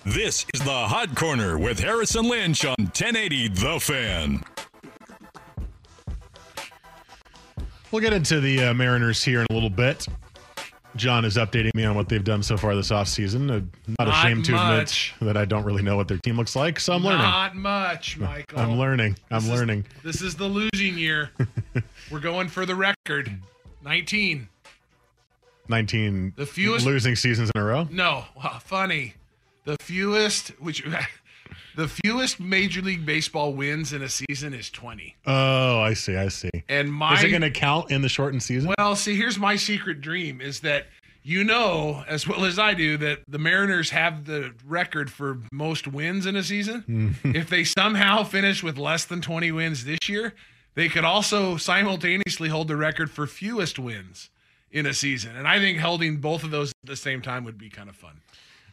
This 0.05 0.47
is 0.55 0.63
the 0.63 0.71
Hot 0.71 1.15
Corner 1.15 1.59
with 1.59 1.79
Harris 1.79 2.15
and 2.15 2.27
Lynch 2.27 2.65
on 2.65 2.75
1080 2.79 3.49
The 3.49 3.79
Fan. 3.79 4.43
We'll 7.93 8.01
get 8.01 8.15
into 8.15 8.41
the 8.41 8.65
uh, 8.65 8.75
Mariners 8.75 9.23
here 9.23 9.41
in 9.41 9.47
a 9.51 9.53
little 9.53 9.71
bit. 9.71 10.09
John 10.99 11.25
is 11.25 11.37
updating 11.37 11.75
me 11.75 11.85
on 11.85 11.95
what 11.97 12.09
they've 12.09 12.23
done 12.25 12.43
so 12.43 12.57
far 12.57 12.75
this 12.75 12.91
offseason. 12.91 13.51
I'm 13.51 13.71
not, 13.99 14.07
Not 14.07 14.09
ashamed 14.09 14.45
to 14.47 14.55
admit 14.61 15.13
that 15.23 15.37
I 15.37 15.45
don't 15.45 15.65
really 15.65 15.83
know 15.83 15.97
what 15.97 16.09
their 16.09 16.19
team 16.19 16.37
looks 16.37 16.55
like, 16.57 16.79
so 16.81 16.93
I'm 16.93 17.03
learning. 17.05 17.23
Not 17.23 17.55
much, 17.57 18.19
Michael. 18.19 18.59
I'm 18.59 18.79
learning. 18.79 19.17
I'm 19.31 19.41
This 19.41 19.45
is- 19.45 19.51
learning. 19.59 19.87
This 20.03 20.23
is 20.23 20.35
the 20.35 20.47
losing 20.49 20.99
year. 20.99 21.31
We're 22.11 22.21
going 22.21 22.49
for 22.49 22.67
the 22.67 22.75
record. 22.75 23.33
19. 23.85 24.49
19 25.69 26.33
The 26.37 26.47
fewest- 26.47 26.85
losing 26.87 27.15
seasons 27.17 27.51
in 27.55 27.61
a 27.61 27.65
row. 27.65 27.87
No, 27.91 28.25
wow, 28.37 28.59
funny. 28.63 29.15
The 29.65 29.77
fewest, 29.81 30.49
which 30.61 30.83
the 31.79 31.87
fewest 31.87 32.41
Major 32.41 32.83
League 32.83 33.07
Baseball 33.07 33.53
wins 33.53 33.93
in 33.93 34.03
a 34.03 34.09
season 34.09 34.53
is 34.53 34.69
20. 34.69 35.15
Oh, 35.29 35.79
I 35.79 35.95
see. 35.95 36.17
I 36.17 36.27
see. 36.27 36.51
And 36.69 36.93
my 36.93 37.15
is 37.15 37.23
it 37.23 37.29
going 37.29 37.43
to 37.43 37.53
count 37.53 37.93
in 37.93 38.03
the 38.03 38.09
shortened 38.09 38.43
season? 38.43 38.75
Well, 38.77 38.97
see, 38.97 39.17
here's 39.17 39.39
my 39.39 39.55
secret 39.55 40.01
dream 40.01 40.41
is 40.41 40.59
that 40.61 40.89
you 41.23 41.45
know 41.45 42.03
as 42.09 42.27
well 42.27 42.45
as 42.45 42.59
I 42.59 42.75
do 42.75 42.97
that 42.97 43.21
the 43.29 43.39
Mariners 43.39 43.91
have 43.91 44.25
the 44.25 44.53
record 44.67 45.09
for 45.09 45.39
most 45.53 45.87
wins 45.87 46.27
in 46.27 46.35
a 46.35 46.43
season. 46.43 46.83
Mm-hmm. 46.89 47.37
if 47.37 47.49
they 47.49 47.63
somehow 47.63 48.25
finish 48.25 48.61
with 48.61 48.77
less 48.77 49.05
than 49.05 49.21
20 49.21 49.53
wins 49.53 49.85
this 49.85 50.09
year, 50.09 50.35
they 50.75 50.89
could 50.89 51.05
also 51.05 51.57
simultaneously 51.57 52.49
hold 52.49 52.67
the 52.67 52.77
record 52.77 53.09
for 53.09 53.29
fewest 53.29 53.79
wins 53.79 54.31
in 54.73 54.85
a 54.85 54.93
season. 54.93 55.37
And 55.37 55.47
I 55.47 55.61
think 55.61 55.79
holding 55.79 56.17
both 56.17 56.43
of 56.43 56.51
those 56.51 56.71
at 56.83 56.91
the 56.91 56.97
same 56.97 57.23
time 57.23 57.45
would 57.45 57.57
be 57.57 57.71
kind 57.71 57.89
of 57.89 57.95
fun. 57.95 58.21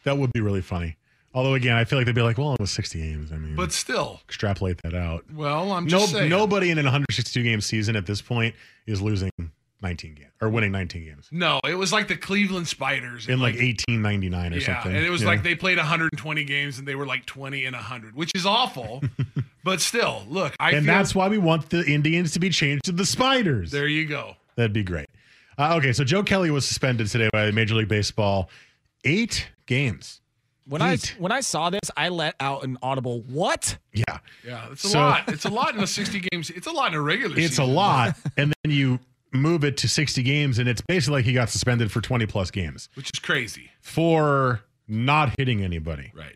That 0.06 0.18
would 0.18 0.34
be 0.34 0.41
really 0.41 0.62
funny. 0.62 0.98
Although, 1.36 1.54
again, 1.54 1.76
I 1.76 1.84
feel 1.84 2.00
like 2.00 2.06
they'd 2.06 2.15
be 2.15 2.21
like, 2.21 2.38
well, 2.38 2.54
it 2.54 2.60
was 2.62 2.71
60 2.71 2.98
games. 3.00 3.32
I 3.32 3.36
mean, 3.36 3.56
But 3.56 3.71
still, 3.74 4.21
extrapolate 4.26 4.82
that 4.84 4.95
out. 4.95 5.26
well, 5.34 5.74
I'm 5.74 5.84
No, 5.84 5.89
just 6.00 6.13
saying. 6.13 6.30
nobody 6.30 6.71
in 6.71 6.78
an 6.78 6.86
162 6.86 7.43
game 7.43 7.60
season 7.62 7.95
at 7.98 8.06
this 8.06 8.21
point 8.21 8.56
is 8.88 9.02
losing 9.02 9.30
19 9.82 10.15
games 10.15 10.32
or 10.41 10.50
winning 10.50 10.71
19 10.71 11.04
games 11.04 11.28
No, 11.34 11.60
it 11.67 11.76
was 11.76 11.91
like 11.91 12.08
the 12.08 12.15
Cleveland 12.15 12.67
Spiders 12.69 13.28
in 13.28 13.39
like 13.41 13.56
1899 13.56 14.54
or 14.54 14.58
yeah, 14.58 14.65
something. 14.65 14.95
and 14.95 15.06
it 15.06 15.10
was 15.10 15.21
Yeah. 15.24 15.28
like 15.28 15.43
they 15.43 15.54
played 15.56 15.78
120 15.78 16.43
games 16.45 16.80
and 16.80 16.88
they 16.88 16.95
were 16.95 17.06
like 17.06 17.26
20 17.26 17.65
and 17.65 17.76
100, 17.76 18.15
which 18.15 18.32
is 18.34 18.45
awful. 18.45 19.04
but 19.65 19.82
still, 19.82 20.24
look, 20.30 20.56
I 20.60 20.71
and 20.71 20.86
feel 20.86 20.95
that's 20.95 21.13
why 21.13 21.28
we 21.28 21.38
want 21.38 21.69
the 21.69 21.84
Indians 21.86 22.32
to 22.32 22.39
be 22.39 22.50
changed 22.50 22.86
to 22.86 22.93
the 22.93 23.06
Spiders. 23.06 23.71
there 23.71 23.88
you 23.88 24.06
go. 24.06 24.38
That'd 24.56 24.71
be 24.74 24.84
great. 24.84 25.08
Uh, 25.58 25.76
okay, 25.80 25.91
so 25.91 26.04
Joe 26.06 26.24
Kelly 26.24 26.50
was 26.50 26.65
suspended 26.65 27.08
today 27.08 27.30
by 27.34 27.52
Major 27.52 27.76
League 27.76 27.89
Baseball. 27.89 28.50
Eight 29.04 29.48
games. 29.67 30.21
When 30.67 30.82
I 30.82 30.97
when 31.19 31.32
I 31.32 31.41
saw 31.41 31.69
this, 31.69 31.80
I 31.95 32.10
let 32.10 32.36
out 32.39 32.63
an 32.63 32.78
audible 32.82 33.21
"What?" 33.28 33.78
Yeah, 33.93 34.04
Yeah, 34.43 34.67
it's 34.71 34.84
a 34.84 34.89
So- 34.89 34.99
lot. 34.99 35.30
It's 35.30 35.45
a 35.45 35.49
lot 35.49 35.75
in 35.75 35.82
a 35.82 35.88
60 35.88 36.21
games. 36.32 36.49
It's 36.49 36.67
a 36.67 36.71
lot 36.71 36.89
in 36.91 36.95
a 36.97 37.01
regular 37.01 37.36
season. 37.36 37.45
it's 37.45 37.54
a 37.54 37.62
season. 37.62 37.73
lot. 37.75 38.17
and 38.38 38.54
then 38.63 38.71
you 38.73 38.99
move 39.32 39.63
it 39.63 39.78
to 39.78 39.88
60 39.89 40.23
games, 40.23 40.58
and 40.60 40.67
it's 40.69 40.82
basically 40.88 41.19
like 41.19 41.25
he 41.25 41.34
got 41.34 41.49
suspended 41.49 41.91
for 41.91 41.99
20 42.01 42.25
plus 42.25 42.49
games 42.51 42.89
which 42.95 43.12
is 43.13 43.19
crazy. 43.19 43.69
for 43.82 44.62
not 44.88 45.34
hitting 45.38 45.62
anybody. 45.63 46.12
Right. 46.15 46.36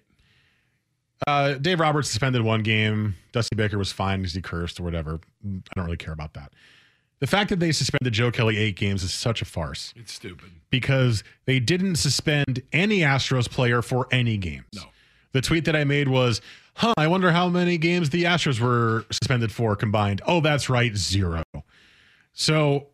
Uh, 1.27 1.53
Dave 1.55 1.79
Roberts 1.79 2.07
suspended 2.09 2.41
one 2.43 2.63
game. 2.63 3.15
Dusty 3.31 3.55
Baker 3.55 3.77
was 3.77 3.91
fine 3.91 4.19
because 4.19 4.33
he 4.33 4.41
cursed 4.41 4.79
or 4.79 4.83
whatever. 4.83 5.19
I 5.45 5.59
don't 5.75 5.85
really 5.85 5.97
care 5.97 6.13
about 6.13 6.33
that. 6.33 6.53
The 7.19 7.27
fact 7.27 7.49
that 7.49 7.59
they 7.59 7.71
suspended 7.73 8.13
Joe 8.13 8.31
Kelly 8.31 8.57
eight 8.57 8.75
games 8.77 9.03
is 9.03 9.13
such 9.13 9.41
a 9.41 9.45
farce 9.45 9.93
It's 9.97 10.13
stupid. 10.13 10.51
because 10.69 11.23
they 11.45 11.59
didn't 11.59 11.95
suspend 11.97 12.61
any 12.71 12.99
Astros 12.99 13.49
player 13.49 13.81
for 13.81 14.07
any 14.11 14.37
games. 14.37 14.65
No. 14.73 14.83
The 15.33 15.41
tweet 15.41 15.65
that 15.65 15.75
I 15.75 15.83
made 15.83 16.07
was, 16.07 16.41
huh, 16.75 16.93
I 16.97 17.07
wonder 17.07 17.31
how 17.31 17.49
many 17.49 17.77
games 17.77 18.09
the 18.09 18.23
Astros 18.23 18.59
were 18.61 19.05
suspended 19.11 19.51
for 19.51 19.75
combined. 19.75 20.21
Oh, 20.25 20.39
that's 20.39 20.69
right, 20.69 20.95
zero. 20.95 21.43
So 22.33 22.87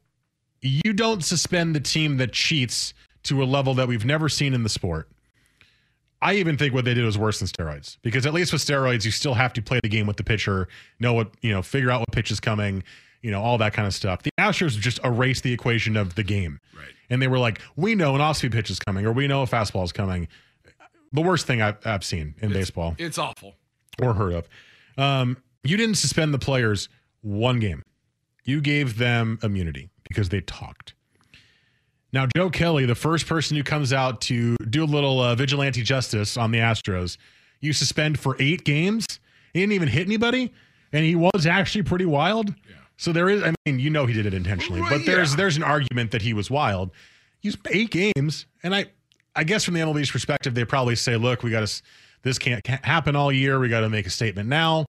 you 0.62 0.94
don't 0.94 1.24
suspend 1.24 1.76
the 1.76 1.80
team 1.80 2.18
that 2.18 2.34
cheats 2.34 2.94
to 3.24 3.44
a 3.44 3.46
level 3.46 3.74
that 3.76 3.88
we've 3.88 4.06
never 4.06 4.28
seen 4.28 4.54
in 4.54 4.64
the 4.64 4.70
sport. 4.70 5.08
I 6.22 6.36
even 6.36 6.58
think 6.58 6.74
what 6.74 6.86
they 6.86 6.94
did 6.96 7.06
was 7.06 7.18
worse 7.18 7.40
than 7.40 7.48
steroids 7.48 7.98
because 8.02 8.26
at 8.26 8.34
least 8.34 8.52
with 8.52 8.62
steroids, 8.66 9.06
you 9.06 9.12
still 9.12 9.36
have 9.36 9.54
to 9.54 9.62
play 9.62 9.80
the 9.84 9.90
game 9.90 10.08
with 10.08 10.18
the 10.18 10.24
pitcher, 10.24 10.68
know 11.00 11.14
what, 11.14 11.30
you 11.42 11.52
know, 11.52 11.62
figure 11.62 11.92
out 11.92 12.00
what 12.00 12.12
pitch 12.12 12.32
is 12.32 12.40
coming, 12.40 12.84
you 13.26 13.32
know, 13.32 13.42
all 13.42 13.58
that 13.58 13.74
kind 13.74 13.88
of 13.88 13.94
stuff. 13.96 14.22
The 14.22 14.30
Astros 14.40 14.78
just 14.80 15.00
erased 15.04 15.42
the 15.42 15.52
equation 15.52 15.98
of 15.98 16.14
the 16.14 16.22
game. 16.22 16.60
Right. 16.78 16.86
And 17.10 17.20
they 17.20 17.28
were 17.28 17.40
like, 17.40 17.60
we 17.76 17.96
know 17.96 18.14
an 18.14 18.22
off 18.22 18.38
speed 18.38 18.52
pitch 18.52 18.70
is 18.70 18.78
coming 18.78 19.04
or 19.04 19.12
we 19.12 19.26
know 19.28 19.42
a 19.42 19.48
fastball 19.48 19.84
is 19.84 19.92
coming. 19.92 20.28
The 21.12 21.22
worst 21.22 21.48
thing 21.48 21.60
I've, 21.60 21.78
I've 21.88 22.04
seen 22.04 22.36
in 22.42 22.54
baseball 22.54 22.94
It's 23.00 23.18
awful. 23.18 23.56
or 24.00 24.14
heard 24.14 24.34
of. 24.34 24.48
Um, 24.96 25.38
you 25.64 25.76
didn't 25.76 25.96
suspend 25.96 26.36
the 26.36 26.40
players 26.40 26.88
one 27.22 27.60
game. 27.60 27.82
You 28.44 28.62
gave 28.62 29.00
them 29.00 29.40
immunity 29.42 29.90
because 30.08 30.30
they 30.30 30.42
talked. 30.42 30.94
Now, 32.14 32.28
Joe 32.36 32.52
Kelly, 32.52 32.86
the 32.86 32.94
first 32.94 33.26
person 33.26 33.58
who 33.58 33.64
comes 33.64 33.92
out 33.92 34.22
to 34.22 34.56
do 34.70 34.84
a 34.84 34.86
little 34.86 35.20
uh, 35.20 35.34
vigilante 35.34 35.82
justice 35.82 36.38
on 36.38 36.52
the 36.52 36.60
Astros, 36.60 37.18
you 37.60 37.74
suspend 37.74 38.20
for 38.20 38.36
eight 38.40 38.64
games. 38.64 39.08
He 39.54 39.62
didn't 39.62 39.74
even 39.74 39.88
hit 39.88 40.06
anybody, 40.06 40.54
and 40.94 41.04
he 41.04 41.16
was 41.16 41.48
actually 41.48 41.84
pretty 41.84 42.06
wild. 42.06 42.54
So 42.98 43.12
there 43.12 43.30
is, 43.30 43.44
I 43.44 43.54
mean, 43.66 43.80
you 43.80 43.90
know, 43.90 44.06
he 44.06 44.14
did 44.14 44.26
it 44.26 44.34
intentionally, 44.34 44.82
but 44.90 45.06
there's 45.06 45.32
yeah. 45.32 45.38
there's 45.38 45.58
an 45.58 45.64
argument 45.64 46.12
that 46.12 46.22
he 46.22 46.34
was 46.34 46.50
wild. 46.50 46.92
He's 47.40 47.58
eight 47.70 47.92
games, 47.92 48.46
and 48.64 48.74
I, 48.74 48.86
I 49.36 49.44
guess 49.44 49.64
from 49.64 49.74
the 49.74 49.82
MLB's 49.82 50.10
perspective, 50.10 50.56
they 50.56 50.66
probably 50.66 50.96
say, 50.96 51.18
look, 51.18 51.44
we 51.44 51.52
got 51.52 51.68
to, 51.68 51.84
this 52.24 52.40
can't 52.40 52.64
ca- 52.64 52.80
happen 52.84 53.16
all 53.16 53.32
year. 53.32 53.60
We 53.60 53.70
got 53.70 53.82
to 53.82 53.90
make 53.90 54.06
a 54.06 54.10
statement 54.10 54.50
now. 54.50 54.86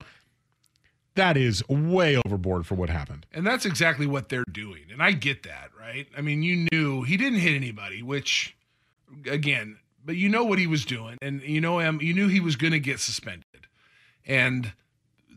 That 1.16 1.36
is 1.36 1.66
way 1.68 2.16
overboard 2.24 2.66
for 2.66 2.74
what 2.74 2.88
happened. 2.88 3.26
And 3.32 3.46
that's 3.46 3.64
exactly 3.64 4.06
what 4.06 4.28
they're 4.28 4.44
doing. 4.52 4.84
And 4.92 5.02
I 5.02 5.12
get 5.12 5.42
that, 5.44 5.70
right? 5.78 6.06
I 6.16 6.20
mean, 6.20 6.42
you 6.42 6.68
knew 6.70 7.02
he 7.02 7.16
didn't 7.16 7.38
hit 7.38 7.54
anybody, 7.54 8.02
which 8.02 8.56
again, 9.28 9.78
but 10.04 10.16
you 10.16 10.28
know 10.28 10.44
what 10.44 10.58
he 10.58 10.66
was 10.66 10.84
doing 10.84 11.16
and 11.22 11.42
you 11.42 11.60
know 11.60 11.78
him, 11.78 12.00
you 12.00 12.12
knew 12.14 12.28
he 12.28 12.40
was 12.40 12.56
going 12.56 12.72
to 12.72 12.80
get 12.80 13.00
suspended. 13.00 13.66
And 14.26 14.72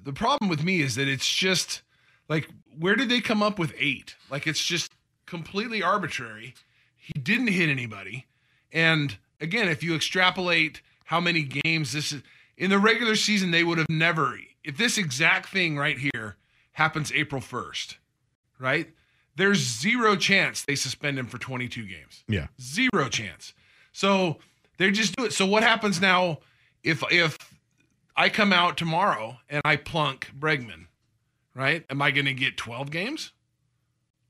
the 0.04 0.14
problem 0.14 0.50
with 0.50 0.64
me 0.64 0.82
is 0.82 0.96
that 0.96 1.08
it's 1.08 1.32
just 1.34 1.82
like 2.30 2.48
where 2.78 2.96
did 2.96 3.10
they 3.10 3.20
come 3.20 3.44
up 3.44 3.60
with 3.60 3.74
8? 3.78 4.16
Like 4.30 4.48
it's 4.48 4.64
just 4.64 4.92
completely 5.26 5.84
arbitrary. 5.84 6.54
He 6.96 7.20
didn't 7.20 7.48
hit 7.48 7.70
anybody. 7.70 8.28
And 8.72 9.18
again, 9.42 9.68
if 9.68 9.84
you 9.84 9.96
extrapolate 9.96 10.82
how 11.06 11.20
many 11.20 11.42
games 11.44 11.92
this 11.92 12.14
is 12.14 12.22
in 12.58 12.70
the 12.70 12.80
regular 12.80 13.16
season 13.16 13.52
they 13.52 13.64
would 13.64 13.78
have 13.78 13.90
never 13.90 14.38
if 14.64 14.78
this 14.78 14.98
exact 14.98 15.50
thing 15.50 15.78
right 15.78 15.98
here 15.98 16.36
happens 16.74 17.12
April 17.12 17.42
1st, 17.42 17.96
right? 18.60 18.90
There's 19.36 19.60
zero 19.60 20.16
chance 20.16 20.64
they 20.64 20.76
suspend 20.76 21.18
him 21.18 21.26
for 21.26 21.38
22 21.38 21.86
games. 21.86 22.24
Yeah. 22.28 22.48
Zero 22.62 23.10
chance. 23.10 23.54
So 23.94 24.38
they 24.78 24.92
just 24.92 25.16
do 25.16 25.26
it. 25.26 25.34
So 25.34 25.46
what 25.46 25.64
happens 25.64 26.02
now 26.02 26.40
if 26.84 27.04
if 27.12 27.38
I 28.16 28.30
come 28.30 28.52
out 28.52 28.78
tomorrow 28.78 29.38
and 29.50 29.62
I 29.66 29.78
plunk 29.78 30.32
Bregman, 30.38 30.88
right? 31.60 31.84
Am 31.90 32.02
I 32.02 32.12
going 32.12 32.26
to 32.26 32.34
get 32.34 32.58
12 32.58 32.90
games? 32.90 33.32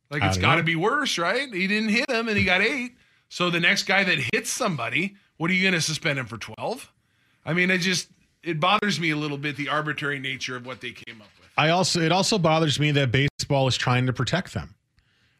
Like 0.10 0.24
it's 0.24 0.38
got 0.38 0.56
to 0.56 0.63
be 0.63 0.76
worse, 0.76 1.20
right? 1.20 1.54
He 1.54 1.68
didn't 1.68 1.89
hit 1.89 2.10
him 2.10 2.28
and 2.28 2.36
he 2.36 2.44
got 2.44 2.62
8. 2.62 2.92
So 3.30 3.52
the 3.52 3.60
next 3.60 3.84
guy 3.84 4.04
that 4.04 4.18
hits 4.34 4.50
somebody, 4.50 5.15
what 5.38 5.52
are 5.52 5.54
you 5.54 5.62
going 5.62 5.76
to 5.76 5.82
suspend 5.82 6.18
him 6.18 6.26
for 6.26 6.38
12? 6.38 6.92
I 7.46 7.54
mean, 7.54 7.70
it 7.70 7.78
just 7.78 8.10
it 8.42 8.60
bothers 8.60 9.00
me 9.00 9.12
a 9.12 9.15
little 9.15 9.38
bit 9.38 9.56
the 9.56 9.70
arbitrary 9.70 10.18
nature 10.18 10.56
of 10.56 10.65
what 10.65 10.82
they 10.82 10.92
came 10.92 11.22
up 11.22 11.28
with. 11.39 11.50
I 11.58 11.70
also 11.70 12.02
it 12.02 12.12
also 12.12 12.39
bothers 12.39 12.80
me 12.80 12.92
that 12.92 13.12
baseball 13.12 13.68
is 13.68 13.78
trying 13.78 14.08
to 14.08 14.13
protect 14.13 14.56
them. 14.56 14.74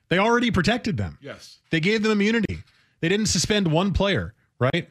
They 0.10 0.20
already 0.20 0.52
protected 0.52 0.98
them. 0.98 1.18
Yes. 1.22 1.58
They 1.72 1.80
gave 1.80 2.04
them 2.04 2.12
immunity. 2.12 2.60
They 3.02 3.10
didn't 3.10 3.28
suspend 3.28 3.72
one 3.72 3.94
player, 3.94 4.34
right? 4.60 4.90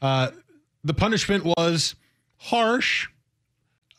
Uh, 0.00 0.30
the 0.84 0.94
punishment 0.94 1.44
was 1.44 1.94
harsh. 2.36 3.08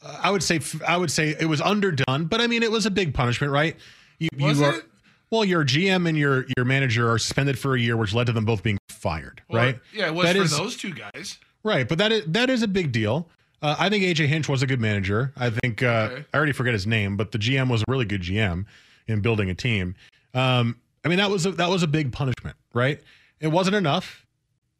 Uh, 0.03 0.19
I 0.23 0.31
would 0.31 0.43
say 0.43 0.59
I 0.87 0.97
would 0.97 1.11
say 1.11 1.35
it 1.39 1.45
was 1.45 1.61
underdone, 1.61 2.25
but 2.25 2.41
I 2.41 2.47
mean 2.47 2.63
it 2.63 2.71
was 2.71 2.85
a 2.85 2.91
big 2.91 3.13
punishment, 3.13 3.51
right? 3.51 3.75
You, 4.19 4.29
Was 4.39 4.59
you 4.59 4.65
are, 4.65 4.75
it? 4.75 4.85
well, 5.31 5.43
your 5.45 5.63
GM 5.65 6.07
and 6.07 6.17
your 6.17 6.45
your 6.57 6.65
manager 6.65 7.09
are 7.11 7.17
suspended 7.19 7.57
for 7.59 7.75
a 7.75 7.79
year, 7.79 7.97
which 7.97 8.13
led 8.13 8.27
to 8.27 8.33
them 8.33 8.45
both 8.45 8.63
being 8.63 8.77
fired, 8.89 9.41
Well, 9.49 9.63
right? 9.63 9.79
Yeah, 9.93 10.07
it 10.07 10.13
was 10.13 10.25
That 10.25 10.35
for 10.35 10.41
is- 10.43 10.57
those 10.57 10.77
two 10.77 10.93
guys. 10.93 11.37
Right, 11.63 11.87
but 11.89 11.97
that 11.97 12.11
is 12.13 12.23
that 12.27 12.49
is 12.49 12.61
a 12.63 12.67
big 12.67 12.91
deal. 12.93 13.27
Uh, 13.61 13.75
I 13.77 13.89
think 13.89 14.05
AJ 14.05 14.27
Hinch 14.27 14.47
was 14.47 14.61
a 14.63 14.67
good 14.67 14.79
manager. 14.79 15.33
I 15.35 15.49
think 15.49 15.83
uh, 15.83 16.09
Okay. 16.11 16.25
I 16.33 16.37
already 16.37 16.53
forget 16.53 16.71
his 16.73 16.87
name, 16.87 17.17
but 17.17 17.33
the 17.33 17.37
GM 17.37 17.69
was 17.69 17.81
a 17.81 17.85
really 17.89 18.05
good 18.05 18.21
GM 18.21 18.65
in 19.07 19.19
building 19.19 19.49
a 19.49 19.53
team. 19.55 19.95
Um, 20.33 20.79
I 21.03 21.09
mean, 21.09 21.17
that 21.17 21.29
was 21.29 21.45
a, 21.45 21.51
that 21.51 21.69
was 21.69 21.83
a 21.83 21.87
big 21.87 22.13
punishment, 22.13 22.55
right? 22.73 23.01
It 23.41 23.47
wasn't 23.49 23.75
enough, 23.75 24.25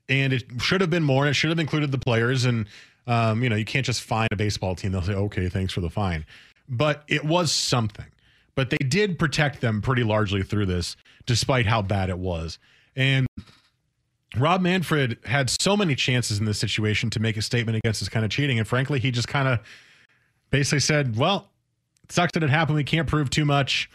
and 0.07 0.31
it 0.31 0.43
should 0.61 0.79
have 0.79 0.89
been 0.89 1.03
more. 1.03 1.23
And 1.25 1.31
it 1.31 1.33
should 1.33 1.49
have 1.49 1.59
included 1.59 1.91
the 1.91 1.97
players. 1.97 2.45
And 2.45 2.67
um, 3.09 3.43
you 3.43 3.49
know, 3.49 3.55
you 3.55 3.65
can't 3.65 3.85
just 3.85 4.03
fine 4.03 4.27
a 4.31 4.35
baseball 4.35 4.75
team. 4.75 4.91
They'll 4.91 5.01
say, 5.01 5.13
"Okay, 5.13 5.49
thanks 5.49 5.73
for 5.73 5.81
the 5.81 5.89
fine," 5.89 6.25
but 6.69 7.03
it 7.07 7.25
was 7.25 7.51
something. 7.51 8.05
But 8.55 8.69
they 8.69 8.77
did 8.77 9.17
protect 9.17 9.61
them 9.61 9.81
pretty 9.81 10.03
largely 10.03 10.43
through 10.43 10.67
this, 10.67 10.95
despite 11.25 11.65
how 11.65 11.81
bad 11.81 12.09
it 12.09 12.19
was. 12.19 12.59
And 12.95 13.25
Rob 14.37 14.61
Manfred 14.61 15.17
had 15.25 15.49
so 15.49 15.75
many 15.75 15.95
chances 15.95 16.39
in 16.39 16.45
this 16.45 16.59
situation 16.59 17.09
to 17.11 17.19
make 17.19 17.35
a 17.35 17.41
statement 17.41 17.77
against 17.77 17.99
this 17.99 18.09
kind 18.09 18.23
of 18.23 18.31
cheating. 18.31 18.59
And 18.59 18.67
frankly, 18.67 18.99
he 18.99 19.11
just 19.11 19.27
kind 19.27 19.47
of 19.47 19.59
basically 20.51 20.81
said, 20.81 21.15
Well, 21.15 21.49
it 22.03 22.11
sucks 22.11 22.33
that 22.33 22.43
it 22.43 22.49
happened. 22.49 22.75
We 22.75 22.83
can't 22.83 23.07
prove 23.07 23.29
too 23.29 23.45
much. 23.45 23.89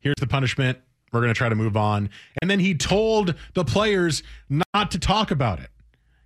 Here's 0.00 0.16
the 0.20 0.26
punishment. 0.26 0.78
We're 1.10 1.20
going 1.20 1.32
to 1.32 1.38
try 1.38 1.48
to 1.48 1.54
move 1.54 1.76
on. 1.76 2.10
And 2.42 2.50
then 2.50 2.60
he 2.60 2.74
told 2.74 3.34
the 3.54 3.64
players 3.64 4.22
not 4.50 4.90
to 4.90 4.98
talk 4.98 5.30
about 5.30 5.60
it. 5.60 5.70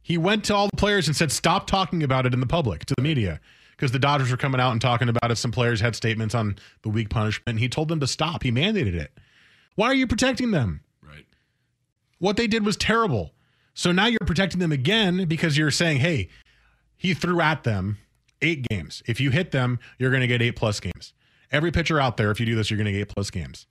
He 0.02 0.18
went 0.18 0.44
to 0.44 0.54
all 0.54 0.68
the 0.68 0.76
players 0.76 1.06
and 1.06 1.16
said, 1.16 1.30
Stop 1.30 1.66
talking 1.66 2.02
about 2.02 2.26
it 2.26 2.34
in 2.34 2.40
the 2.40 2.46
public, 2.46 2.84
to 2.86 2.94
the 2.96 3.02
media, 3.02 3.40
because 3.72 3.92
the 3.92 3.98
Dodgers 3.98 4.30
were 4.30 4.36
coming 4.36 4.60
out 4.60 4.72
and 4.72 4.80
talking 4.80 5.08
about 5.08 5.30
it. 5.30 5.36
Some 5.36 5.52
players 5.52 5.80
had 5.80 5.94
statements 5.94 6.34
on 6.34 6.56
the 6.82 6.88
weak 6.88 7.08
punishment. 7.08 7.58
He 7.58 7.68
told 7.68 7.88
them 7.88 8.00
to 8.00 8.06
stop. 8.06 8.42
He 8.42 8.50
mandated 8.50 8.94
it. 8.94 9.12
Why 9.74 9.86
are 9.86 9.94
you 9.94 10.06
protecting 10.06 10.50
them? 10.50 10.80
Right. 11.02 11.26
What 12.18 12.36
they 12.36 12.46
did 12.46 12.66
was 12.66 12.76
terrible. 12.76 13.32
So 13.74 13.92
now 13.92 14.06
you're 14.06 14.18
protecting 14.26 14.60
them 14.60 14.72
again 14.72 15.24
because 15.26 15.56
you're 15.56 15.70
saying, 15.70 15.98
hey, 15.98 16.28
he 16.96 17.14
threw 17.14 17.40
at 17.40 17.64
them 17.64 17.98
eight 18.42 18.66
games. 18.68 19.02
If 19.06 19.20
you 19.20 19.30
hit 19.30 19.50
them, 19.52 19.78
you're 19.98 20.10
going 20.10 20.20
to 20.20 20.26
get 20.26 20.42
eight 20.42 20.56
plus 20.56 20.78
games. 20.80 21.14
Every 21.50 21.70
pitcher 21.70 21.98
out 22.00 22.16
there, 22.16 22.30
if 22.30 22.40
you 22.40 22.46
do 22.46 22.54
this, 22.54 22.70
you're 22.70 22.76
going 22.76 22.86
to 22.86 22.92
get 22.92 23.00
eight 23.00 23.14
plus 23.14 23.30
games. 23.30 23.66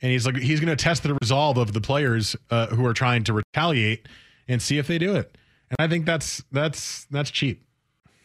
And 0.00 0.10
he's 0.10 0.26
like, 0.26 0.36
he's 0.36 0.58
going 0.58 0.74
to 0.74 0.82
test 0.82 1.02
the 1.02 1.16
resolve 1.20 1.58
of 1.58 1.72
the 1.72 1.80
players 1.80 2.34
uh, 2.50 2.68
who 2.68 2.84
are 2.86 2.94
trying 2.94 3.24
to 3.24 3.32
retaliate 3.32 4.08
and 4.48 4.60
see 4.60 4.78
if 4.78 4.86
they 4.86 4.98
do 4.98 5.14
it. 5.14 5.36
And 5.78 5.86
I 5.86 5.88
think 5.88 6.06
that's 6.06 6.42
that's 6.52 7.06
that's 7.10 7.30
cheap. 7.30 7.64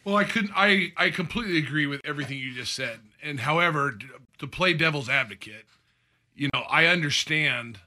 Well, 0.04 0.16
I 0.16 0.24
couldn't. 0.24 0.52
I 0.54 0.92
I 0.96 1.10
completely 1.10 1.58
agree 1.58 1.86
with 1.86 2.00
everything 2.04 2.38
you 2.38 2.54
just 2.54 2.74
said. 2.74 3.00
And 3.22 3.40
however, 3.40 3.98
to 4.38 4.46
play 4.46 4.72
devil's 4.74 5.08
advocate, 5.08 5.64
you 6.34 6.50
know, 6.52 6.60
I 6.68 6.86
understand. 6.86 7.80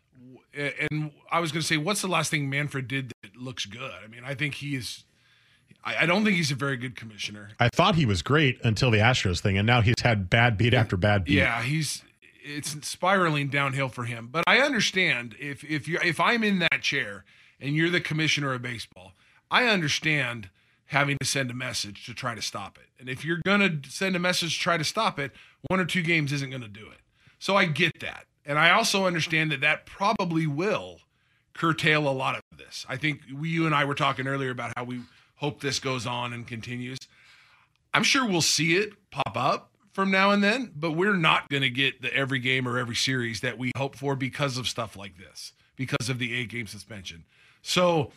And 0.53 1.12
I 1.32 1.39
was 1.39 1.51
going 1.51 1.62
to 1.62 1.68
say, 1.68 1.78
what's 1.78 2.01
the 2.01 2.09
last 2.09 2.30
thing 2.30 2.49
Manfred 2.49 2.88
did 2.88 3.14
that 3.24 3.38
looks 3.38 3.66
good? 3.66 3.91
I 4.03 4.07
mean, 4.07 4.24
I 4.26 4.36
think 4.36 4.55
he 4.55 4.76
is. 4.76 5.05
I, 5.84 5.99
I 6.03 6.05
don't 6.05 6.26
think 6.26 6.36
he's 6.36 6.51
a 6.51 6.55
very 6.55 6.76
good 6.76 6.95
commissioner. 6.95 7.51
I 7.59 7.70
thought 7.70 7.95
he 7.95 8.05
was 8.05 8.22
great 8.22 8.59
until 8.64 8.91
the 8.91 8.97
Astros 8.97 9.39
thing, 9.39 9.57
and 9.57 9.66
now 9.66 9.82
he's 9.82 9.95
had 10.03 10.30
bad 10.30 10.57
beat 10.57 10.74
after 10.74 10.97
bad 10.97 11.24
beat. 11.24 11.36
Yeah, 11.36 11.62
he's 11.62 12.03
it's 12.43 12.76
spiraling 12.88 13.49
downhill 13.49 13.89
for 13.89 14.03
him. 14.03 14.28
But 14.32 14.43
I 14.47 14.59
understand 14.59 15.36
if 15.39 15.64
if 15.64 15.88
you 15.88 15.99
if 16.03 16.20
I'm 16.20 16.43
in 16.43 16.59
that 16.59 16.82
chair 16.82 17.24
and 17.59 17.76
you're 17.76 17.89
the 17.89 18.01
commissioner 18.01 18.53
of 18.53 18.62
baseball, 18.62 19.14
I 19.52 19.66
understand 19.66 20.49
having 20.86 21.18
to 21.20 21.26
send 21.26 21.52
a 21.52 21.54
message 21.54 22.06
to 22.06 22.14
try 22.14 22.34
to 22.34 22.41
stop 22.41 22.78
it. 22.78 22.88
And 22.99 23.10
if 23.10 23.24
you're 23.24 23.41
going 23.45 23.82
to 23.82 23.89
send 23.89 24.16
a 24.16 24.20
message 24.20 24.56
to 24.56 24.60
try 24.62 24.78
to 24.78 24.84
stop 24.84 25.20
it, 25.20 25.32
one 25.68 25.80
or 25.80 25.86
two 25.86 26.02
games 26.02 26.32
isn't 26.32 26.49
going 26.49 26.62
to 26.62 26.68
do 26.68 26.89
it. 26.89 26.99
So 27.38 27.56
I 27.58 27.66
get 27.66 27.99
that. 27.99 28.26
And 28.45 28.58
I 28.58 28.72
also 28.72 29.06
understand 29.06 29.52
that 29.52 29.62
that 29.62 29.86
probably 29.86 30.47
will 30.47 30.99
curtail 31.54 32.08
a 32.08 32.12
lot 32.12 32.36
of 32.36 32.58
this. 32.58 32.86
I 32.89 32.97
think 32.97 33.22
we, 33.34 33.49
you 33.49 33.66
and 33.66 33.76
I 33.76 33.86
were 33.86 33.95
talking 33.95 34.28
earlier 34.28 34.52
about 34.52 34.74
how 34.76 34.84
we 34.84 35.02
hope 35.36 35.62
this 35.62 35.80
goes 35.80 36.08
on 36.08 36.34
and 36.34 36.47
continues. 36.47 36.97
I'm 37.93 38.04
sure 38.04 38.26
we'll 38.26 38.41
see 38.41 38.78
it 38.78 38.93
pop 39.12 39.36
up 39.36 39.72
from 39.91 40.12
now 40.12 40.32
and 40.32 40.43
then, 40.43 40.72
but 40.76 40.91
we're 40.91 41.16
not 41.16 41.49
going 41.49 41.64
to 41.64 41.70
get 41.70 42.02
the 42.02 42.14
every 42.16 42.39
game 42.39 42.68
or 42.68 42.78
every 42.78 42.95
series 42.95 43.41
that 43.41 43.58
we 43.58 43.72
hope 43.76 43.95
for 43.95 44.16
because 44.16 44.58
of 44.58 44.68
stuff 44.68 44.95
like 44.95 45.18
this, 45.18 45.54
because 45.76 46.10
of 46.10 46.20
the 46.20 46.34
eight 46.34 46.49
game 46.49 46.68
suspension. 46.68 47.26
So, 47.62 48.12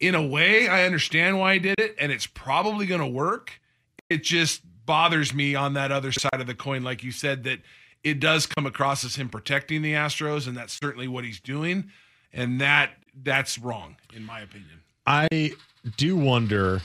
in 0.00 0.14
a 0.14 0.26
way, 0.26 0.66
I 0.66 0.84
understand 0.84 1.38
why 1.38 1.54
he 1.54 1.58
did 1.60 1.78
it, 1.78 1.94
and 1.98 2.10
it's 2.10 2.26
probably 2.26 2.86
going 2.86 3.00
to 3.00 3.06
work. 3.06 3.60
It 4.08 4.24
just 4.24 4.62
bothers 4.86 5.32
me 5.34 5.54
on 5.54 5.74
that 5.74 5.92
other 5.92 6.10
side 6.10 6.40
of 6.40 6.46
the 6.46 6.54
coin, 6.54 6.82
like 6.82 7.04
you 7.04 7.12
said, 7.12 7.44
that 7.44 7.60
it 8.02 8.18
does 8.18 8.46
come 8.46 8.66
across 8.66 9.04
as 9.04 9.16
him 9.16 9.28
protecting 9.28 9.82
the 9.82 9.92
Astros, 9.92 10.48
and 10.48 10.56
that's 10.56 10.78
certainly 10.80 11.06
what 11.06 11.24
he's 11.24 11.38
doing, 11.38 11.90
and 12.32 12.60
that 12.60 12.92
that's 13.22 13.58
wrong 13.58 13.96
in 14.14 14.24
my 14.24 14.40
opinion. 14.40 14.80
I 15.06 15.52
do 15.96 16.16
wonder 16.16 16.80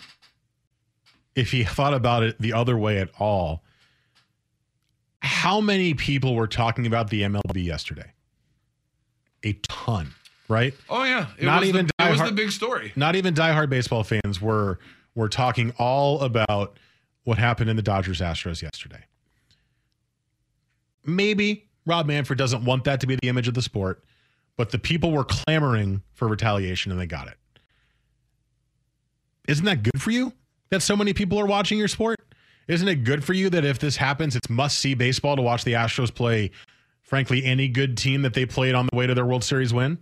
if 1.36 1.52
he 1.52 1.64
thought 1.64 1.94
about 1.94 2.24
it 2.24 2.40
the 2.40 2.54
other 2.54 2.78
way 2.78 2.98
at 3.00 3.10
all. 3.20 3.64
How 5.20 5.62
many 5.62 5.94
people 5.94 6.36
were 6.36 6.48
talking 6.48 6.86
about 6.86 7.10
the 7.10 7.22
MLB 7.22 7.64
yesterday? 7.64 8.12
A 9.44 9.54
ton, 9.64 10.14
right? 10.48 10.74
Oh 10.90 11.04
yeah, 11.04 11.28
it 11.38 11.46
Not 11.46 11.62
was 11.62 11.70
even 11.70 11.88
the, 11.88 12.06
it 12.06 12.10
was 12.12 12.20
diehard- 12.20 12.26
the 12.28 12.32
big 12.34 12.52
story. 12.52 12.94
Not 12.96 13.16
even 13.16 13.34
diehard 13.34 13.70
baseball 13.70 14.04
fans 14.04 14.42
were 14.42 14.80
were 15.16 15.30
talking 15.30 15.72
all 15.78 16.22
about 16.22 16.78
what 17.24 17.38
happened 17.38 17.70
in 17.70 17.76
the 17.76 17.82
Dodgers 17.82 18.20
Astros 18.22 18.62
yesterday. 18.62 19.04
Maybe 21.06 21.68
Rob 21.86 22.08
Manfred 22.08 22.38
doesn't 22.38 22.66
want 22.66 22.84
that 22.86 23.00
to 23.02 23.08
be 23.08 23.16
the 23.22 23.30
image 23.30 23.48
of 23.48 23.54
the 23.54 23.62
sport, 23.62 24.04
but 24.58 24.72
the 24.72 24.80
people 24.80 25.12
were 25.12 25.24
clamoring 25.24 26.02
for 26.14 26.28
retaliation 26.28 26.92
and 26.92 27.00
they 27.00 27.06
got 27.06 27.28
it. 27.28 27.38
Isn't 29.48 29.66
that 29.66 29.84
good 29.84 30.02
for 30.02 30.12
you 30.12 30.34
that 30.72 30.82
so 30.82 30.96
many 30.96 31.14
people 31.14 31.40
are 31.40 31.46
watching 31.46 31.78
your 31.78 31.88
sport? 31.88 32.20
Isn't 32.68 32.88
it 32.88 33.04
good 33.04 33.24
for 33.24 33.34
you 33.34 33.52
that 33.52 33.64
if 33.64 33.78
this 33.78 33.96
happens, 33.98 34.36
it's 34.36 34.50
must 34.50 34.80
see 34.80 34.96
baseball 34.96 35.36
to 35.36 35.42
watch 35.44 35.64
the 35.64 35.74
Astros 35.74 36.14
play, 36.14 36.50
frankly, 37.04 37.46
any 37.46 37.68
good 37.68 37.96
team 37.96 38.24
that 38.24 38.34
they 38.34 38.48
played 38.48 38.74
on 38.74 38.88
the 38.92 38.98
way 38.98 39.06
to 39.06 39.14
their 39.14 39.26
World 39.26 39.44
Series 39.44 39.72
win? 39.72 40.00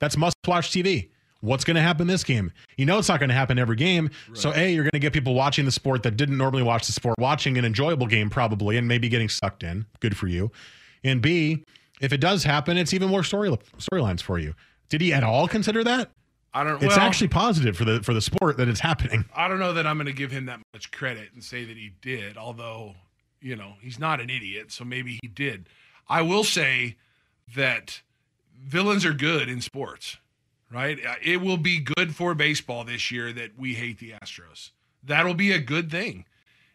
That's 0.00 0.16
must 0.16 0.36
watch 0.46 0.70
TV. 0.70 1.10
What's 1.40 1.62
going 1.62 1.74
to 1.74 1.82
happen 1.82 2.06
this 2.06 2.24
game? 2.24 2.52
You 2.78 2.86
know 2.86 2.98
it's 2.98 3.08
not 3.08 3.20
going 3.20 3.28
to 3.28 3.34
happen 3.34 3.58
every 3.58 3.76
game. 3.76 4.10
So 4.32 4.54
A, 4.54 4.72
you're 4.72 4.84
going 4.84 4.92
to 4.92 4.98
get 4.98 5.12
people 5.12 5.34
watching 5.34 5.66
the 5.66 5.72
sport 5.72 6.02
that 6.04 6.16
didn't 6.16 6.38
normally 6.38 6.62
watch 6.62 6.86
the 6.86 6.92
sport, 6.92 7.16
watching 7.18 7.58
an 7.58 7.66
enjoyable 7.66 8.06
game 8.06 8.30
probably, 8.30 8.78
and 8.78 8.88
maybe 8.88 9.10
getting 9.10 9.28
sucked 9.28 9.62
in. 9.62 9.84
Good 10.00 10.16
for 10.16 10.26
you. 10.26 10.50
And 11.04 11.20
B, 11.20 11.64
if 12.00 12.14
it 12.14 12.20
does 12.22 12.44
happen, 12.44 12.78
it's 12.78 12.94
even 12.94 13.10
more 13.10 13.22
story 13.22 13.50
storylines 13.78 14.22
for 14.22 14.38
you. 14.38 14.54
Did 14.88 15.02
he 15.02 15.12
at 15.12 15.22
all 15.22 15.46
consider 15.46 15.84
that? 15.84 16.10
I 16.54 16.64
don't. 16.64 16.82
It's 16.82 16.96
well, 16.96 17.06
actually 17.06 17.28
positive 17.28 17.76
for 17.76 17.84
the 17.84 18.02
for 18.02 18.14
the 18.14 18.20
sport 18.20 18.56
that 18.56 18.68
it's 18.68 18.80
happening. 18.80 19.24
I 19.34 19.48
don't 19.48 19.58
know 19.58 19.72
that 19.74 19.86
I'm 19.86 19.96
going 19.96 20.06
to 20.06 20.12
give 20.12 20.30
him 20.30 20.46
that 20.46 20.60
much 20.72 20.92
credit 20.92 21.30
and 21.34 21.42
say 21.42 21.64
that 21.64 21.76
he 21.76 21.92
did, 22.00 22.36
although, 22.36 22.94
you 23.40 23.56
know, 23.56 23.74
he's 23.80 23.98
not 23.98 24.20
an 24.20 24.30
idiot, 24.30 24.70
so 24.70 24.84
maybe 24.84 25.18
he 25.20 25.28
did. 25.28 25.68
I 26.08 26.22
will 26.22 26.44
say 26.44 26.96
that 27.54 28.00
villains 28.64 29.04
are 29.04 29.12
good 29.12 29.48
in 29.48 29.60
sports, 29.60 30.16
right? 30.70 30.98
Uh, 31.04 31.14
It 31.22 31.40
will 31.40 31.56
be 31.56 31.80
good 31.80 32.14
for 32.14 32.34
baseball 32.34 32.84
this 32.84 33.10
year 33.10 33.32
that 33.32 33.58
we 33.58 33.74
hate 33.74 33.98
the 33.98 34.12
Astros. 34.12 34.70
That'll 35.02 35.34
be 35.34 35.52
a 35.52 35.58
good 35.58 35.90
thing. 35.90 36.24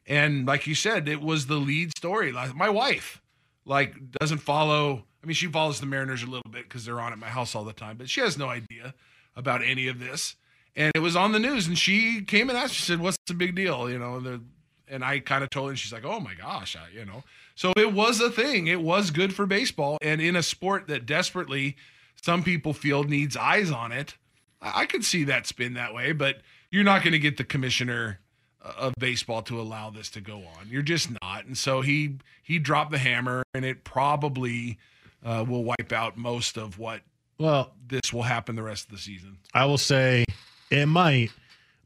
And 0.05 0.45
like 0.45 0.65
you 0.67 0.75
said, 0.75 1.07
it 1.07 1.21
was 1.21 1.47
the 1.47 1.57
lead 1.57 1.91
story. 1.97 2.31
My 2.31 2.69
wife, 2.69 3.21
like, 3.65 4.11
doesn't 4.11 4.39
follow. 4.39 5.05
I 5.23 5.27
mean, 5.27 5.35
she 5.35 5.47
follows 5.47 5.79
the 5.79 5.85
Mariners 5.85 6.23
a 6.23 6.27
little 6.27 6.49
bit 6.51 6.63
because 6.63 6.85
they're 6.85 6.99
on 7.01 7.11
at 7.11 7.19
my 7.19 7.27
house 7.27 7.53
all 7.55 7.63
the 7.63 7.73
time, 7.73 7.97
but 7.97 8.09
she 8.09 8.21
has 8.21 8.37
no 8.37 8.47
idea 8.47 8.93
about 9.35 9.63
any 9.63 9.87
of 9.87 9.99
this. 9.99 10.35
And 10.75 10.91
it 10.95 10.99
was 10.99 11.15
on 11.15 11.31
the 11.31 11.39
news, 11.39 11.67
and 11.67 11.77
she 11.77 12.21
came 12.23 12.49
and 12.49 12.57
asked. 12.57 12.75
She 12.75 12.83
said, 12.83 12.99
"What's 12.99 13.17
the 13.27 13.33
big 13.33 13.55
deal?" 13.55 13.89
You 13.89 13.99
know, 13.99 14.19
the 14.19 14.41
and 14.87 15.03
I 15.03 15.19
kind 15.19 15.43
of 15.43 15.49
told 15.49 15.67
her, 15.67 15.69
and 15.71 15.79
she's 15.79 15.91
like, 15.91 16.05
"Oh 16.05 16.19
my 16.19 16.33
gosh," 16.35 16.75
I, 16.75 16.87
you 16.97 17.05
know. 17.05 17.23
So 17.59 17.73
it 17.75 17.91
was 17.91 18.21
a 18.21 18.29
thing. 18.29 18.67
It 18.67 18.79
was 18.79 19.11
good 19.11 19.35
for 19.35 19.45
baseball, 19.45 19.97
and 20.01 20.21
in 20.21 20.37
a 20.37 20.41
sport 20.41 20.87
that 20.87 21.05
desperately 21.05 21.75
some 22.15 22.41
people 22.41 22.71
feel 22.71 23.03
needs 23.03 23.35
eyes 23.35 23.69
on 23.69 23.91
it. 23.91 24.15
I, 24.61 24.83
I 24.83 24.85
could 24.85 25.03
see 25.03 25.25
that 25.25 25.45
spin 25.45 25.73
that 25.73 25.93
way, 25.93 26.13
but 26.13 26.37
you're 26.71 26.85
not 26.85 27.03
going 27.03 27.11
to 27.11 27.19
get 27.19 27.35
the 27.35 27.43
commissioner 27.43 28.21
uh, 28.63 28.71
of 28.77 28.93
baseball 28.97 29.41
to 29.41 29.59
allow 29.59 29.89
this 29.89 30.09
to 30.11 30.21
go 30.21 30.37
on. 30.37 30.69
You're 30.69 30.83
just 30.83 31.09
not. 31.21 31.47
And 31.47 31.57
so 31.57 31.81
he 31.81 32.19
he 32.41 32.59
dropped 32.59 32.91
the 32.91 32.97
hammer, 32.97 33.43
and 33.53 33.65
it 33.65 33.83
probably 33.83 34.77
uh, 35.25 35.43
will 35.45 35.65
wipe 35.65 35.91
out 35.91 36.15
most 36.15 36.57
of 36.57 36.79
what 36.79 37.01
Well, 37.39 37.73
this 37.85 38.13
will 38.13 38.23
happen 38.23 38.55
the 38.55 38.63
rest 38.63 38.85
of 38.85 38.91
the 38.91 38.99
season. 38.99 39.35
I 39.53 39.65
will 39.65 39.77
say 39.77 40.23
it 40.71 40.85
might, 40.85 41.31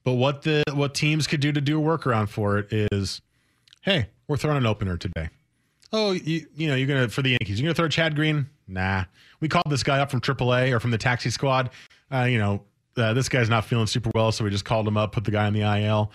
but 0.04 0.14
what 0.14 0.44
the 0.44 0.64
what 0.76 0.94
teams 0.94 1.26
could 1.26 1.42
do 1.42 1.52
to 1.52 1.62
do 1.62 1.82
a 1.82 1.84
workaround 1.84 2.30
for 2.30 2.60
it 2.60 2.72
is, 2.72 3.24
hey, 3.82 4.10
we're 4.28 4.38
throwing 4.38 4.58
an 4.58 4.68
opener 4.68 4.98
today. 4.98 5.30
Oh, 5.94 6.12
you 6.12 6.46
you 6.56 6.68
know 6.68 6.76
you're 6.76 6.88
gonna 6.88 7.08
for 7.08 7.22
the 7.22 7.30
Yankees, 7.30 7.62
you're 7.62 7.68
gonna 7.68 7.76
throw 7.76 7.88
Chad 7.88 8.16
Green? 8.16 8.50
Nah, 8.68 9.06
we 9.40 9.48
called 9.48 9.70
this 9.70 9.84
guy 9.84 10.00
up 10.00 10.10
from 10.10 10.20
AAA 10.20 10.72
or 10.72 10.80
from 10.80 10.92
the 10.92 10.98
taxi 10.98 11.30
squad. 11.30 11.70
Uh, 12.12 12.24
you 12.24 12.40
know 12.40 12.64
uh, 12.98 13.14
this 13.14 13.30
guy's 13.30 13.50
not 13.50 13.66
feeling 13.66 13.88
super 13.88 14.12
well, 14.14 14.32
so 14.32 14.44
we 14.44 14.50
just 14.50 14.66
called 14.66 14.88
him 14.88 14.98
up, 14.98 15.12
put 15.12 15.24
the 15.24 15.32
guy 15.32 15.46
on 15.46 15.54
the 15.54 15.62
IL. 15.62 16.12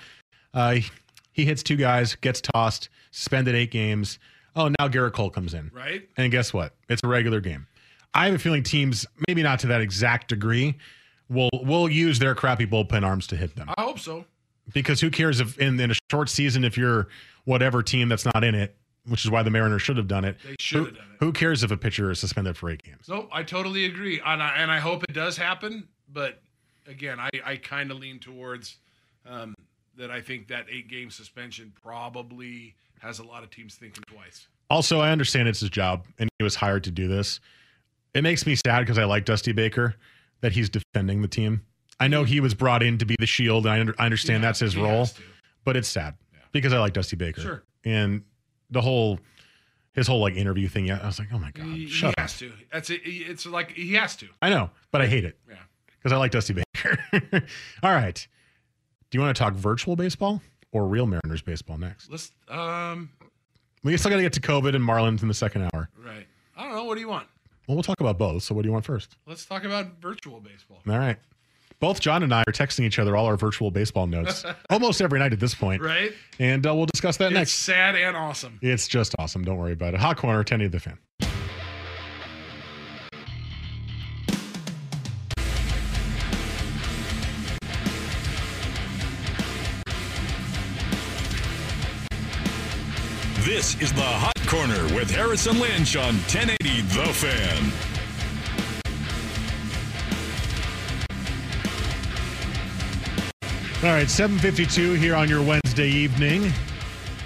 Uh, 0.54 0.72
he, 0.72 0.90
he 1.32 1.44
hits 1.44 1.62
two 1.62 1.76
guys, 1.76 2.14
gets 2.16 2.40
tossed, 2.40 2.88
suspended 3.10 3.54
eight 3.54 3.70
games. 3.70 4.18
Oh, 4.56 4.68
now 4.78 4.88
Gerrit 4.88 5.12
Cole 5.12 5.30
comes 5.30 5.54
in. 5.54 5.70
Right. 5.74 6.08
And 6.16 6.30
guess 6.32 6.52
what? 6.52 6.74
It's 6.88 7.02
a 7.04 7.08
regular 7.08 7.40
game. 7.40 7.66
I 8.14 8.26
have 8.26 8.34
a 8.34 8.38
feeling 8.38 8.62
teams, 8.62 9.06
maybe 9.28 9.42
not 9.42 9.60
to 9.60 9.66
that 9.68 9.80
exact 9.80 10.28
degree, 10.28 10.76
will 11.28 11.50
will 11.52 11.88
use 11.88 12.18
their 12.18 12.34
crappy 12.34 12.66
bullpen 12.66 13.04
arms 13.04 13.26
to 13.28 13.36
hit 13.36 13.54
them. 13.54 13.68
I 13.76 13.82
hope 13.82 13.98
so. 13.98 14.24
Because 14.72 15.00
who 15.00 15.10
cares 15.10 15.40
if 15.40 15.58
in, 15.58 15.78
in 15.80 15.90
a 15.90 15.94
short 16.10 16.28
season 16.28 16.64
if 16.64 16.76
you're 16.76 17.08
whatever 17.44 17.82
team 17.82 18.08
that's 18.08 18.24
not 18.24 18.44
in 18.44 18.54
it, 18.54 18.76
which 19.08 19.24
is 19.24 19.30
why 19.30 19.42
the 19.42 19.50
Mariners 19.50 19.82
should 19.82 19.96
have 19.96 20.08
done 20.08 20.24
it. 20.24 20.36
They 20.44 20.56
should 20.60 20.78
who, 20.78 20.84
have 20.86 20.94
done 20.94 21.04
it. 21.12 21.16
Who 21.20 21.32
cares 21.32 21.62
if 21.62 21.70
a 21.70 21.76
pitcher 21.76 22.10
is 22.10 22.18
suspended 22.18 22.56
for 22.56 22.70
eight 22.70 22.82
games? 22.82 23.08
No, 23.08 23.28
I 23.32 23.42
totally 23.42 23.84
agree, 23.86 24.20
and 24.24 24.42
I, 24.42 24.54
and 24.56 24.70
I 24.70 24.78
hope 24.78 25.04
it 25.04 25.12
does 25.12 25.36
happen. 25.36 25.88
But 26.12 26.40
again, 26.86 27.18
I, 27.20 27.30
I 27.44 27.56
kind 27.56 27.90
of 27.90 27.98
lean 27.98 28.18
towards 28.18 28.76
um, 29.26 29.54
that. 29.96 30.10
I 30.10 30.20
think 30.20 30.48
that 30.48 30.66
eight 30.70 30.88
game 30.88 31.10
suspension 31.10 31.72
probably 31.82 32.74
has 33.00 33.18
a 33.18 33.24
lot 33.24 33.42
of 33.42 33.50
teams 33.50 33.74
thinking 33.74 34.02
twice. 34.06 34.48
Also, 34.70 35.00
I 35.00 35.10
understand 35.10 35.48
it's 35.48 35.60
his 35.60 35.70
job 35.70 36.04
and 36.18 36.28
he 36.38 36.44
was 36.44 36.54
hired 36.54 36.84
to 36.84 36.90
do 36.90 37.08
this. 37.08 37.40
It 38.14 38.22
makes 38.22 38.46
me 38.46 38.56
sad 38.56 38.80
because 38.80 38.98
I 38.98 39.04
like 39.04 39.24
Dusty 39.24 39.52
Baker 39.52 39.94
that 40.40 40.52
he's 40.52 40.68
defending 40.68 41.22
the 41.22 41.28
team. 41.28 41.62
I 42.00 42.08
know 42.08 42.24
he 42.24 42.40
was 42.40 42.54
brought 42.54 42.82
in 42.82 42.98
to 42.98 43.06
be 43.06 43.16
the 43.18 43.26
shield, 43.26 43.66
and 43.66 43.74
I, 43.74 43.80
under, 43.80 43.94
I 43.98 44.04
understand 44.04 44.42
Yeah, 44.42 44.48
that's 44.48 44.60
his 44.60 44.76
role, 44.76 45.08
but 45.64 45.76
it's 45.76 45.88
sad 45.88 46.14
because 46.52 46.72
I 46.72 46.78
like 46.78 46.92
Dusty 46.92 47.16
Baker. 47.16 47.40
Sure. 47.40 47.62
And 47.84 48.22
the 48.70 48.80
whole 48.80 49.18
his 49.94 50.06
whole 50.06 50.20
like 50.20 50.34
interview 50.34 50.68
thing. 50.68 50.86
Yeah, 50.86 51.00
I 51.02 51.06
was 51.06 51.18
like, 51.18 51.28
oh 51.32 51.38
my 51.38 51.50
god, 51.50 51.66
He, 51.66 51.88
shut 51.88 52.10
he 52.10 52.12
up. 52.14 52.20
has 52.20 52.38
to. 52.38 52.52
That's 52.72 52.90
it. 52.90 53.00
It's 53.04 53.46
like 53.46 53.72
he 53.72 53.94
has 53.94 54.16
to. 54.16 54.28
I 54.42 54.50
know, 54.50 54.70
but 54.92 55.00
I 55.02 55.06
hate 55.06 55.24
it. 55.24 55.38
Yeah. 55.48 55.56
because 55.98 56.12
I 56.12 56.16
like 56.16 56.30
Dusty 56.30 56.52
Baker. 56.54 56.98
All 57.82 57.92
right. 57.92 58.26
Do 59.10 59.18
you 59.18 59.22
want 59.22 59.34
to 59.36 59.42
talk 59.42 59.54
virtual 59.54 59.96
baseball 59.96 60.42
or 60.72 60.86
real 60.86 61.06
Mariners 61.06 61.42
baseball 61.42 61.78
next? 61.78 62.10
Let's. 62.10 62.32
Um. 62.48 63.10
We 63.84 63.96
still 63.96 64.10
got 64.10 64.16
to 64.16 64.22
get 64.22 64.32
to 64.34 64.40
COVID 64.40 64.74
and 64.74 64.84
Marlins 64.86 65.22
in 65.22 65.28
the 65.28 65.34
second 65.34 65.62
hour. 65.72 65.88
Right. 65.96 66.26
I 66.56 66.64
don't 66.64 66.74
know. 66.74 66.84
What 66.84 66.96
do 66.96 67.00
you 67.00 67.08
want? 67.08 67.28
Well, 67.66 67.76
we'll 67.76 67.84
talk 67.84 68.00
about 68.00 68.18
both. 68.18 68.42
So, 68.42 68.54
what 68.54 68.62
do 68.62 68.68
you 68.68 68.72
want 68.72 68.84
first? 68.84 69.16
Let's 69.26 69.44
talk 69.46 69.62
about 69.64 70.00
virtual 70.00 70.40
baseball. 70.40 70.82
All 70.88 70.98
right. 70.98 71.16
Both 71.80 72.00
John 72.00 72.22
and 72.24 72.34
I 72.34 72.40
are 72.40 72.52
texting 72.52 72.80
each 72.80 72.98
other 72.98 73.16
all 73.16 73.26
our 73.26 73.36
virtual 73.36 73.70
baseball 73.70 74.06
notes 74.08 74.44
almost 74.70 75.00
every 75.00 75.18
night 75.20 75.32
at 75.32 75.38
this 75.40 75.54
point. 75.54 75.80
Right. 75.80 76.12
And 76.40 76.66
uh, 76.66 76.74
we'll 76.74 76.86
discuss 76.86 77.16
that 77.18 77.26
It's 77.26 77.34
next. 77.34 77.52
sad 77.52 77.94
and 77.94 78.16
awesome. 78.16 78.58
It's 78.62 78.88
just 78.88 79.14
awesome. 79.18 79.44
Don't 79.44 79.58
worry 79.58 79.72
about 79.72 79.94
it. 79.94 80.00
Hot 80.00 80.16
Corner, 80.16 80.42
10 80.42 80.60
of 80.62 80.72
the 80.72 80.80
fan. 80.80 80.98
This 93.44 93.80
is 93.80 93.92
the 93.92 94.02
Hot 94.02 94.34
Corner 94.46 94.82
with 94.94 95.10
Harris 95.10 95.46
and 95.46 95.58
Lynch 95.58 95.96
on 95.96 96.14
1080 96.28 96.80
The 96.82 97.12
Fan. 97.14 97.87
All 103.88 103.94
right, 103.94 104.10
752 104.10 104.92
here 105.00 105.14
on 105.16 105.30
your 105.30 105.42
Wednesday 105.42 105.88
evening. 105.88 106.52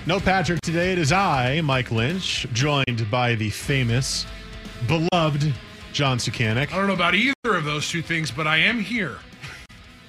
No 0.06 0.20
Patrick 0.20 0.60
today. 0.60 0.92
It 0.92 0.98
is 0.98 1.10
I, 1.10 1.60
Mike 1.60 1.90
Lynch, 1.90 2.46
joined 2.52 3.10
by 3.10 3.34
the 3.34 3.50
famous, 3.50 4.26
beloved 4.86 5.52
John 5.92 6.18
Sukanik. 6.18 6.72
I 6.72 6.76
don't 6.76 6.86
know 6.86 6.92
about 6.94 7.16
either 7.16 7.34
of 7.44 7.64
those 7.64 7.88
two 7.90 8.00
things, 8.00 8.30
but 8.30 8.46
I 8.46 8.58
am 8.58 8.78
here. 8.78 9.18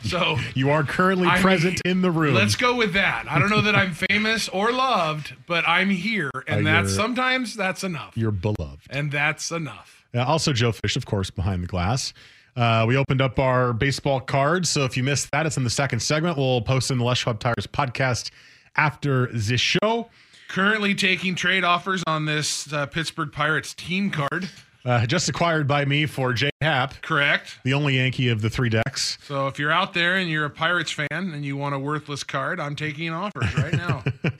So 0.03 0.37
You 0.53 0.69
are 0.69 0.83
currently 0.83 1.27
I'm 1.27 1.41
present 1.41 1.81
in 1.85 2.01
the 2.03 2.11
room. 2.11 2.35
Let's 2.35 2.55
go 2.57 2.75
with 2.75 2.93
that. 2.93 3.25
I 3.27 3.39
don't 3.39 3.49
know 3.49 3.61
that 3.61 3.73
I'm 3.75 3.93
famous 3.93 4.47
or 4.49 4.71
loved, 4.71 5.33
but 5.47 5.67
I'm 5.67 5.89
here, 5.89 6.29
and 6.45 6.67
Uh, 6.67 6.71
that's 6.71 6.93
sometimes 6.93 7.55
that's 7.55 7.83
enough, 7.83 8.11
You're 8.15 8.29
beloved. 8.31 8.81
and 8.91 9.11
that's 9.11 9.49
enough. 9.51 10.03
Uh, 10.13 10.19
also, 10.23 10.53
Joe 10.53 10.71
Fish, 10.71 10.95
of 10.97 11.05
course, 11.07 11.31
behind 11.31 11.63
the 11.63 11.67
glass. 11.67 12.13
Uh, 12.55 12.85
we 12.87 12.95
opened 12.97 13.21
up 13.21 13.39
our 13.39 13.73
baseball 13.73 14.19
cards. 14.19 14.69
So 14.69 14.85
if 14.85 14.95
you 14.95 15.03
missed 15.03 15.31
that, 15.31 15.45
it's 15.45 15.57
in 15.57 15.63
the 15.63 15.69
second 15.69 15.99
segment. 16.01 16.37
We'll 16.37 16.61
post 16.61 16.91
in 16.91 16.97
the 16.97 17.03
Les 17.03 17.17
Schwab 17.17 17.39
Tires 17.39 17.67
podcast 17.67 18.29
after 18.75 19.27
this 19.33 19.61
show. 19.61 20.09
Currently 20.49 20.93
taking 20.95 21.33
trade 21.35 21.63
offers 21.63 22.03
on 22.05 22.25
this 22.25 22.71
uh, 22.71 22.85
Pittsburgh 22.85 23.31
Pirates 23.31 23.73
team 23.73 24.11
card. 24.11 24.49
Uh, 24.85 25.05
just 25.05 25.29
acquired 25.29 25.65
by 25.67 25.85
me 25.85 26.05
for 26.05 26.33
Jay 26.33 26.49
Happ, 26.59 27.01
Correct. 27.01 27.57
the 27.63 27.73
only 27.73 27.95
Yankee 27.95 28.27
of 28.27 28.41
the 28.41 28.49
three 28.49 28.67
decks. 28.69 29.17
So 29.23 29.47
if 29.47 29.57
you're 29.57 29.71
out 29.71 29.93
there 29.93 30.17
and 30.17 30.29
you're 30.29 30.43
a 30.43 30.49
Pirates 30.49 30.91
fan 30.91 31.07
and 31.11 31.45
you 31.45 31.55
want 31.55 31.73
a 31.73 31.79
worthless 31.79 32.23
card, 32.23 32.59
I'm 32.59 32.75
taking 32.75 33.09
offers 33.11 33.55
right 33.57 33.73
now. 33.73 34.03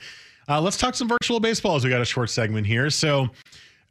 Uh, 0.46 0.60
let's 0.60 0.76
talk 0.76 0.94
some 0.94 1.08
virtual 1.08 1.40
baseball 1.40 1.74
as 1.74 1.84
we 1.84 1.88
got 1.88 2.02
a 2.02 2.04
short 2.04 2.28
segment 2.28 2.66
here. 2.66 2.90
So, 2.90 3.28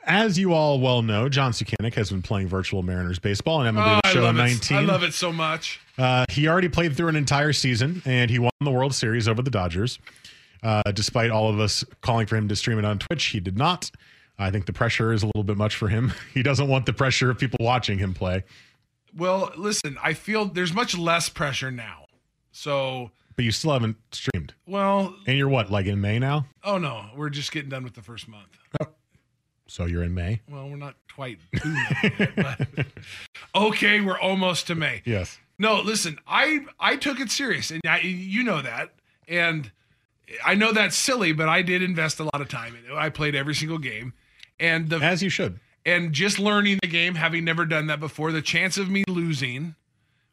as 0.05 0.37
you 0.37 0.53
all 0.53 0.79
well 0.79 1.01
know, 1.01 1.29
John 1.29 1.51
Sukanik 1.51 1.93
has 1.95 2.09
been 2.09 2.21
playing 2.21 2.47
virtual 2.47 2.83
Mariners 2.83 3.19
baseball 3.19 3.57
on 3.61 3.73
MLB 3.73 3.97
oh, 3.97 3.99
The 4.03 4.09
Show 4.09 4.21
love 4.23 4.35
19. 4.35 4.77
it. 4.77 4.81
I 4.81 4.83
love 4.83 5.03
it 5.03 5.13
so 5.13 5.31
much. 5.31 5.79
Uh, 5.97 6.25
he 6.29 6.47
already 6.47 6.69
played 6.69 6.95
through 6.95 7.07
an 7.09 7.15
entire 7.15 7.53
season 7.53 8.01
and 8.05 8.29
he 8.29 8.39
won 8.39 8.51
the 8.61 8.71
World 8.71 8.93
Series 8.95 9.27
over 9.27 9.41
the 9.41 9.51
Dodgers. 9.51 9.99
Uh, 10.61 10.81
despite 10.93 11.29
all 11.29 11.49
of 11.49 11.59
us 11.59 11.83
calling 12.01 12.25
for 12.25 12.35
him 12.37 12.47
to 12.47 12.55
stream 12.55 12.79
it 12.79 12.85
on 12.85 12.97
Twitch, 12.97 13.25
he 13.25 13.39
did 13.39 13.57
not. 13.57 13.91
I 14.39 14.49
think 14.49 14.65
the 14.65 14.73
pressure 14.73 15.11
is 15.13 15.21
a 15.23 15.27
little 15.27 15.43
bit 15.43 15.57
much 15.57 15.75
for 15.75 15.87
him. 15.89 16.11
He 16.33 16.41
doesn't 16.41 16.67
want 16.67 16.85
the 16.85 16.93
pressure 16.93 17.29
of 17.29 17.37
people 17.37 17.57
watching 17.59 17.97
him 17.99 18.13
play. 18.13 18.43
Well, 19.15 19.51
listen, 19.55 19.97
I 20.01 20.13
feel 20.13 20.45
there's 20.45 20.73
much 20.73 20.97
less 20.97 21.29
pressure 21.29 21.69
now. 21.69 22.05
So, 22.51 23.11
But 23.35 23.45
you 23.45 23.51
still 23.51 23.73
haven't 23.73 23.97
streamed. 24.11 24.53
well, 24.65 25.15
And 25.27 25.37
you're 25.37 25.49
what, 25.49 25.69
like 25.69 25.85
in 25.85 26.01
May 26.01 26.17
now? 26.17 26.45
oh 26.63 26.77
no, 26.77 27.05
we're 27.15 27.29
just 27.29 27.51
getting 27.51 27.69
done 27.69 27.83
with 27.83 27.93
the 27.93 28.01
first 28.01 28.27
month. 28.27 28.47
So 29.67 29.85
you're 29.85 30.03
in 30.03 30.13
May? 30.13 30.41
Well, 30.49 30.69
we're 30.69 30.75
not 30.75 30.95
quite 31.15 31.39
yet, 31.53 32.31
but 32.35 32.67
okay, 33.55 34.01
we're 34.01 34.19
almost 34.19 34.67
to 34.67 34.75
May. 34.75 35.01
Yes. 35.05 35.39
No, 35.57 35.79
listen, 35.81 36.19
I 36.27 36.65
I 36.79 36.95
took 36.95 37.19
it 37.19 37.29
serious, 37.31 37.71
and 37.71 37.81
I, 37.87 37.99
you 37.99 38.43
know 38.43 38.61
that, 38.61 38.93
and 39.27 39.71
I 40.45 40.55
know 40.55 40.71
that's 40.73 40.95
silly, 40.95 41.31
but 41.31 41.47
I 41.47 41.61
did 41.61 41.81
invest 41.81 42.19
a 42.19 42.23
lot 42.23 42.41
of 42.41 42.49
time 42.49 42.75
in 42.75 42.91
it. 42.91 42.95
I 42.95 43.09
played 43.09 43.35
every 43.35 43.55
single 43.55 43.77
game, 43.77 44.13
and 44.59 44.89
the 44.89 44.97
As 44.97 45.21
you 45.23 45.29
should. 45.29 45.59
and 45.85 46.11
just 46.11 46.39
learning 46.39 46.79
the 46.81 46.87
game, 46.87 47.15
having 47.15 47.45
never 47.45 47.65
done 47.65 47.87
that 47.87 47.99
before, 47.99 48.31
the 48.31 48.41
chance 48.41 48.77
of 48.77 48.89
me 48.89 49.03
losing 49.07 49.75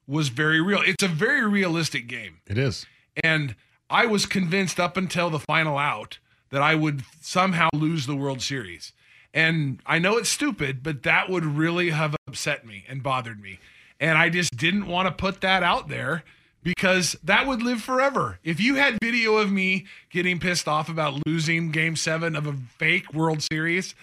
was 0.06 0.28
very 0.28 0.60
real. 0.60 0.80
It's 0.84 1.04
a 1.04 1.08
very 1.08 1.46
realistic 1.46 2.08
game. 2.08 2.38
It 2.48 2.58
is. 2.58 2.86
And 3.22 3.54
I 3.88 4.06
was 4.06 4.26
convinced 4.26 4.80
up 4.80 4.96
until 4.96 5.30
the 5.30 5.38
final 5.38 5.78
out 5.78 6.18
that 6.50 6.62
I 6.62 6.74
would 6.74 7.02
somehow 7.20 7.68
lose 7.74 8.06
the 8.06 8.16
World 8.16 8.40
Series. 8.42 8.92
And 9.32 9.80
I 9.86 9.98
know 9.98 10.16
it's 10.16 10.28
stupid, 10.28 10.82
but 10.82 11.02
that 11.04 11.28
would 11.30 11.44
really 11.44 11.90
have 11.90 12.16
upset 12.26 12.66
me 12.66 12.84
and 12.88 13.02
bothered 13.02 13.40
me. 13.40 13.60
And 14.00 14.18
I 14.18 14.28
just 14.28 14.56
didn't 14.56 14.86
want 14.86 15.06
to 15.08 15.12
put 15.12 15.40
that 15.42 15.62
out 15.62 15.88
there 15.88 16.24
because 16.62 17.16
that 17.22 17.46
would 17.46 17.62
live 17.62 17.80
forever. 17.80 18.38
If 18.42 18.60
you 18.60 18.74
had 18.76 18.98
video 19.00 19.36
of 19.36 19.50
me 19.52 19.86
getting 20.10 20.38
pissed 20.38 20.68
off 20.68 20.88
about 20.88 21.20
losing 21.26 21.70
game 21.70 21.96
seven 21.96 22.34
of 22.34 22.46
a 22.46 22.54
fake 22.78 23.12
World 23.12 23.42
Series, 23.42 23.94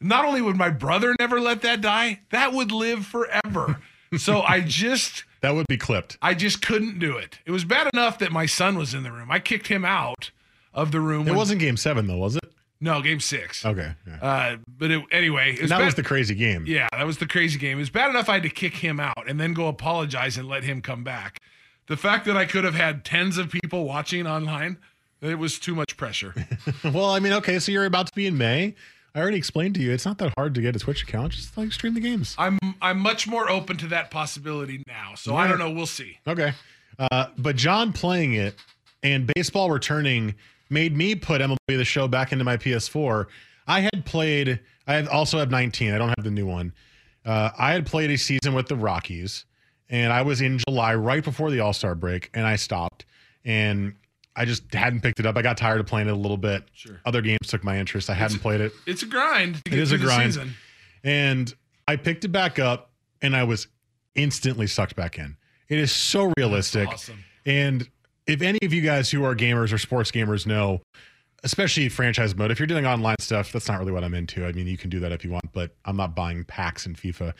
not 0.00 0.24
only 0.24 0.40
would 0.40 0.56
my 0.56 0.70
brother 0.70 1.14
never 1.18 1.40
let 1.40 1.62
that 1.62 1.80
die, 1.80 2.20
that 2.30 2.52
would 2.52 2.72
live 2.72 3.06
forever. 3.06 3.80
so 4.18 4.42
I 4.42 4.60
just. 4.60 5.24
That 5.40 5.54
would 5.54 5.66
be 5.68 5.76
clipped. 5.76 6.18
I 6.22 6.34
just 6.34 6.62
couldn't 6.62 6.98
do 6.98 7.16
it. 7.16 7.38
It 7.46 7.50
was 7.50 7.64
bad 7.64 7.88
enough 7.92 8.18
that 8.18 8.32
my 8.32 8.46
son 8.46 8.76
was 8.78 8.94
in 8.94 9.02
the 9.02 9.12
room. 9.12 9.30
I 9.30 9.38
kicked 9.38 9.68
him 9.68 9.84
out 9.84 10.30
of 10.72 10.90
the 10.90 11.00
room. 11.00 11.22
It 11.22 11.30
when- 11.30 11.38
wasn't 11.38 11.60
game 11.60 11.76
seven, 11.76 12.06
though, 12.06 12.16
was 12.16 12.36
it? 12.36 12.44
No 12.84 13.02
game 13.02 13.18
six. 13.18 13.64
Okay. 13.64 13.92
yeah. 14.06 14.18
Uh, 14.22 14.56
but 14.68 14.90
it, 14.90 15.02
anyway, 15.10 15.54
it 15.54 15.62
was 15.62 15.70
that 15.70 15.78
bad- 15.78 15.86
was 15.86 15.94
the 15.94 16.02
crazy 16.04 16.34
game. 16.34 16.64
yeah, 16.66 16.86
that 16.92 17.06
was 17.06 17.18
the 17.18 17.26
crazy 17.26 17.58
game. 17.58 17.78
It 17.78 17.80
was 17.80 17.90
bad 17.90 18.10
enough 18.10 18.28
I 18.28 18.34
had 18.34 18.42
to 18.44 18.50
kick 18.50 18.74
him 18.76 19.00
out 19.00 19.28
and 19.28 19.40
then 19.40 19.54
go 19.54 19.66
apologize 19.68 20.36
and 20.36 20.48
let 20.48 20.62
him 20.62 20.82
come 20.82 21.02
back. 21.02 21.38
The 21.86 21.96
fact 21.96 22.24
that 22.26 22.36
I 22.36 22.44
could 22.46 22.64
have 22.64 22.74
had 22.74 23.04
tens 23.04 23.36
of 23.38 23.50
people 23.50 23.84
watching 23.84 24.26
online, 24.26 24.78
it 25.20 25.38
was 25.38 25.58
too 25.58 25.74
much 25.74 25.96
pressure. 25.96 26.34
well, 26.84 27.10
I 27.10 27.18
mean, 27.18 27.32
okay, 27.34 27.58
so 27.58 27.72
you're 27.72 27.84
about 27.86 28.06
to 28.06 28.12
be 28.14 28.26
in 28.26 28.38
May. 28.38 28.74
I 29.14 29.20
already 29.20 29.36
explained 29.36 29.74
to 29.76 29.80
you, 29.80 29.92
it's 29.92 30.04
not 30.04 30.18
that 30.18 30.32
hard 30.36 30.54
to 30.56 30.60
get 30.60 30.74
a 30.74 30.78
Twitch 30.78 31.02
account. 31.02 31.32
Just 31.32 31.56
like 31.56 31.72
stream 31.72 31.94
the 31.94 32.00
games. 32.00 32.34
I'm 32.36 32.58
I'm 32.82 32.98
much 32.98 33.28
more 33.28 33.48
open 33.48 33.76
to 33.78 33.86
that 33.88 34.10
possibility 34.10 34.82
now. 34.86 35.14
So 35.14 35.36
I 35.36 35.46
don't 35.46 35.58
know. 35.58 35.70
We'll 35.70 35.86
see. 35.86 36.18
Okay. 36.26 36.52
Uh, 36.98 37.26
but 37.38 37.56
John 37.56 37.92
playing 37.92 38.34
it 38.34 38.56
and 39.02 39.30
baseball 39.34 39.70
returning 39.70 40.34
made 40.74 40.94
me 40.94 41.14
put 41.14 41.40
MLB 41.40 41.56
the 41.68 41.84
show 41.84 42.06
back 42.06 42.32
into 42.32 42.44
my 42.44 42.58
PS4. 42.58 43.26
I 43.66 43.80
had 43.80 44.04
played, 44.04 44.60
I 44.86 45.02
also 45.04 45.38
have 45.38 45.50
19. 45.50 45.94
I 45.94 45.96
don't 45.98 46.08
have 46.10 46.24
the 46.24 46.30
new 46.30 46.46
one. 46.46 46.74
Uh, 47.24 47.50
I 47.56 47.72
had 47.72 47.86
played 47.86 48.10
a 48.10 48.18
season 48.18 48.52
with 48.52 48.68
the 48.68 48.76
Rockies 48.76 49.46
and 49.88 50.12
I 50.12 50.20
was 50.20 50.42
in 50.42 50.58
July 50.68 50.94
right 50.94 51.24
before 51.24 51.50
the 51.50 51.60
All 51.60 51.72
Star 51.72 51.94
break 51.94 52.28
and 52.34 52.46
I 52.46 52.56
stopped 52.56 53.06
and 53.46 53.94
I 54.36 54.44
just 54.44 54.74
hadn't 54.74 55.00
picked 55.00 55.20
it 55.20 55.26
up. 55.26 55.36
I 55.38 55.42
got 55.42 55.56
tired 55.56 55.80
of 55.80 55.86
playing 55.86 56.08
it 56.08 56.12
a 56.12 56.16
little 56.16 56.36
bit. 56.36 56.64
Sure. 56.74 57.00
Other 57.06 57.22
games 57.22 57.46
took 57.46 57.64
my 57.64 57.78
interest. 57.78 58.10
I 58.10 58.14
hadn't 58.14 58.40
played 58.40 58.60
it. 58.60 58.72
It's 58.84 59.02
a 59.02 59.06
grind. 59.06 59.64
To 59.64 59.72
It 59.72 59.78
is 59.78 59.92
a 59.92 59.96
grind. 59.98 60.34
season. 60.34 60.54
And 61.04 61.54
I 61.88 61.96
picked 61.96 62.24
it 62.24 62.28
back 62.32 62.58
up 62.58 62.90
and 63.22 63.34
I 63.36 63.44
was 63.44 63.68
instantly 64.16 64.66
sucked 64.66 64.96
back 64.96 65.18
in. 65.18 65.36
It 65.68 65.78
is 65.78 65.92
so 65.92 66.32
realistic. 66.36 66.88
awesome. 66.88 67.24
And 67.46 67.88
if 68.26 68.42
any 68.42 68.58
of 68.62 68.72
you 68.72 68.80
guys 68.80 69.10
who 69.10 69.24
are 69.24 69.34
gamers 69.34 69.72
or 69.72 69.78
sports 69.78 70.10
gamers 70.10 70.46
know, 70.46 70.80
especially 71.42 71.88
franchise 71.88 72.34
mode, 72.34 72.50
if 72.50 72.58
you're 72.58 72.66
doing 72.66 72.86
online 72.86 73.16
stuff, 73.20 73.52
that's 73.52 73.68
not 73.68 73.78
really 73.78 73.92
what 73.92 74.04
I'm 74.04 74.14
into. 74.14 74.46
I 74.46 74.52
mean, 74.52 74.66
you 74.66 74.78
can 74.78 74.90
do 74.90 75.00
that 75.00 75.12
if 75.12 75.24
you 75.24 75.30
want, 75.30 75.52
but 75.52 75.74
I'm 75.84 75.96
not 75.96 76.14
buying 76.14 76.44
packs 76.44 76.86
in 76.86 76.94
FIFA. 76.94 77.34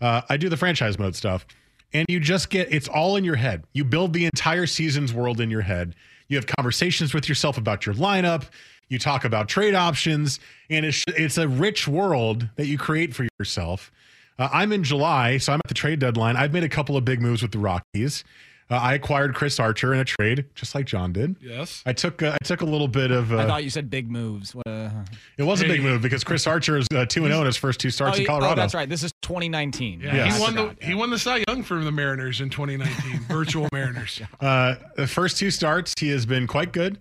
Uh, 0.00 0.22
I 0.28 0.36
do 0.36 0.48
the 0.48 0.56
franchise 0.56 0.98
mode 0.98 1.14
stuff. 1.14 1.46
And 1.92 2.06
you 2.08 2.20
just 2.20 2.50
get 2.50 2.72
it's 2.72 2.88
all 2.88 3.16
in 3.16 3.24
your 3.24 3.34
head. 3.34 3.64
You 3.72 3.84
build 3.84 4.12
the 4.12 4.24
entire 4.24 4.66
season's 4.66 5.12
world 5.12 5.40
in 5.40 5.50
your 5.50 5.60
head. 5.60 5.96
You 6.28 6.36
have 6.36 6.46
conversations 6.46 7.12
with 7.12 7.28
yourself 7.28 7.58
about 7.58 7.84
your 7.84 7.96
lineup. 7.96 8.44
You 8.88 8.98
talk 8.98 9.24
about 9.24 9.48
trade 9.48 9.74
options, 9.74 10.38
and 10.68 10.86
it's 10.86 11.04
it's 11.08 11.36
a 11.36 11.48
rich 11.48 11.88
world 11.88 12.48
that 12.56 12.66
you 12.66 12.78
create 12.78 13.14
for 13.14 13.26
yourself. 13.38 13.90
Uh, 14.38 14.48
I'm 14.52 14.72
in 14.72 14.84
July, 14.84 15.38
so 15.38 15.52
I'm 15.52 15.60
at 15.64 15.68
the 15.68 15.74
trade 15.74 15.98
deadline. 15.98 16.36
I've 16.36 16.52
made 16.52 16.64
a 16.64 16.68
couple 16.68 16.96
of 16.96 17.04
big 17.04 17.20
moves 17.20 17.42
with 17.42 17.50
the 17.50 17.58
Rockies. 17.58 18.24
Uh, 18.70 18.76
I 18.76 18.94
acquired 18.94 19.34
Chris 19.34 19.58
Archer 19.58 19.92
in 19.92 19.98
a 19.98 20.04
trade, 20.04 20.44
just 20.54 20.76
like 20.76 20.86
John 20.86 21.12
did. 21.12 21.34
Yes. 21.40 21.82
I 21.86 21.92
took 21.92 22.22
uh, 22.22 22.36
I 22.40 22.44
took 22.44 22.60
a 22.60 22.64
little 22.64 22.86
bit 22.86 23.10
of. 23.10 23.32
Uh, 23.32 23.38
I 23.38 23.46
thought 23.46 23.64
you 23.64 23.70
said 23.70 23.90
big 23.90 24.08
moves. 24.08 24.54
What, 24.54 24.66
uh, 24.66 24.90
it 25.36 25.42
was 25.42 25.60
a 25.60 25.64
big 25.66 25.82
move 25.82 26.02
because 26.02 26.22
Chris 26.22 26.46
Archer 26.46 26.78
is 26.78 26.86
uh, 26.94 27.04
two 27.04 27.24
and 27.24 27.32
zero 27.32 27.40
in 27.40 27.46
his 27.46 27.56
first 27.56 27.80
two 27.80 27.90
starts 27.90 28.18
oh, 28.18 28.20
in 28.20 28.26
Colorado. 28.26 28.52
Oh, 28.52 28.54
that's 28.54 28.74
right. 28.74 28.88
This 28.88 29.02
is 29.02 29.12
2019. 29.22 30.00
Yeah, 30.00 30.14
Yeah, 30.14 30.32
he 30.32 30.40
won 30.40 30.54
the 30.54 30.62
forgot, 30.68 30.82
he 30.82 30.94
won 30.94 31.10
the 31.10 31.18
Cy 31.18 31.42
Young 31.48 31.64
for 31.64 31.82
the 31.82 31.90
Mariners 31.90 32.40
in 32.40 32.48
2019, 32.48 33.20
virtual 33.28 33.68
Mariners. 33.72 34.20
Uh, 34.40 34.76
the 34.94 35.08
first 35.08 35.36
two 35.36 35.50
starts, 35.50 35.92
he 35.98 36.10
has 36.10 36.24
been 36.24 36.46
quite 36.46 36.72
good, 36.72 36.98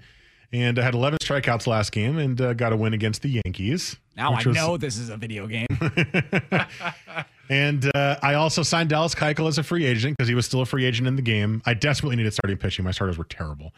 and 0.52 0.80
uh, 0.80 0.82
had 0.82 0.96
11 0.96 1.20
strikeouts 1.22 1.68
last 1.68 1.92
game, 1.92 2.18
and 2.18 2.42
uh, 2.42 2.54
got 2.54 2.74
a 2.74 2.78
win 2.78 2.94
against 2.96 3.22
the 3.22 3.42
Yankees. 3.46 3.98
Now 4.18 4.34
I 4.34 4.44
was- 4.44 4.56
know 4.56 4.78
this 4.78 4.98
is 4.98 5.10
a 5.10 5.18
video 5.18 5.46
game. 5.46 5.68
And 7.50 7.90
uh, 7.96 8.18
I 8.22 8.36
also 8.36 8.62
signed 8.62 8.90
Dallas 8.90 9.16
Keuchel 9.16 9.48
as 9.48 9.58
a 9.58 9.64
free 9.64 9.86
agent 9.86 10.16
because 10.18 10.30
he 10.30 10.36
was 10.36 10.46
still 10.46 10.62
a 10.62 10.66
free 10.66 10.86
agent 10.86 11.08
in 11.08 11.16
the 11.16 11.22
game. 11.24 11.62
I 11.66 11.74
desperately 11.74 12.16
needed 12.16 12.34
starting 12.34 12.58
pitching. 12.58 12.86
My 12.86 12.92
starters 12.92 13.18
were 13.18 13.24
terrible, 13.24 13.74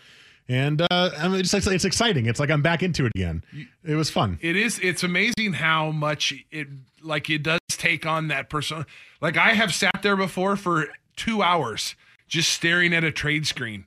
and 0.49 0.81
uh, 0.81 1.11
I 1.17 1.27
mean, 1.29 1.39
it's, 1.39 1.53
it's 1.53 1.85
exciting. 1.85 2.25
It's 2.25 2.39
like 2.39 2.51
I'm 2.51 2.61
back 2.61 2.83
into 2.83 3.05
it 3.05 3.13
again. 3.15 3.43
It 3.85 3.95
was 3.95 4.09
fun. 4.09 4.39
It 4.41 4.57
is. 4.57 4.77
It's 4.79 5.03
amazing 5.03 5.53
how 5.53 5.91
much 5.91 6.33
it 6.51 6.67
like 7.01 7.29
it 7.29 7.43
does 7.43 7.59
take 7.69 8.05
on 8.05 8.27
that 8.27 8.49
person. 8.49 8.85
Like 9.21 9.37
I 9.37 9.53
have 9.53 9.73
sat 9.73 10.01
there 10.01 10.17
before 10.17 10.57
for 10.57 10.87
two 11.15 11.41
hours 11.41 11.95
just 12.27 12.51
staring 12.51 12.93
at 12.93 13.03
a 13.03 13.11
trade 13.11 13.45
screen, 13.45 13.85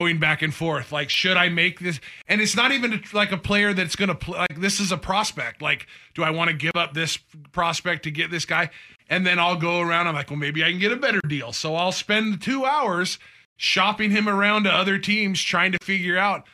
going 0.00 0.18
back 0.18 0.42
and 0.42 0.54
forth. 0.54 0.92
Like, 0.92 1.10
should 1.10 1.36
I 1.36 1.48
make 1.48 1.80
this? 1.80 2.00
And 2.28 2.40
it's 2.40 2.54
not 2.56 2.70
even 2.72 3.02
like 3.12 3.32
a 3.32 3.38
player 3.38 3.72
that's 3.72 3.96
going 3.96 4.10
to 4.10 4.14
play. 4.14 4.38
Like 4.38 4.60
this 4.60 4.80
is 4.80 4.92
a 4.92 4.98
prospect. 4.98 5.62
Like, 5.62 5.86
do 6.14 6.22
I 6.22 6.30
want 6.30 6.50
to 6.50 6.56
give 6.56 6.72
up 6.74 6.94
this 6.94 7.18
prospect 7.52 8.04
to 8.04 8.10
get 8.10 8.30
this 8.30 8.44
guy? 8.44 8.70
And 9.08 9.26
then 9.26 9.38
I'll 9.38 9.56
go 9.56 9.80
around. 9.80 10.06
I'm 10.06 10.14
like, 10.14 10.30
well, 10.30 10.38
maybe 10.38 10.62
I 10.62 10.70
can 10.70 10.78
get 10.78 10.92
a 10.92 10.96
better 10.96 11.20
deal. 11.26 11.52
So 11.52 11.74
I'll 11.74 11.92
spend 11.92 12.42
two 12.42 12.64
hours 12.66 13.18
shopping 13.56 14.10
him 14.10 14.28
around 14.28 14.64
to 14.64 14.70
other 14.70 14.98
teams, 14.98 15.42
trying 15.42 15.72
to 15.72 15.78
figure 15.82 16.18
out. 16.18 16.44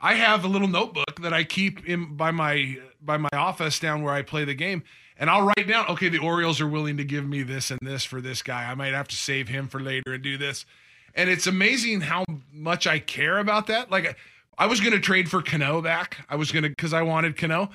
I 0.00 0.14
have 0.14 0.44
a 0.44 0.48
little 0.48 0.68
notebook 0.68 1.20
that 1.20 1.32
I 1.32 1.44
keep 1.44 1.86
in 1.86 2.16
by 2.16 2.30
my 2.30 2.78
by 3.02 3.16
my 3.16 3.28
office 3.32 3.78
down 3.78 4.02
where 4.02 4.14
I 4.14 4.22
play 4.22 4.44
the 4.44 4.54
game, 4.54 4.82
and 5.18 5.28
I'll 5.28 5.42
write 5.42 5.68
down, 5.68 5.86
okay, 5.88 6.08
the 6.08 6.18
Orioles 6.18 6.60
are 6.60 6.66
willing 6.66 6.96
to 6.96 7.04
give 7.04 7.26
me 7.26 7.42
this 7.42 7.70
and 7.70 7.80
this 7.82 8.04
for 8.04 8.20
this 8.20 8.42
guy. 8.42 8.70
I 8.70 8.74
might 8.74 8.94
have 8.94 9.08
to 9.08 9.16
save 9.16 9.48
him 9.48 9.68
for 9.68 9.80
later 9.80 10.12
and 10.14 10.22
do 10.22 10.38
this. 10.38 10.64
And 11.14 11.28
it's 11.28 11.46
amazing 11.46 12.02
how 12.02 12.24
much 12.52 12.86
I 12.86 12.98
care 12.98 13.38
about 13.38 13.66
that. 13.66 13.90
Like 13.90 14.16
I 14.56 14.66
was 14.66 14.80
going 14.80 14.92
to 14.92 15.00
trade 15.00 15.30
for 15.30 15.42
Cano 15.42 15.82
back. 15.82 16.24
I 16.28 16.36
was 16.36 16.50
going 16.50 16.62
to 16.62 16.70
because 16.70 16.94
I 16.94 17.02
wanted 17.02 17.36
Cano, 17.36 17.70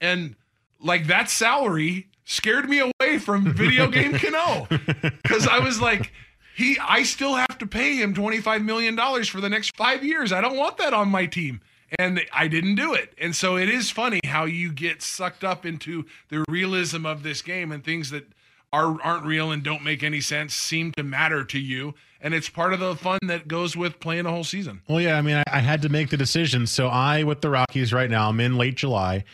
and 0.00 0.36
like 0.80 1.06
that 1.08 1.28
salary 1.28 2.08
scared 2.28 2.68
me 2.68 2.78
away 2.78 3.18
from 3.18 3.52
video 3.52 3.88
game 3.90 4.16
Cano 4.16 4.68
because 5.22 5.48
I 5.48 5.58
was 5.58 5.80
like, 5.80 6.12
he, 6.54 6.78
I 6.78 7.02
still 7.02 7.34
have 7.34 7.58
to 7.58 7.66
pay 7.66 7.96
him 7.96 8.14
twenty 8.14 8.40
five 8.40 8.62
million 8.62 8.94
dollars 8.94 9.28
for 9.28 9.40
the 9.40 9.48
next 9.48 9.76
five 9.76 10.04
years. 10.04 10.32
I 10.32 10.40
don't 10.40 10.56
want 10.56 10.76
that 10.78 10.94
on 10.94 11.08
my 11.08 11.26
team. 11.26 11.60
And 11.98 12.20
I 12.34 12.48
didn't 12.48 12.74
do 12.74 12.92
it. 12.92 13.14
And 13.16 13.34
so 13.34 13.56
it 13.56 13.70
is 13.70 13.90
funny 13.90 14.20
how 14.22 14.44
you 14.44 14.70
get 14.70 15.00
sucked 15.00 15.42
up 15.42 15.64
into 15.64 16.04
the 16.28 16.44
realism 16.46 17.06
of 17.06 17.22
this 17.22 17.40
game 17.40 17.72
and 17.72 17.82
things 17.82 18.10
that 18.10 18.26
are 18.74 19.00
aren't 19.00 19.24
real 19.24 19.50
and 19.50 19.62
don't 19.62 19.82
make 19.82 20.02
any 20.02 20.20
sense 20.20 20.54
seem 20.54 20.92
to 20.98 21.02
matter 21.02 21.44
to 21.44 21.58
you. 21.58 21.94
And 22.20 22.34
it's 22.34 22.50
part 22.50 22.74
of 22.74 22.80
the 22.80 22.94
fun 22.94 23.20
that 23.22 23.48
goes 23.48 23.74
with 23.74 24.00
playing 24.00 24.26
a 24.26 24.30
whole 24.30 24.44
season. 24.44 24.82
Well, 24.86 25.00
yeah, 25.00 25.16
I 25.16 25.22
mean, 25.22 25.36
I, 25.36 25.44
I 25.50 25.60
had 25.60 25.80
to 25.82 25.88
make 25.88 26.10
the 26.10 26.16
decision. 26.18 26.66
So 26.66 26.88
I, 26.88 27.22
with 27.22 27.40
the 27.40 27.48
Rockies 27.48 27.92
right 27.92 28.10
now, 28.10 28.28
I'm 28.28 28.40
in 28.40 28.58
late 28.58 28.74
July. 28.74 29.24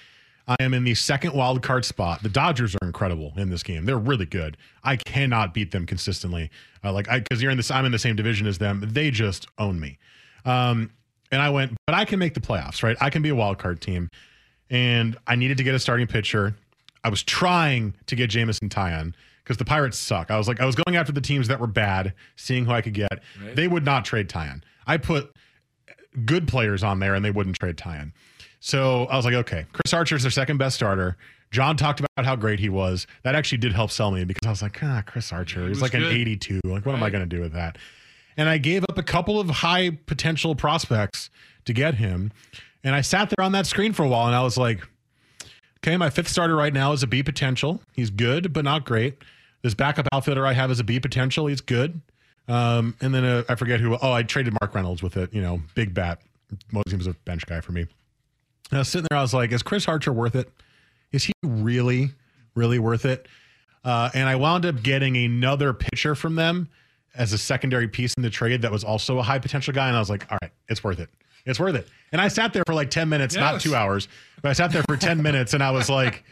I 0.47 0.57
am 0.61 0.75
in 0.75 0.85
the 0.85 0.95
second 0.95 1.33
wild 1.33 1.63
card 1.63 1.85
spot. 1.85 2.23
The 2.23 2.29
Dodgers 2.29 2.77
are 2.77 2.87
incredible 2.87 3.33
in 3.37 3.51
this 3.51 3.63
game. 3.63 3.87
They're 3.87 3.99
really 3.99 4.27
good. 4.27 4.57
I 4.83 4.97
cannot 4.97 5.55
beat 5.55 5.71
them 5.71 5.87
consistently. 5.87 6.51
Uh, 6.83 6.93
like 6.93 7.09
I 7.09 7.21
because 7.21 7.43
you're 7.43 7.51
in 7.51 7.57
this, 7.57 7.71
I'm 7.71 7.87
in 7.87 7.93
the 7.93 7.99
same 7.99 8.17
division 8.17 8.47
as 8.47 8.59
them. 8.59 8.83
They 8.85 9.11
just 9.11 9.47
own 9.59 9.81
me. 9.81 9.99
Um, 10.45 10.91
and 11.33 11.41
I 11.41 11.51
went, 11.51 11.73
but 11.87 11.95
I 11.95 12.05
can 12.05 12.19
make 12.19 12.35
the 12.35 12.41
playoffs, 12.41 12.83
right? 12.83 12.97
I 13.01 13.11
can 13.11 13.23
be 13.23 13.31
a 13.31 13.35
wild 13.35 13.59
card 13.59 13.81
team. 13.81 14.09
And 14.71 15.17
I 15.27 15.37
needed 15.37 15.57
to 15.59 15.65
get 15.65 15.75
a 15.75 15.79
starting 15.79 16.07
pitcher. 16.07 16.55
I 17.03 17.09
was 17.09 17.23
trying 17.23 17.95
to 18.07 18.17
get 18.17 18.31
Jameson 18.31 18.69
Taillon 18.69 19.15
because 19.43 19.57
the 19.57 19.65
Pirates 19.65 19.99
suck. 19.99 20.31
I 20.31 20.39
was 20.39 20.49
like, 20.49 20.61
I 20.61 20.67
was 20.67 20.75
going 20.75 20.97
after 20.97 21.13
the 21.13 21.21
teams 21.21 21.49
that 21.49 21.61
were 21.61 21.67
bad, 21.67 22.15
seeing 22.37 22.65
who 22.65 22.73
I 22.73 22.81
could 22.81 22.95
get. 22.95 23.21
Right. 23.43 23.55
They 23.55 23.69
would 23.69 23.85
not 23.85 24.05
trade 24.05 24.29
Taillon. 24.29 24.63
I 24.87 24.97
put 24.97 25.35
good 26.25 26.49
players 26.49 26.83
on 26.83 27.01
there 27.01 27.15
and 27.15 27.25
they 27.25 27.31
wouldn't 27.31 27.57
trade 27.59 27.77
Taillon. 27.77 28.13
So 28.65 29.05
I 29.11 29.17
was 29.17 29.27
like, 29.27 29.35
okay, 29.35 29.67
Chris 29.75 29.93
Archer's 29.93 30.23
their 30.23 30.31
second 30.31 30.57
best 30.57 30.75
starter. 30.75 31.19
John 31.51 31.77
talked 31.77 32.01
about 32.01 32.25
how 32.25 32.35
great 32.35 32.59
he 32.59 32.71
was. 32.71 33.07
That 33.23 33.35
actually 33.35 33.59
did 33.59 33.75
help 33.75 33.91
sell 33.91 34.11
me 34.11 34.25
because 34.25 34.47
I 34.47 34.49
was 34.49 34.63
like, 34.63 34.83
ah, 34.83 35.03
Chris 35.05 35.35
Archer. 35.35 35.69
He's 35.69 35.83
like 35.83 35.93
an 35.93 36.03
82. 36.03 36.63
Like, 36.65 36.87
what 36.87 36.95
am 36.95 37.03
I 37.03 37.11
going 37.11 37.29
to 37.29 37.37
do 37.37 37.43
with 37.43 37.53
that? 37.53 37.77
And 38.39 38.49
I 38.49 38.57
gave 38.57 38.83
up 38.85 38.97
a 38.97 39.03
couple 39.03 39.39
of 39.39 39.51
high 39.51 39.91
potential 40.07 40.55
prospects 40.55 41.29
to 41.67 41.75
get 41.75 41.97
him. 41.97 42.33
And 42.83 42.95
I 42.95 43.03
sat 43.03 43.29
there 43.29 43.45
on 43.45 43.53
that 43.53 43.67
screen 43.67 43.93
for 43.93 44.03
a 44.03 44.09
while 44.09 44.29
and 44.29 44.35
I 44.35 44.43
was 44.43 44.57
like, 44.57 44.81
okay, 45.81 45.99
my 45.99 46.09
fifth 46.09 46.29
starter 46.29 46.57
right 46.57 46.73
now 46.73 46.93
is 46.93 47.03
a 47.03 47.07
B 47.07 47.23
potential. 47.23 47.83
He's 47.93 48.09
good, 48.09 48.55
but 48.55 48.65
not 48.65 48.87
great. 48.87 49.19
This 49.61 49.75
backup 49.75 50.09
outfielder 50.11 50.47
I 50.47 50.55
have 50.55 50.71
is 50.71 50.81
a 50.81 50.85
B 50.85 50.99
potential. 51.01 51.49
He's 51.49 51.61
good. 51.61 52.01
Um, 52.49 52.97
and 53.03 53.15
then 53.15 53.27
uh, 53.27 53.43
I 53.47 53.57
forget 53.57 53.81
who. 53.81 53.99
Oh, 54.01 54.13
I 54.13 54.23
traded 54.23 54.55
Mark 54.59 54.75
Reynolds 54.75 55.03
with 55.03 55.19
it. 55.19 55.35
You 55.35 55.43
know, 55.43 55.61
big 55.75 55.93
bat. 55.93 56.23
Mosey 56.73 56.97
was 56.97 57.07
a 57.07 57.13
bench 57.27 57.45
guy 57.45 57.61
for 57.61 57.73
me. 57.73 57.87
And 58.75 58.79
I 58.79 58.81
was 58.81 58.89
sitting 58.89 59.07
there. 59.09 59.17
I 59.17 59.23
was 59.23 59.33
like, 59.33 59.53
is 59.53 59.63
Chris 59.63 59.87
Archer 59.87 60.13
worth 60.13 60.35
it? 60.35 60.51
Is 61.13 61.23
he 61.23 61.33
really, 61.45 62.11
really 62.57 62.81
worth 62.81 63.05
it? 63.05 63.29
Uh, 63.85 64.11
and 64.15 64.29
I 64.29 64.35
wound 64.35 64.67
up 64.67 64.83
getting 64.83 65.17
another 65.17 65.73
pitcher 65.73 66.17
from 66.17 66.35
them 66.35 66.69
as 67.15 67.33
a 67.33 67.39
secondary 67.39 67.87
piece 67.87 68.13
in 68.15 68.25
the 68.25 68.31
trade 68.31 68.63
that 68.63 68.73
was 68.73 68.83
also 68.83 69.21
a 69.21 69.23
high 69.23 69.39
potential 69.39 69.73
guy. 69.73 69.87
And 69.87 69.97
I 69.97 70.01
was 70.01 70.11
like, 70.11 70.27
all 70.29 70.39
right, 70.43 70.51
it's 70.69 70.83
worth 70.83 70.99
it. 70.99 71.09
It's 71.47 71.61
worth 71.61 71.77
it. 71.77 71.87
And 72.11 72.21
I 72.21 72.27
sat 72.27 72.53
there 72.53 72.65
for 72.67 72.75
like 72.75 72.91
10 72.91 73.09
minutes, 73.09 73.37
not 73.37 73.61
two 73.61 73.77
hours, 73.77 74.09
but 74.43 74.49
I 74.49 74.55
sat 74.55 74.73
there 74.73 74.83
for 74.89 74.97
10 74.97 75.23
minutes 75.23 75.55
and 75.55 75.63
I 75.63 75.71
was 75.71 75.89
like, 75.89 76.25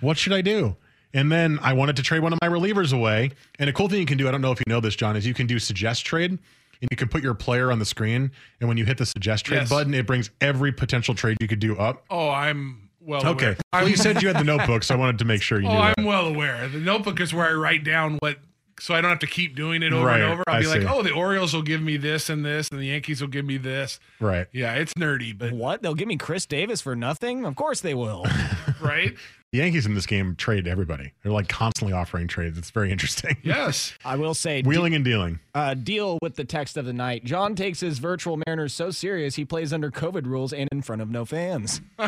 what 0.00 0.18
should 0.18 0.32
I 0.32 0.40
do? 0.40 0.74
And 1.14 1.30
then 1.30 1.60
I 1.62 1.74
wanted 1.74 1.94
to 1.94 2.02
trade 2.02 2.24
one 2.24 2.32
of 2.32 2.40
my 2.42 2.48
relievers 2.48 2.92
away. 2.92 3.30
And 3.60 3.70
a 3.70 3.72
cool 3.72 3.88
thing 3.88 4.00
you 4.00 4.06
can 4.06 4.18
do, 4.18 4.26
I 4.26 4.32
don't 4.32 4.42
know 4.42 4.50
if 4.50 4.58
you 4.58 4.64
know 4.66 4.80
this, 4.80 4.96
John, 4.96 5.14
is 5.14 5.24
you 5.24 5.32
can 5.32 5.46
do 5.46 5.60
suggest 5.60 6.04
trade 6.04 6.40
and 6.80 6.88
you 6.90 6.96
can 6.96 7.08
put 7.08 7.22
your 7.22 7.34
player 7.34 7.70
on 7.72 7.78
the 7.78 7.84
screen. 7.84 8.30
And 8.60 8.68
when 8.68 8.76
you 8.78 8.84
hit 8.84 8.98
the 8.98 9.06
suggest 9.06 9.46
trade 9.46 9.58
Yes. 9.58 9.68
button, 9.68 9.94
it 9.94 10.06
brings 10.06 10.30
every 10.40 10.72
potential 10.72 11.14
trade 11.14 11.36
you 11.40 11.48
could 11.48 11.58
do 11.60 11.76
up. 11.76 12.04
Oh, 12.10 12.28
I'm 12.30 12.88
well 13.00 13.26
Okay. 13.26 13.46
aware. 13.46 13.56
Well, 13.72 13.88
you 13.88 13.96
said 13.96 14.22
you 14.22 14.28
had 14.28 14.38
the 14.38 14.44
notebook, 14.56 14.82
so 14.84 14.94
I 14.94 14.98
wanted 14.98 15.18
to 15.18 15.24
make 15.24 15.42
sure 15.42 15.60
you 15.60 15.68
Oh, 15.68 15.72
knew. 15.72 15.78
I'm 15.98 16.04
well 16.04 16.26
aware. 16.26 16.68
The 16.68 16.78
notebook 16.80 17.20
is 17.20 17.32
where 17.34 17.46
I 17.48 17.52
write 17.54 17.84
down 17.84 18.18
what, 18.20 18.38
so 18.80 18.94
I 18.94 19.00
don't 19.00 19.10
have 19.10 19.18
to 19.20 19.26
keep 19.26 19.56
doing 19.56 19.82
it 19.82 19.92
over 19.92 20.06
Right, 20.06 20.20
and 20.20 20.32
over. 20.32 20.42
I'll 20.46 20.56
I 20.56 20.60
be 20.60 20.66
like, 20.68 20.82
oh, 20.84 21.02
the 21.02 21.10
Orioles 21.12 21.52
will 21.52 21.62
give 21.62 21.82
me 21.82 21.96
this 21.96 22.30
and 22.30 22.44
this, 22.44 22.68
and 22.70 22.78
the 22.80 22.86
Yankees 22.86 23.20
will 23.20 23.28
give 23.28 23.44
me 23.44 23.56
this. 23.56 23.98
Right. 24.20 24.46
Yeah, 24.52 24.74
it's 24.74 24.94
nerdy, 24.94 25.36
but 25.36 25.52
What? 25.52 25.82
They'll 25.82 25.94
give 25.96 26.06
me 26.06 26.16
Chris 26.16 26.46
Davis 26.46 26.80
for 26.80 26.94
nothing? 26.94 27.44
Of 27.44 27.56
course 27.56 27.80
they 27.80 27.94
will. 27.94 28.24
right? 28.80 29.14
The 29.52 29.58
Yankees 29.58 29.86
in 29.86 29.94
this 29.94 30.04
game 30.04 30.36
trade 30.36 30.68
everybody. 30.68 31.12
They're 31.22 31.32
like 31.32 31.48
constantly 31.48 31.94
offering 31.96 32.28
trades. 32.28 32.58
It's 32.58 32.70
very 32.70 32.92
interesting. 32.92 33.36
Yes. 33.42 33.94
I 34.04 34.16
will 34.16 34.34
say, 34.34 34.60
Wheeling 34.62 34.94
and 34.94 35.02
dealing. 35.04 35.40
uh, 35.54 35.72
deal 35.72 36.18
with 36.20 36.36
the 36.36 36.44
text 36.44 36.76
of 36.76 36.84
the 36.84 36.92
night. 36.92 37.24
John 37.24 37.54
takes 37.54 37.80
his 37.80 37.98
virtual 37.98 38.38
Mariners 38.46 38.74
so 38.74 38.90
serious 38.90 39.36
he 39.36 39.46
plays 39.46 39.72
under 39.72 39.90
COVID 39.90 40.26
rules 40.26 40.52
and 40.52 40.68
in 40.70 40.82
front 40.82 41.00
of 41.00 41.08
no 41.10 41.24
fans. 41.24 41.80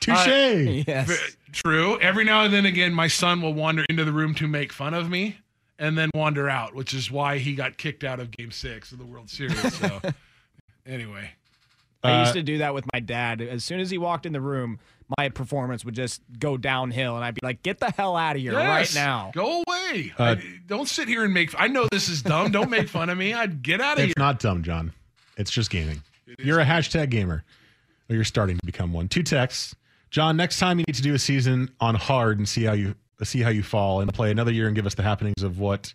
Touche. 0.00 0.26
Yes. 0.86 1.08
V- 1.08 1.34
True. 1.52 2.00
Every 2.00 2.24
now 2.24 2.44
and 2.44 2.54
then 2.54 2.64
again, 2.64 2.94
my 2.94 3.06
son 3.08 3.42
will 3.42 3.52
wander 3.54 3.84
into 3.90 4.04
the 4.04 4.12
room 4.12 4.34
to 4.36 4.48
make 4.48 4.72
fun 4.72 4.94
of 4.94 5.10
me 5.10 5.36
and 5.78 5.96
then 5.98 6.10
wander 6.14 6.48
out, 6.48 6.74
which 6.74 6.94
is 6.94 7.10
why 7.10 7.36
he 7.38 7.54
got 7.54 7.76
kicked 7.76 8.02
out 8.02 8.18
of 8.18 8.30
game 8.30 8.50
six 8.50 8.92
of 8.92 8.98
the 8.98 9.04
World 9.04 9.28
Series. 9.28 9.74
So, 9.76 10.00
anyway. 10.86 11.30
I 12.04 12.20
used 12.20 12.30
Uh, 12.30 12.34
to 12.34 12.42
do 12.42 12.58
that 12.58 12.74
with 12.74 12.84
my 12.92 12.98
dad. 13.00 13.40
As 13.40 13.62
soon 13.62 13.78
as 13.78 13.90
he 13.90 13.98
walked 13.98 14.26
in 14.26 14.32
the 14.32 14.40
room, 14.40 14.80
my 15.18 15.28
performance 15.28 15.84
would 15.84 15.94
just 15.94 16.22
go 16.38 16.56
downhill, 16.56 17.16
and 17.16 17.24
I'd 17.24 17.34
be 17.34 17.40
like, 17.42 17.62
"Get 17.62 17.78
the 17.80 17.90
hell 17.90 18.16
out 18.16 18.36
of 18.36 18.42
here 18.42 18.54
right 18.54 18.92
now!" 18.94 19.30
Go 19.34 19.62
away. 19.66 20.12
Uh, 20.18 20.36
I- 20.38 20.42
don't 20.66 20.88
sit 20.88 21.08
here 21.08 21.24
and 21.24 21.32
make. 21.34 21.54
I 21.58 21.66
know 21.68 21.86
this 21.90 22.08
is 22.08 22.22
dumb. 22.22 22.50
Don't 22.52 22.70
make 22.70 22.88
fun 22.88 23.10
of 23.10 23.18
me. 23.18 23.34
I'd 23.34 23.62
get 23.62 23.80
out 23.80 23.94
of 23.94 23.98
here. 23.98 24.10
It's 24.10 24.18
not 24.18 24.38
dumb, 24.40 24.62
John. 24.62 24.92
It's 25.36 25.50
just 25.50 25.70
gaming. 25.70 26.02
You're 26.38 26.60
a 26.60 26.64
hashtag 26.64 27.10
gamer. 27.10 27.44
Or 28.10 28.14
you're 28.14 28.24
starting 28.24 28.58
to 28.58 28.66
become 28.66 28.92
one. 28.92 29.08
Two 29.08 29.22
texts. 29.22 29.74
John, 30.10 30.36
next 30.36 30.58
time 30.58 30.78
you 30.78 30.84
need 30.86 30.96
to 30.96 31.02
do 31.02 31.14
a 31.14 31.18
season 31.18 31.70
on 31.80 31.94
hard 31.94 32.38
and 32.38 32.48
see 32.48 32.64
how 32.64 32.72
you 32.74 32.94
see 33.22 33.40
how 33.40 33.50
you 33.50 33.62
fall 33.62 34.00
and 34.00 34.12
play 34.12 34.30
another 34.30 34.50
year 34.52 34.66
and 34.66 34.74
give 34.74 34.84
us 34.84 34.94
the 34.94 35.02
happenings 35.02 35.42
of 35.42 35.58
what 35.60 35.94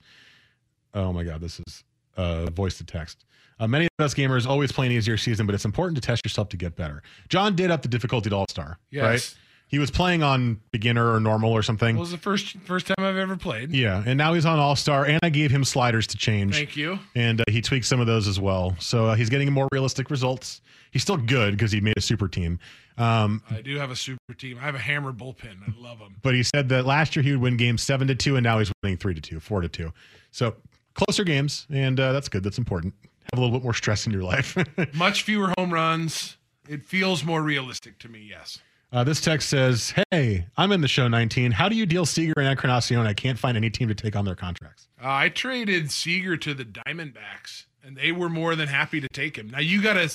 oh 0.94 1.12
my 1.14 1.24
god, 1.24 1.42
this 1.42 1.60
is 1.68 1.84
uh 2.16 2.50
voice 2.50 2.78
to 2.78 2.84
text. 2.86 3.26
Uh, 3.60 3.68
many 3.68 3.86
of 3.98 4.06
us 4.06 4.14
gamers 4.14 4.46
always 4.48 4.72
play 4.72 4.86
an 4.86 4.92
easier 4.92 5.18
season, 5.18 5.46
but 5.46 5.56
it's 5.56 5.66
important 5.66 5.96
to 5.96 6.02
test 6.02 6.24
yourself 6.26 6.50
to 6.50 6.58
get 6.58 6.76
better. 6.76 7.02
John 7.30 7.56
did 7.56 7.72
up 7.72 7.82
the 7.82 7.88
difficulty 7.88 8.30
to 8.30 8.36
all 8.36 8.46
star. 8.50 8.78
Yes. 8.92 9.04
Right? 9.04 9.36
He 9.70 9.80
was 9.80 9.92
playing 9.92 10.24
on 10.24 10.62
beginner 10.72 11.12
or 11.14 11.20
normal 11.20 11.52
or 11.52 11.62
something. 11.62 11.98
It 11.98 12.00
was 12.00 12.12
the 12.12 12.18
first 12.18 12.56
first 12.64 12.88
time 12.88 12.96
I've 13.00 13.18
ever 13.18 13.36
played. 13.36 13.72
Yeah, 13.72 14.02
and 14.06 14.18
now 14.18 14.34
he's 14.34 14.46
on 14.46 14.60
All 14.60 14.78
Star, 14.78 15.06
and 15.06 15.20
I 15.22 15.28
gave 15.30 15.52
him 15.52 15.66
sliders 15.66 16.08
to 16.08 16.18
change. 16.18 16.56
Thank 16.56 16.78
you. 16.78 17.00
And 17.16 17.42
uh, 17.42 17.44
he 17.50 17.62
tweaked 17.62 17.86
some 17.86 18.00
of 18.00 18.08
those 18.08 18.30
as 18.30 18.40
well, 18.40 18.78
so 18.80 19.08
uh, 19.08 19.16
he's 19.16 19.30
getting 19.30 19.52
more 19.52 19.68
realistic 19.74 20.10
results. 20.10 20.62
He's 20.92 21.02
still 21.02 21.18
good 21.18 21.52
because 21.52 21.74
he 21.74 21.82
made 21.82 21.98
a 21.98 22.02
super 22.02 22.30
team. 22.30 22.60
Um, 22.98 23.44
I 23.52 23.60
do 23.60 23.78
have 23.78 23.92
a 23.92 23.96
super 23.98 24.34
team. 24.38 24.58
I 24.58 24.62
have 24.62 24.76
a 24.76 24.80
hammer 24.80 25.12
bullpen. 25.12 25.58
I 25.68 25.74
love 25.78 26.00
them. 26.00 26.16
but 26.22 26.34
he 26.34 26.44
said 26.44 26.70
that 26.70 26.86
last 26.86 27.18
year 27.18 27.24
he 27.24 27.32
would 27.32 27.42
win 27.42 27.58
games 27.58 27.84
seven 27.84 28.08
to 28.08 28.16
two, 28.16 28.38
and 28.38 28.46
now 28.46 28.60
he's 28.60 28.72
winning 28.84 28.98
three 28.98 29.16
to 29.16 29.22
two, 29.22 29.42
four 29.42 29.60
to 29.60 29.68
two. 29.68 29.92
So 30.32 30.56
closer 30.94 31.26
games, 31.26 31.68
and 31.70 32.00
uh, 32.00 32.14
that's 32.14 32.30
good. 32.30 32.42
That's 32.42 32.58
important. 32.58 32.94
Have 33.34 33.40
a 33.40 33.42
little 33.42 33.58
bit 33.58 33.64
more 33.64 33.74
stress 33.74 34.06
in 34.06 34.14
your 34.14 34.24
life. 34.24 34.58
Much 34.94 35.24
fewer 35.24 35.54
home 35.58 35.74
runs. 35.74 36.38
It 36.68 36.84
feels 36.86 37.24
more 37.24 37.42
realistic 37.42 37.98
to 38.00 38.10
me. 38.10 38.26
Yes. 38.30 38.60
uh, 38.92 39.04
this 39.04 39.20
text 39.22 39.50
says, 39.50 39.94
"Hey, 40.12 40.48
I'm 40.58 40.72
in 40.72 40.82
the 40.82 40.88
show 40.88 41.08
19. 41.08 41.52
How 41.52 41.68
do 41.70 41.76
you 41.76 41.86
deal 41.86 42.06
Seager 42.06 42.34
and 42.38 42.48
Encarnacion? 42.48 43.06
I 43.06 43.14
can't 43.14 43.38
find 43.40 43.56
any 43.58 43.70
team 43.70 43.88
to 43.90 43.96
take 43.96 44.16
on 44.16 44.26
their 44.26 44.36
contracts." 44.36 44.88
Uh, 45.02 45.08
I 45.10 45.30
traded 45.30 45.92
Seager 45.92 46.36
to 46.38 46.54
the 46.54 46.66
Diamondbacks, 46.66 47.66
and 47.84 47.96
they 47.98 48.12
were 48.12 48.30
more 48.30 48.56
than 48.56 48.68
happy 48.68 49.00
to 49.02 49.08
take 49.10 49.38
him. 49.38 49.50
Now 49.50 49.60
you 49.60 49.82
gotta 49.82 50.10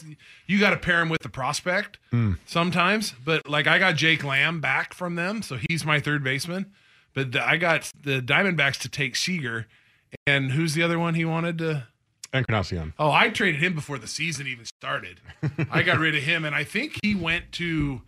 you 0.46 0.58
gotta 0.58 0.76
pair 0.78 1.00
him 1.00 1.08
with 1.08 1.20
the 1.22 1.28
prospect 1.28 1.98
sometimes, 2.46 3.14
but 3.24 3.48
like 3.48 3.66
I 3.66 3.78
got 3.78 3.96
Jake 3.96 4.24
Lamb 4.24 4.60
back 4.60 4.94
from 4.94 5.14
them, 5.16 5.42
so 5.42 5.58
he's 5.68 5.84
my 5.84 6.00
third 6.00 6.22
baseman. 6.24 6.72
But 7.14 7.32
the, 7.32 7.46
I 7.46 7.58
got 7.58 7.90
the 8.04 8.20
Diamondbacks 8.22 8.78
to 8.80 8.88
take 8.88 9.16
Seager, 9.16 9.66
and 10.26 10.52
who's 10.52 10.74
the 10.74 10.82
other 10.82 10.98
one 10.98 11.14
he 11.14 11.24
wanted 11.26 11.58
to? 11.58 11.86
Encarnacion. 12.32 12.94
Oh, 12.98 13.10
I 13.10 13.28
traded 13.28 13.60
him 13.62 13.74
before 13.74 13.98
the 13.98 14.06
season 14.06 14.46
even 14.46 14.64
started. 14.64 15.20
I 15.70 15.82
got 15.82 15.98
rid 15.98 16.14
of 16.16 16.22
him, 16.22 16.44
and 16.44 16.54
I 16.54 16.64
think 16.64 16.98
he 17.02 17.14
went 17.14 17.52
to, 17.52 18.02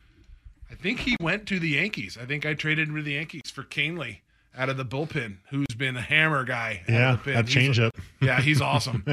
I 0.70 0.75
think 0.75 1.01
he 1.01 1.16
went 1.20 1.47
to 1.49 1.59
the 1.59 1.68
Yankees. 1.70 2.16
I 2.20 2.25
think 2.25 2.47
I 2.47 2.55
traded 2.55 2.89
him 2.89 2.97
to 2.97 3.03
the 3.03 3.12
Yankees 3.12 3.51
for 3.53 3.62
Kahnle 3.62 4.18
out 4.57 4.68
of 4.68 4.77
the 4.77 4.85
bullpen, 4.85 5.39
who's 5.51 5.66
been 5.77 5.97
a 5.97 6.01
hammer 6.01 6.45
guy. 6.45 6.83
Yeah, 6.89 7.18
that 7.27 7.47
change 7.47 7.79
a- 7.79 7.87
up. 7.89 7.97
Yeah, 8.20 8.41
he's 8.41 8.61
awesome. 8.62 9.05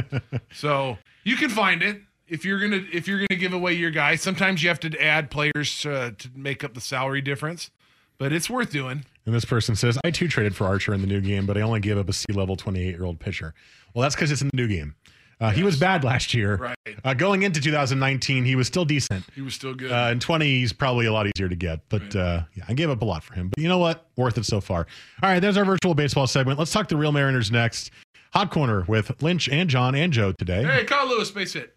so 0.54 0.98
you 1.24 1.36
can 1.36 1.50
find 1.50 1.82
it 1.84 2.02
if 2.28 2.46
you're 2.46 2.60
gonna 2.60 2.84
if 2.94 3.08
you're 3.08 3.18
gonna 3.28 3.40
give 3.40 3.52
away 3.54 3.74
your 3.74 3.92
guy. 3.92 4.16
Sometimes 4.16 4.64
you 4.64 4.70
have 4.70 4.80
to 4.82 5.02
add 5.04 5.30
players 5.32 5.86
uh, 5.86 6.12
to 6.18 6.30
make 6.36 6.64
up 6.64 6.74
the 6.74 6.82
salary 6.82 7.22
difference, 7.22 7.70
but 8.18 8.32
it's 8.32 8.50
worth 8.50 8.72
doing. 8.72 9.04
And 9.26 9.36
this 9.36 9.46
person 9.46 9.76
says, 9.76 10.00
I 10.04 10.10
too 10.12 10.28
traded 10.28 10.56
for 10.56 10.66
Archer 10.66 10.94
in 10.96 11.02
the 11.02 11.08
new 11.08 11.22
game, 11.22 11.46
but 11.46 11.56
I 11.58 11.62
only 11.62 11.80
gave 11.80 11.98
up 11.98 12.10
a 12.10 12.14
C 12.14 12.26
level 12.34 12.56
28 12.56 12.86
year 12.88 13.04
old 13.04 13.20
pitcher. 13.20 13.54
Well, 13.94 14.04
that's 14.04 14.16
because 14.16 14.32
it's 14.32 14.42
in 14.42 14.50
the 14.50 14.58
new 14.58 14.68
game. 14.68 14.96
Uh, 15.40 15.50
He 15.50 15.64
was 15.64 15.76
bad 15.80 16.04
last 16.04 16.34
year. 16.36 16.56
Right. 16.58 16.76
Uh, 17.04 17.14
going 17.16 17.42
into 17.42 17.60
2019, 17.60 18.46
he 18.46 18.56
was 18.56 18.68
still 18.68 18.86
decent. 18.86 19.26
He 19.34 19.42
was 19.42 19.56
still 19.56 19.74
good. 19.74 19.92
Uh, 19.92 20.10
in 20.12 20.20
20, 20.20 20.46
he's 20.46 20.72
probably 20.72 21.08
a 21.08 21.14
lot 21.14 21.26
easier 21.26 21.50
to 21.50 21.56
get. 21.56 21.80
But 21.90 22.16
uh, 22.16 22.44
yeah, 22.54 22.64
I 22.68 22.74
gave 22.74 22.92
up 22.92 23.02
a 23.02 23.06
lot 23.06 23.24
for 23.24 23.34
him. 23.34 23.50
But 23.50 23.60
you 23.62 23.68
know 23.68 23.80
what? 23.80 24.06
Worth 24.18 24.38
it 24.38 24.46
so 24.46 24.62
far. 24.62 24.86
All 25.24 25.30
right, 25.30 25.40
there's 25.40 25.58
our 25.58 25.66
virtual 25.66 25.96
baseball 25.96 26.28
segment. 26.28 26.60
Let's 26.60 26.72
talk 26.72 26.88
the 26.90 26.96
real 26.98 27.12
Mariners 27.12 27.50
next. 27.52 27.90
Hot 28.34 28.52
corner 28.52 28.86
with 28.88 29.22
Lynch 29.24 29.50
and 29.50 29.68
John 29.70 29.96
and 29.96 30.14
Joe 30.14 30.32
today. 30.32 30.64
hey, 30.64 30.84
Kyle 30.86 31.08
Lewis, 31.08 31.32
base 31.32 31.54
hit. 31.54 31.76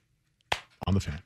on 0.87 0.93
the 0.95 1.01
fan. 1.01 1.21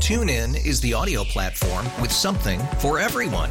TuneIn 0.00 0.64
is 0.66 0.80
the 0.80 0.92
audio 0.94 1.24
platform 1.24 1.86
with 2.00 2.10
something 2.12 2.60
for 2.78 2.98
everyone. 2.98 3.50